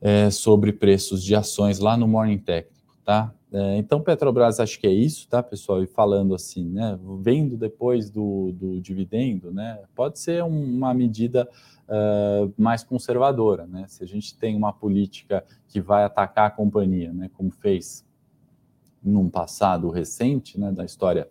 é, 0.00 0.28
sobre 0.28 0.72
preços 0.72 1.22
de 1.22 1.36
ações 1.36 1.78
lá 1.78 1.96
no 1.96 2.08
Morning 2.08 2.38
Técnico, 2.38 2.98
tá? 3.04 3.32
É, 3.52 3.76
então, 3.76 4.00
Petrobras, 4.00 4.58
acho 4.58 4.78
que 4.80 4.86
é 4.86 4.92
isso, 4.92 5.28
tá, 5.28 5.42
pessoal? 5.42 5.82
E 5.82 5.86
falando 5.86 6.34
assim, 6.34 6.68
né, 6.68 6.98
vendo 7.20 7.56
depois 7.56 8.10
do, 8.10 8.52
do 8.52 8.80
dividendo, 8.80 9.52
né, 9.52 9.80
pode 9.94 10.18
ser 10.18 10.42
uma 10.42 10.92
medida 10.92 11.48
uh, 11.88 12.52
mais 12.56 12.82
conservadora, 12.82 13.66
né? 13.66 13.84
Se 13.88 14.02
a 14.02 14.06
gente 14.06 14.36
tem 14.36 14.56
uma 14.56 14.72
política 14.72 15.44
que 15.68 15.80
vai 15.80 16.04
atacar 16.04 16.48
a 16.48 16.50
companhia, 16.50 17.12
né, 17.12 17.30
como 17.34 17.50
fez 17.50 18.04
num 19.02 19.30
passado 19.30 19.88
recente, 19.90 20.58
né, 20.58 20.72
da 20.72 20.84
história 20.84 21.28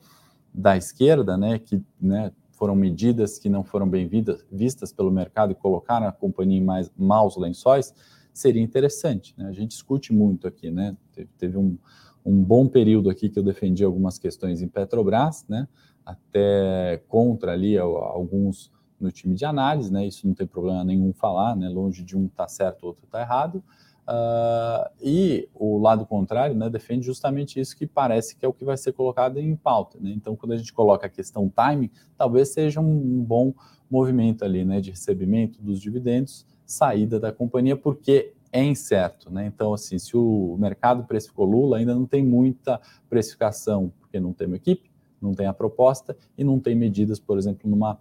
da 0.54 0.78
esquerda, 0.78 1.36
né, 1.36 1.60
que, 1.60 1.84
né, 2.00 2.32
foram 2.54 2.76
medidas 2.76 3.38
que 3.38 3.50
não 3.50 3.66
foram 3.66 3.88
bem 3.88 4.10
vistas 4.50 4.94
pelo 4.94 5.12
mercado 5.12 5.52
e 5.52 5.56
colocaram 5.56 6.08
a 6.08 6.12
companhia 6.14 6.58
em 6.58 6.64
mais 6.64 6.90
maus 6.98 7.36
lençóis, 7.36 7.94
seria 8.38 8.62
interessante. 8.62 9.34
Né? 9.38 9.48
A 9.48 9.52
gente 9.52 9.72
discute 9.72 10.14
muito 10.14 10.48
aqui, 10.48 10.70
né? 10.70 10.96
Teve, 11.38 11.58
um, 11.58 11.78
um 12.26 12.44
bom 12.44 12.68
período 12.68 13.10
aqui 13.10 13.30
que 13.30 13.40
eu 13.40 13.44
defendi 13.44 13.84
algumas 13.84 14.20
questões 14.20 14.62
em 14.62 14.68
Petrobras, 14.68 15.46
né? 15.48 15.68
Até 16.06 17.02
contra 17.08 17.54
ali 17.54 17.78
alguns 17.78 18.72
no 19.00 19.12
time 19.12 19.36
de 19.36 19.46
análise, 19.46 19.92
né? 19.92 20.06
Isso 20.06 20.28
não 20.28 20.34
tem 20.34 20.46
problema 20.46 20.84
nenhum 20.84 21.14
falar, 21.14 21.56
né? 21.56 21.70
Longe 21.70 22.04
de 22.04 22.18
um 22.18 22.28
tá 22.28 22.48
certo, 22.48 22.84
o 22.84 22.88
outro 22.88 23.06
está 23.06 23.22
errado. 23.22 23.64
Uh, 24.08 24.88
e 25.02 25.50
o 25.52 25.80
lado 25.80 26.06
contrário, 26.06 26.56
né, 26.56 26.70
defende 26.70 27.04
justamente 27.04 27.60
isso 27.60 27.76
que 27.76 27.88
parece 27.88 28.36
que 28.36 28.46
é 28.46 28.48
o 28.48 28.54
que 28.54 28.64
vai 28.64 28.78
ser 28.78 28.94
colocado 28.94 29.40
em 29.40 29.56
pauta. 29.56 29.98
Né? 30.00 30.12
Então, 30.16 30.36
quando 30.36 30.52
a 30.52 30.58
gente 30.58 30.72
coloca 30.72 31.08
a 31.08 31.10
questão 31.10 31.50
timing, 31.50 31.90
talvez 32.16 32.50
seja 32.50 32.80
um 32.80 33.24
bom 33.24 33.52
movimento 33.90 34.46
ali, 34.46 34.64
né, 34.64 34.80
de 34.80 34.92
recebimento 34.92 35.60
dos 35.60 35.82
dividendos, 35.82 36.46
saída 36.66 37.20
da 37.20 37.32
companhia, 37.32 37.76
porque 37.76 38.34
é 38.52 38.64
incerto, 38.64 39.30
né? 39.30 39.46
Então, 39.46 39.74
assim, 39.74 40.00
se 40.00 40.16
o 40.16 40.56
mercado 40.58 41.04
precificou 41.04 41.46
Lula, 41.46 41.78
ainda 41.78 41.94
não 41.94 42.06
tem 42.06 42.24
muita 42.24 42.80
precificação, 43.10 43.92
porque 44.00 44.20
não 44.20 44.32
tem 44.32 44.48
uma 44.48 44.56
equipe, 44.56 44.90
não 45.22 45.34
tem 45.34 45.46
a 45.46 45.54
proposta 45.54 46.16
e 46.38 46.44
não 46.44 46.60
tem 46.60 46.76
medidas, 46.76 47.20
por 47.20 47.38
exemplo, 47.38 47.70
numa 47.70 48.00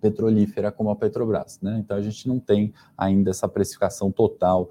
petrolífera 0.00 0.72
como 0.72 0.90
a 0.90 0.96
Petrobras, 0.96 1.60
né? 1.60 1.78
Então 1.78 1.96
a 1.96 2.00
gente 2.00 2.26
não 2.26 2.40
tem 2.40 2.72
ainda 2.96 3.30
essa 3.30 3.46
precificação 3.46 4.10
total 4.10 4.70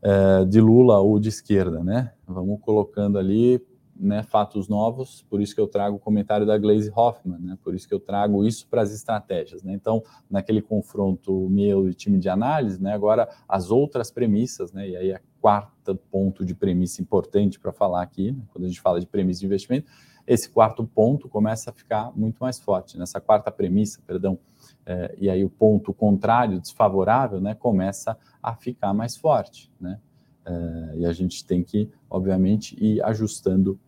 é, 0.00 0.44
de 0.44 0.60
Lula 0.60 1.00
ou 1.00 1.18
de 1.18 1.28
esquerda, 1.28 1.82
né? 1.82 2.12
Vamos 2.26 2.60
colocando 2.60 3.18
ali 3.18 3.60
né, 3.96 4.22
fatos 4.22 4.68
novos, 4.68 5.22
por 5.28 5.40
isso 5.40 5.54
que 5.54 5.60
eu 5.60 5.68
trago 5.68 5.96
o 5.96 5.98
comentário 5.98 6.46
da 6.46 6.58
Glaze 6.58 6.92
Hoffman, 6.94 7.38
né, 7.38 7.58
por 7.62 7.74
isso 7.74 7.86
que 7.86 7.94
eu 7.94 8.00
trago 8.00 8.44
isso 8.44 8.66
para 8.68 8.82
as 8.82 8.92
estratégias. 8.92 9.62
Né? 9.62 9.72
Então, 9.74 10.02
naquele 10.28 10.60
confronto 10.60 11.48
meu 11.48 11.88
e 11.88 11.94
time 11.94 12.18
de 12.18 12.28
análise, 12.28 12.82
né, 12.82 12.92
agora 12.92 13.28
as 13.48 13.70
outras 13.70 14.10
premissas, 14.10 14.72
né, 14.72 14.88
e 14.88 14.96
aí 14.96 15.12
a 15.12 15.20
quarta 15.40 15.94
ponto 16.10 16.44
de 16.44 16.54
premissa 16.54 17.00
importante 17.00 17.60
para 17.60 17.72
falar 17.72 18.02
aqui, 18.02 18.32
né, 18.32 18.42
quando 18.52 18.64
a 18.64 18.68
gente 18.68 18.80
fala 18.80 18.98
de 18.98 19.06
premissa 19.06 19.40
de 19.40 19.46
investimento, 19.46 19.90
esse 20.26 20.48
quarto 20.48 20.84
ponto 20.84 21.28
começa 21.28 21.70
a 21.70 21.72
ficar 21.72 22.10
muito 22.16 22.38
mais 22.38 22.58
forte. 22.58 22.98
Nessa 22.98 23.20
quarta 23.20 23.50
premissa, 23.50 24.00
perdão, 24.06 24.38
é, 24.86 25.14
e 25.18 25.28
aí 25.28 25.44
o 25.44 25.50
ponto 25.50 25.92
contrário, 25.92 26.60
desfavorável, 26.60 27.40
né, 27.40 27.54
começa 27.54 28.16
a 28.42 28.54
ficar 28.54 28.92
mais 28.94 29.16
forte. 29.16 29.70
Né? 29.78 30.00
É, 30.46 30.94
e 30.98 31.06
a 31.06 31.12
gente 31.12 31.44
tem 31.44 31.62
que, 31.62 31.90
obviamente, 32.08 32.76
ir 32.82 33.02
ajustando 33.02 33.78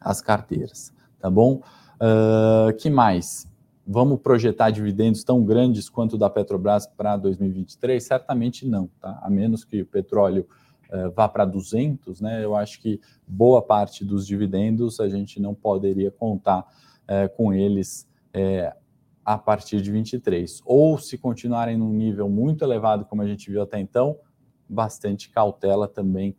as 0.00 0.20
carteiras, 0.20 0.92
tá 1.18 1.30
bom? 1.30 1.62
Uh, 1.96 2.74
que 2.78 2.90
mais? 2.90 3.50
Vamos 3.86 4.20
projetar 4.20 4.70
dividendos 4.70 5.22
tão 5.24 5.44
grandes 5.44 5.88
quanto 5.88 6.18
da 6.18 6.28
Petrobras 6.28 6.86
para 6.86 7.16
2023? 7.16 8.02
Certamente 8.02 8.66
não, 8.66 8.88
tá? 9.00 9.18
A 9.22 9.30
menos 9.30 9.64
que 9.64 9.82
o 9.82 9.86
petróleo 9.86 10.46
uh, 10.90 11.10
vá 11.12 11.28
para 11.28 11.44
200, 11.44 12.20
né? 12.20 12.44
Eu 12.44 12.54
acho 12.54 12.80
que 12.80 13.00
boa 13.26 13.62
parte 13.62 14.04
dos 14.04 14.26
dividendos 14.26 15.00
a 15.00 15.08
gente 15.08 15.40
não 15.40 15.54
poderia 15.54 16.10
contar 16.10 16.60
uh, 16.60 17.34
com 17.36 17.52
eles 17.52 18.06
a 19.24 19.38
partir 19.38 19.80
de 19.80 19.90
23. 19.90 20.60
Ou 20.66 20.98
se 20.98 21.16
continuarem 21.16 21.74
num 21.74 21.90
nível 21.90 22.28
muito 22.28 22.62
elevado, 22.62 23.06
como 23.06 23.22
a 23.22 23.26
gente 23.26 23.50
viu 23.50 23.62
até 23.62 23.80
então, 23.80 24.18
bastante 24.68 25.30
cautela 25.30 25.88
também 25.88 26.36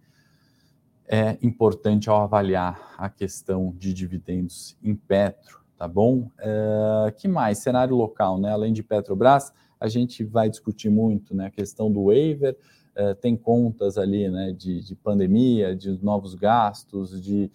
é 1.08 1.38
importante 1.42 2.10
ao 2.10 2.22
avaliar 2.22 2.94
a 2.98 3.10
questão 3.10 3.74
de 3.78 3.94
dividendos 3.94 4.78
em 4.84 4.94
Petro, 4.94 5.62
tá 5.78 5.88
bom? 5.88 6.30
É, 6.38 7.12
que 7.16 7.28
mais? 7.28 7.60
Cenário 7.60 7.96
local, 7.96 8.38
né? 8.40 8.52
Além 8.52 8.74
de 8.74 8.84
Petrobras, 8.84 9.54
a 9.80 9.88
gente 9.88 10.24
vai 10.24 10.50
discutir 10.50 10.90
muito 10.90 11.36
né, 11.36 11.46
a 11.48 11.52
questão 11.52 11.92
do 11.92 12.06
waiver, 12.06 12.58
é, 12.96 13.14
tem 13.14 13.38
contas 13.38 13.98
ali 13.98 14.28
né, 14.28 14.52
de, 14.52 14.82
de 14.82 14.96
pandemia, 14.96 15.76
de 15.76 16.04
novos 16.04 16.34
gastos, 16.34 17.22
de 17.22 17.50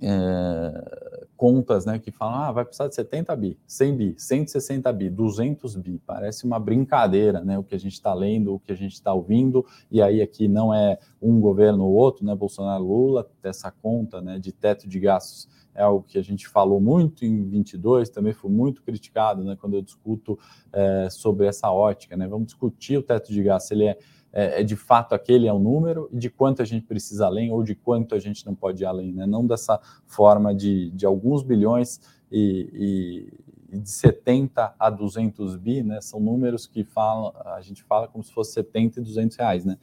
é, 0.00 1.03
contas 1.36 1.84
né, 1.84 1.98
que 1.98 2.10
falam, 2.10 2.36
ah, 2.36 2.52
vai 2.52 2.64
precisar 2.64 2.88
de 2.88 2.94
70 2.94 3.34
bi, 3.36 3.58
100 3.66 3.96
bi, 3.96 4.14
160 4.16 4.92
bi, 4.92 5.10
200 5.10 5.76
bi. 5.76 6.00
Parece 6.06 6.44
uma 6.44 6.58
brincadeira 6.58 7.40
né, 7.40 7.58
o 7.58 7.64
que 7.64 7.74
a 7.74 7.78
gente 7.78 7.94
está 7.94 8.14
lendo, 8.14 8.54
o 8.54 8.60
que 8.60 8.72
a 8.72 8.76
gente 8.76 8.92
está 8.92 9.12
ouvindo, 9.12 9.64
e 9.90 10.00
aí 10.00 10.22
aqui 10.22 10.48
não 10.48 10.72
é 10.72 10.98
um 11.20 11.40
governo 11.40 11.84
ou 11.84 11.92
outro, 11.92 12.24
né, 12.24 12.34
Bolsonaro, 12.34 12.84
Lula, 12.84 13.28
essa 13.42 13.70
conta 13.70 14.20
né, 14.20 14.38
de 14.38 14.52
teto 14.52 14.88
de 14.88 14.98
gastos 15.00 15.48
é 15.74 15.82
algo 15.82 16.04
que 16.06 16.16
a 16.16 16.22
gente 16.22 16.46
falou 16.46 16.80
muito 16.80 17.24
em 17.24 17.42
22, 17.48 18.08
também 18.08 18.32
foi 18.32 18.50
muito 18.50 18.80
criticado 18.82 19.42
né, 19.42 19.56
quando 19.60 19.74
eu 19.74 19.82
discuto 19.82 20.38
é, 20.72 21.08
sobre 21.10 21.46
essa 21.46 21.70
ótica. 21.70 22.16
Né? 22.16 22.28
Vamos 22.28 22.46
discutir 22.46 22.96
o 22.96 23.02
teto 23.02 23.32
de 23.32 23.42
gastos, 23.42 23.72
ele 23.72 23.84
é 23.84 23.98
é, 24.36 24.60
é, 24.60 24.64
de 24.64 24.74
fato 24.74 25.14
aquele 25.14 25.46
é 25.46 25.52
o 25.52 25.60
número 25.60 26.08
e 26.12 26.18
de 26.18 26.28
quanto 26.28 26.60
a 26.60 26.64
gente 26.64 26.84
precisa 26.84 27.26
além 27.26 27.52
ou 27.52 27.62
de 27.62 27.76
quanto 27.76 28.16
a 28.16 28.18
gente 28.18 28.44
não 28.44 28.52
pode 28.52 28.82
ir 28.82 28.86
além, 28.86 29.12
né? 29.12 29.26
Não 29.26 29.46
dessa 29.46 29.80
forma 30.08 30.52
de, 30.52 30.90
de 30.90 31.06
alguns 31.06 31.44
bilhões 31.44 32.00
e, 32.32 33.30
e, 33.72 33.78
de 33.78 33.88
70 33.88 34.74
a 34.76 34.90
200 34.90 35.54
bi, 35.56 35.84
né? 35.84 36.00
São 36.00 36.18
números 36.18 36.66
que 36.66 36.82
falam, 36.82 37.32
a 37.44 37.60
gente 37.60 37.84
fala 37.84 38.08
como 38.08 38.24
se 38.24 38.32
fosse 38.32 38.52
70 38.54 38.98
e 38.98 39.02
200 39.04 39.36
reais, 39.36 39.64
né? 39.64 39.78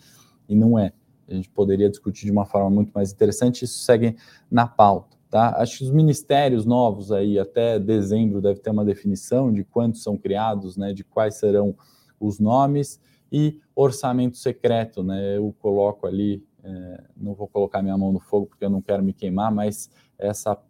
E 0.50 0.54
não 0.54 0.78
é. 0.78 0.92
A 1.30 1.34
gente 1.34 1.50
poderia 1.50 1.90
discutir 1.90 2.26
de 2.26 2.32
uma 2.32 2.46
forma 2.46 2.70
muito 2.70 2.92
mais 2.92 3.14
interessante. 3.14 3.64
Isso 3.64 3.80
segue 3.80 4.18
na 4.50 4.68
pauta. 4.68 5.16
Tá? 5.30 5.56
Acho 5.62 5.78
que 5.78 5.84
os 5.86 5.92
ministérios 5.92 6.66
novos 6.66 7.10
aí 7.10 7.40
até 7.40 7.80
dezembro 7.80 8.42
deve 8.42 8.60
ter 8.60 8.70
uma 8.70 8.84
definição 8.84 9.50
de 9.50 9.64
quantos 9.64 10.04
são 10.04 10.18
criados, 10.18 10.76
né, 10.76 10.92
de 10.92 11.06
quais 11.06 11.36
serão 11.36 11.74
os 12.20 12.38
nomes 12.38 13.00
e 13.32 13.60
orçamento 13.76 14.38
secreto, 14.38 15.04
né? 15.04 15.38
Eu 15.38 15.56
coloco 15.60 16.06
ali, 16.06 16.46
é, 16.64 17.04
não 17.16 17.34
vou 17.34 17.48
colocar 17.48 17.82
minha 17.82 17.98
mão 17.98 18.12
no 18.12 18.20
fogo 18.20 18.48
porque 18.48 18.66
eu 18.66 18.70
não 18.70 18.82
quero 18.82 19.04
me 19.04 19.14
queimar, 19.14 19.52
mas 19.52 19.90
essa, 20.18 20.62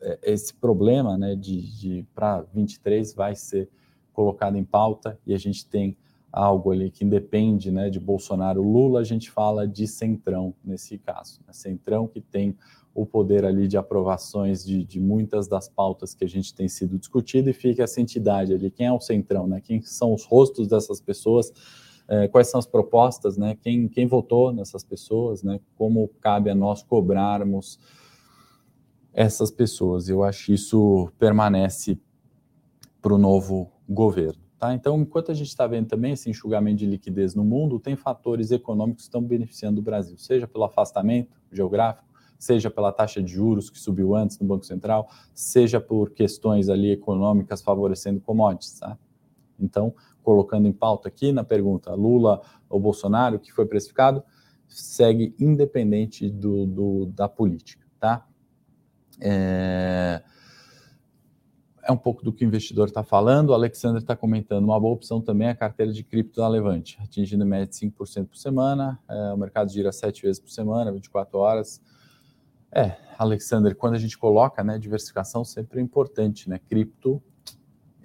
é, 0.00 0.18
esse 0.22 0.52
problema, 0.54 1.16
né, 1.16 1.34
de, 1.34 1.60
de 1.78 2.06
para 2.14 2.42
23 2.52 3.14
vai 3.14 3.34
ser 3.34 3.68
colocado 4.12 4.56
em 4.56 4.64
pauta 4.64 5.18
e 5.26 5.32
a 5.32 5.38
gente 5.38 5.66
tem 5.66 5.96
algo 6.30 6.70
ali 6.70 6.90
que 6.90 7.04
independe, 7.04 7.70
né, 7.70 7.90
de 7.90 8.00
Bolsonaro, 8.00 8.62
Lula, 8.62 9.00
a 9.00 9.04
gente 9.04 9.30
fala 9.30 9.68
de 9.68 9.86
centrão 9.86 10.54
nesse 10.64 10.96
caso, 10.98 11.40
né? 11.46 11.52
centrão 11.52 12.08
que 12.08 12.20
tem 12.20 12.56
o 12.94 13.06
poder 13.06 13.44
ali 13.44 13.66
de 13.66 13.76
aprovações 13.76 14.64
de, 14.64 14.84
de, 14.84 15.00
muitas 15.00 15.48
das 15.48 15.68
pautas 15.68 16.14
que 16.14 16.24
a 16.24 16.28
gente 16.28 16.54
tem 16.54 16.68
sido 16.68 16.98
discutido 16.98 17.48
e 17.48 17.52
fica 17.52 17.82
essa 17.82 18.00
entidade 18.00 18.52
ali, 18.52 18.70
quem 18.70 18.86
é 18.86 18.92
o 18.92 19.00
centrão, 19.00 19.46
né? 19.46 19.60
Quem 19.60 19.80
são 19.80 20.12
os 20.12 20.24
rostos 20.24 20.68
dessas 20.68 21.00
pessoas, 21.00 21.52
é, 22.06 22.28
quais 22.28 22.50
são 22.50 22.58
as 22.58 22.66
propostas, 22.66 23.36
né? 23.38 23.56
Quem, 23.60 23.88
quem 23.88 24.06
votou 24.06 24.52
nessas 24.52 24.84
pessoas, 24.84 25.42
né? 25.42 25.58
Como 25.76 26.08
cabe 26.20 26.50
a 26.50 26.54
nós 26.54 26.82
cobrarmos 26.82 27.78
essas 29.12 29.50
pessoas. 29.50 30.08
Eu 30.08 30.22
acho 30.22 30.46
que 30.46 30.54
isso 30.54 31.10
permanece 31.18 31.98
para 33.00 33.14
o 33.14 33.18
novo 33.18 33.70
governo. 33.88 34.40
Tá? 34.58 34.72
Então, 34.74 35.00
enquanto 35.00 35.32
a 35.32 35.34
gente 35.34 35.48
está 35.48 35.66
vendo 35.66 35.88
também 35.88 36.12
esse 36.12 36.30
enxugamento 36.30 36.78
de 36.78 36.86
liquidez 36.86 37.34
no 37.34 37.44
mundo, 37.44 37.80
tem 37.80 37.96
fatores 37.96 38.52
econômicos 38.52 39.02
que 39.02 39.08
estão 39.08 39.20
beneficiando 39.20 39.80
o 39.80 39.82
Brasil, 39.82 40.16
seja 40.16 40.46
pelo 40.46 40.62
afastamento 40.62 41.36
geográfico, 41.50 42.11
seja 42.42 42.68
pela 42.68 42.90
taxa 42.90 43.22
de 43.22 43.32
juros 43.32 43.70
que 43.70 43.78
subiu 43.78 44.16
antes 44.16 44.36
no 44.40 44.44
Banco 44.44 44.66
Central, 44.66 45.08
seja 45.32 45.80
por 45.80 46.10
questões 46.10 46.68
ali 46.68 46.90
econômicas 46.90 47.62
favorecendo 47.62 48.20
commodities, 48.20 48.80
tá? 48.80 48.98
Então, 49.60 49.94
colocando 50.24 50.66
em 50.66 50.72
pauta 50.72 51.06
aqui 51.06 51.30
na 51.30 51.44
pergunta, 51.44 51.94
Lula 51.94 52.42
ou 52.68 52.80
Bolsonaro, 52.80 53.38
que 53.38 53.52
foi 53.52 53.64
precificado, 53.64 54.24
segue 54.66 55.36
independente 55.38 56.28
do, 56.28 56.66
do 56.66 57.06
da 57.06 57.28
política, 57.28 57.86
tá? 58.00 58.26
É... 59.20 60.20
é 61.84 61.92
um 61.92 61.96
pouco 61.96 62.24
do 62.24 62.32
que 62.32 62.44
o 62.44 62.48
investidor 62.48 62.88
está 62.88 63.04
falando. 63.04 63.50
O 63.50 63.54
Alexander 63.54 64.02
está 64.02 64.16
comentando. 64.16 64.64
Uma 64.64 64.80
boa 64.80 64.94
opção 64.94 65.20
também 65.20 65.46
é 65.46 65.50
a 65.52 65.54
carteira 65.54 65.92
de 65.92 66.02
cripto 66.02 66.40
da 66.40 66.48
Levante, 66.48 66.98
atingindo 67.00 67.46
média 67.46 67.68
de 67.68 67.76
5% 67.76 68.26
por 68.26 68.36
semana. 68.36 68.98
É, 69.08 69.32
o 69.32 69.36
mercado 69.36 69.70
gira 69.70 69.92
7 69.92 70.22
vezes 70.22 70.40
por 70.40 70.50
semana, 70.50 70.90
24 70.90 71.38
horas. 71.38 71.80
É, 72.74 72.96
Alexander, 73.18 73.76
quando 73.76 73.94
a 73.94 73.98
gente 73.98 74.16
coloca, 74.16 74.64
né, 74.64 74.78
diversificação 74.78 75.44
sempre 75.44 75.78
é 75.78 75.82
importante, 75.82 76.48
né? 76.48 76.58
Cripto 76.58 77.22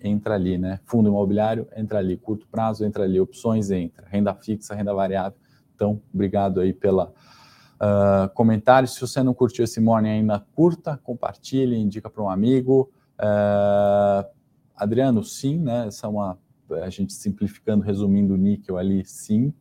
entra 0.04 0.36
ali, 0.36 0.58
né? 0.58 0.80
Fundo 0.86 1.10
imobiliário 1.10 1.68
entra 1.76 2.00
ali, 2.00 2.18
curto 2.18 2.48
prazo 2.48 2.86
entra 2.86 3.04
ali, 3.04 3.20
opções 3.20 3.72
entra, 3.72 4.06
renda 4.08 4.36
fixa, 4.36 4.76
renda 4.76 4.94
variável. 4.94 5.38
Então, 5.74 6.02
obrigado 6.14 6.60
aí 6.60 6.74
pela 6.74 7.14
uh, 7.76 8.30
comentário. 8.34 8.88
Se 8.88 9.00
você 9.00 9.24
não 9.24 9.34
curtiu 9.34 9.64
esse 9.64 9.80
morning 9.80 10.10
ainda, 10.10 10.46
curta, 10.54 10.98
compartilhe, 10.98 11.78
indica 11.78 12.10
para 12.10 12.22
um 12.22 12.30
amigo. 12.30 12.92
Uh, 13.18 14.28
Adriano, 14.76 15.24
sim, 15.24 15.58
né? 15.58 15.88
Essa 15.88 16.08
é 16.08 16.10
uma 16.10 16.38
a 16.84 16.90
gente 16.90 17.14
simplificando, 17.14 17.84
resumindo 17.84 18.34
o 18.34 18.38
níquel 18.38 18.78
ali, 18.78 19.06
sim, 19.06 19.54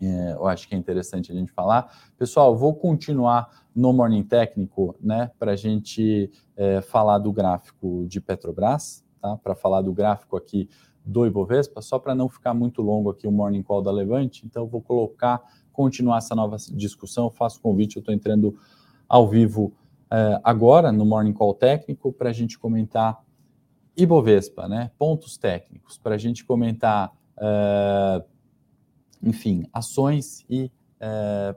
é, 0.00 0.32
eu 0.32 0.46
acho 0.46 0.68
que 0.68 0.74
é 0.74 0.78
interessante 0.78 1.30
a 1.30 1.34
gente 1.34 1.52
falar. 1.52 1.92
Pessoal, 2.16 2.56
vou 2.56 2.74
continuar 2.74 3.48
no 3.74 3.92
Morning 3.92 4.22
Técnico, 4.22 4.96
né, 5.00 5.30
para 5.38 5.52
a 5.52 5.56
gente 5.56 6.30
é, 6.56 6.80
falar 6.80 7.18
do 7.18 7.32
gráfico 7.32 8.06
de 8.08 8.20
Petrobras, 8.20 9.04
tá? 9.20 9.36
Para 9.36 9.54
falar 9.54 9.82
do 9.82 9.92
gráfico 9.92 10.36
aqui 10.36 10.68
do 11.04 11.26
Ibovespa, 11.26 11.80
só 11.80 11.98
para 11.98 12.14
não 12.14 12.28
ficar 12.28 12.54
muito 12.54 12.82
longo 12.82 13.10
aqui 13.10 13.26
o 13.26 13.32
Morning 13.32 13.62
Call 13.62 13.82
da 13.82 13.90
Levante, 13.90 14.44
então 14.44 14.66
vou 14.66 14.80
colocar, 14.80 15.40
continuar 15.72 16.18
essa 16.18 16.34
nova 16.34 16.56
discussão, 16.72 17.24
eu 17.24 17.30
faço 17.30 17.60
convite, 17.60 17.96
eu 17.96 18.00
estou 18.00 18.14
entrando 18.14 18.56
ao 19.08 19.28
vivo 19.28 19.72
é, 20.10 20.40
agora 20.42 20.90
no 20.92 21.04
Morning 21.04 21.32
Call 21.32 21.54
técnico 21.54 22.12
para 22.12 22.30
a 22.30 22.32
gente 22.32 22.58
comentar 22.58 23.22
Ibovespa, 23.96 24.68
né? 24.68 24.90
Pontos 24.98 25.36
técnicos, 25.36 25.98
para 25.98 26.14
a 26.14 26.18
gente 26.18 26.44
comentar 26.44 27.12
é, 27.38 28.24
enfim, 29.22 29.64
ações 29.72 30.44
e 30.48 30.70
é, 30.98 31.54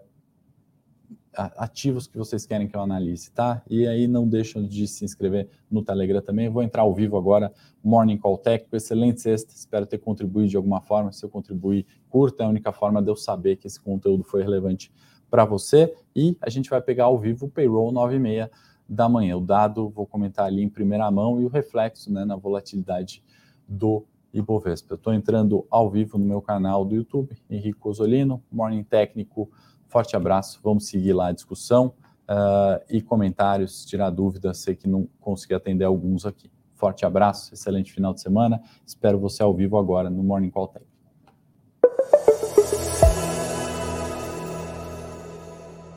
ativos 1.35 2.07
que 2.07 2.17
vocês 2.17 2.45
querem 2.45 2.67
que 2.67 2.75
eu 2.75 2.81
analise, 2.81 3.31
tá? 3.31 3.61
E 3.69 3.87
aí 3.87 4.07
não 4.07 4.27
deixam 4.27 4.65
de 4.65 4.87
se 4.87 5.03
inscrever 5.03 5.49
no 5.69 5.83
Telegram 5.83 6.21
também. 6.21 6.45
Eu 6.45 6.51
vou 6.51 6.61
entrar 6.61 6.83
ao 6.83 6.93
vivo 6.93 7.17
agora, 7.17 7.51
Morning 7.83 8.17
Call 8.17 8.37
Técnico, 8.37 8.75
excelente 8.75 9.21
sexta, 9.21 9.53
espero 9.53 9.85
ter 9.85 9.97
contribuído 9.97 10.49
de 10.49 10.57
alguma 10.57 10.81
forma. 10.81 11.11
Se 11.11 11.25
eu 11.25 11.29
contribuir, 11.29 11.85
curta, 12.09 12.43
é 12.43 12.45
a 12.45 12.49
única 12.49 12.71
forma 12.71 13.01
de 13.01 13.09
eu 13.09 13.15
saber 13.15 13.55
que 13.57 13.67
esse 13.67 13.79
conteúdo 13.79 14.23
foi 14.23 14.43
relevante 14.43 14.91
para 15.29 15.45
você. 15.45 15.93
E 16.15 16.37
a 16.39 16.49
gente 16.49 16.69
vai 16.69 16.81
pegar 16.81 17.05
ao 17.05 17.17
vivo 17.17 17.47
o 17.47 17.49
Payroll 17.49 17.91
96 17.91 18.49
da 18.87 19.09
manhã. 19.09 19.37
O 19.37 19.41
dado, 19.41 19.89
vou 19.89 20.05
comentar 20.05 20.45
ali 20.45 20.61
em 20.61 20.69
primeira 20.69 21.09
mão, 21.09 21.41
e 21.41 21.45
o 21.45 21.47
reflexo 21.47 22.11
né, 22.11 22.25
na 22.25 22.35
volatilidade 22.35 23.23
do 23.67 24.05
Ibovespa. 24.33 24.93
Eu 24.93 24.95
estou 24.95 25.13
entrando 25.13 25.65
ao 25.69 25.89
vivo 25.89 26.17
no 26.17 26.25
meu 26.25 26.41
canal 26.41 26.83
do 26.83 26.95
YouTube, 26.95 27.37
Henrique 27.49 27.79
Osolino, 27.83 28.43
Morning 28.51 28.83
Técnico, 28.83 29.49
Forte 29.93 30.15
abraço, 30.15 30.59
vamos 30.63 30.87
seguir 30.87 31.13
lá 31.13 31.27
a 31.27 31.31
discussão 31.31 31.93
uh, 32.23 32.83
e 32.89 32.99
comentários, 32.99 33.85
tirar 33.85 34.09
dúvidas, 34.09 34.57
sei 34.57 34.75
que 34.75 34.87
não 34.87 35.07
consegui 35.21 35.53
atender 35.53 35.85
alguns 35.85 36.25
aqui. 36.25 36.49
Forte 36.73 37.05
abraço, 37.05 37.53
excelente 37.53 37.93
final 37.93 38.11
de 38.11 38.19
semana, 38.19 38.59
espero 38.85 39.19
você 39.19 39.43
ao 39.43 39.53
vivo 39.53 39.77
agora 39.77 40.09
no 40.09 40.23
Morning 40.23 40.49
Call 40.49 40.67
Tech. 40.67 40.85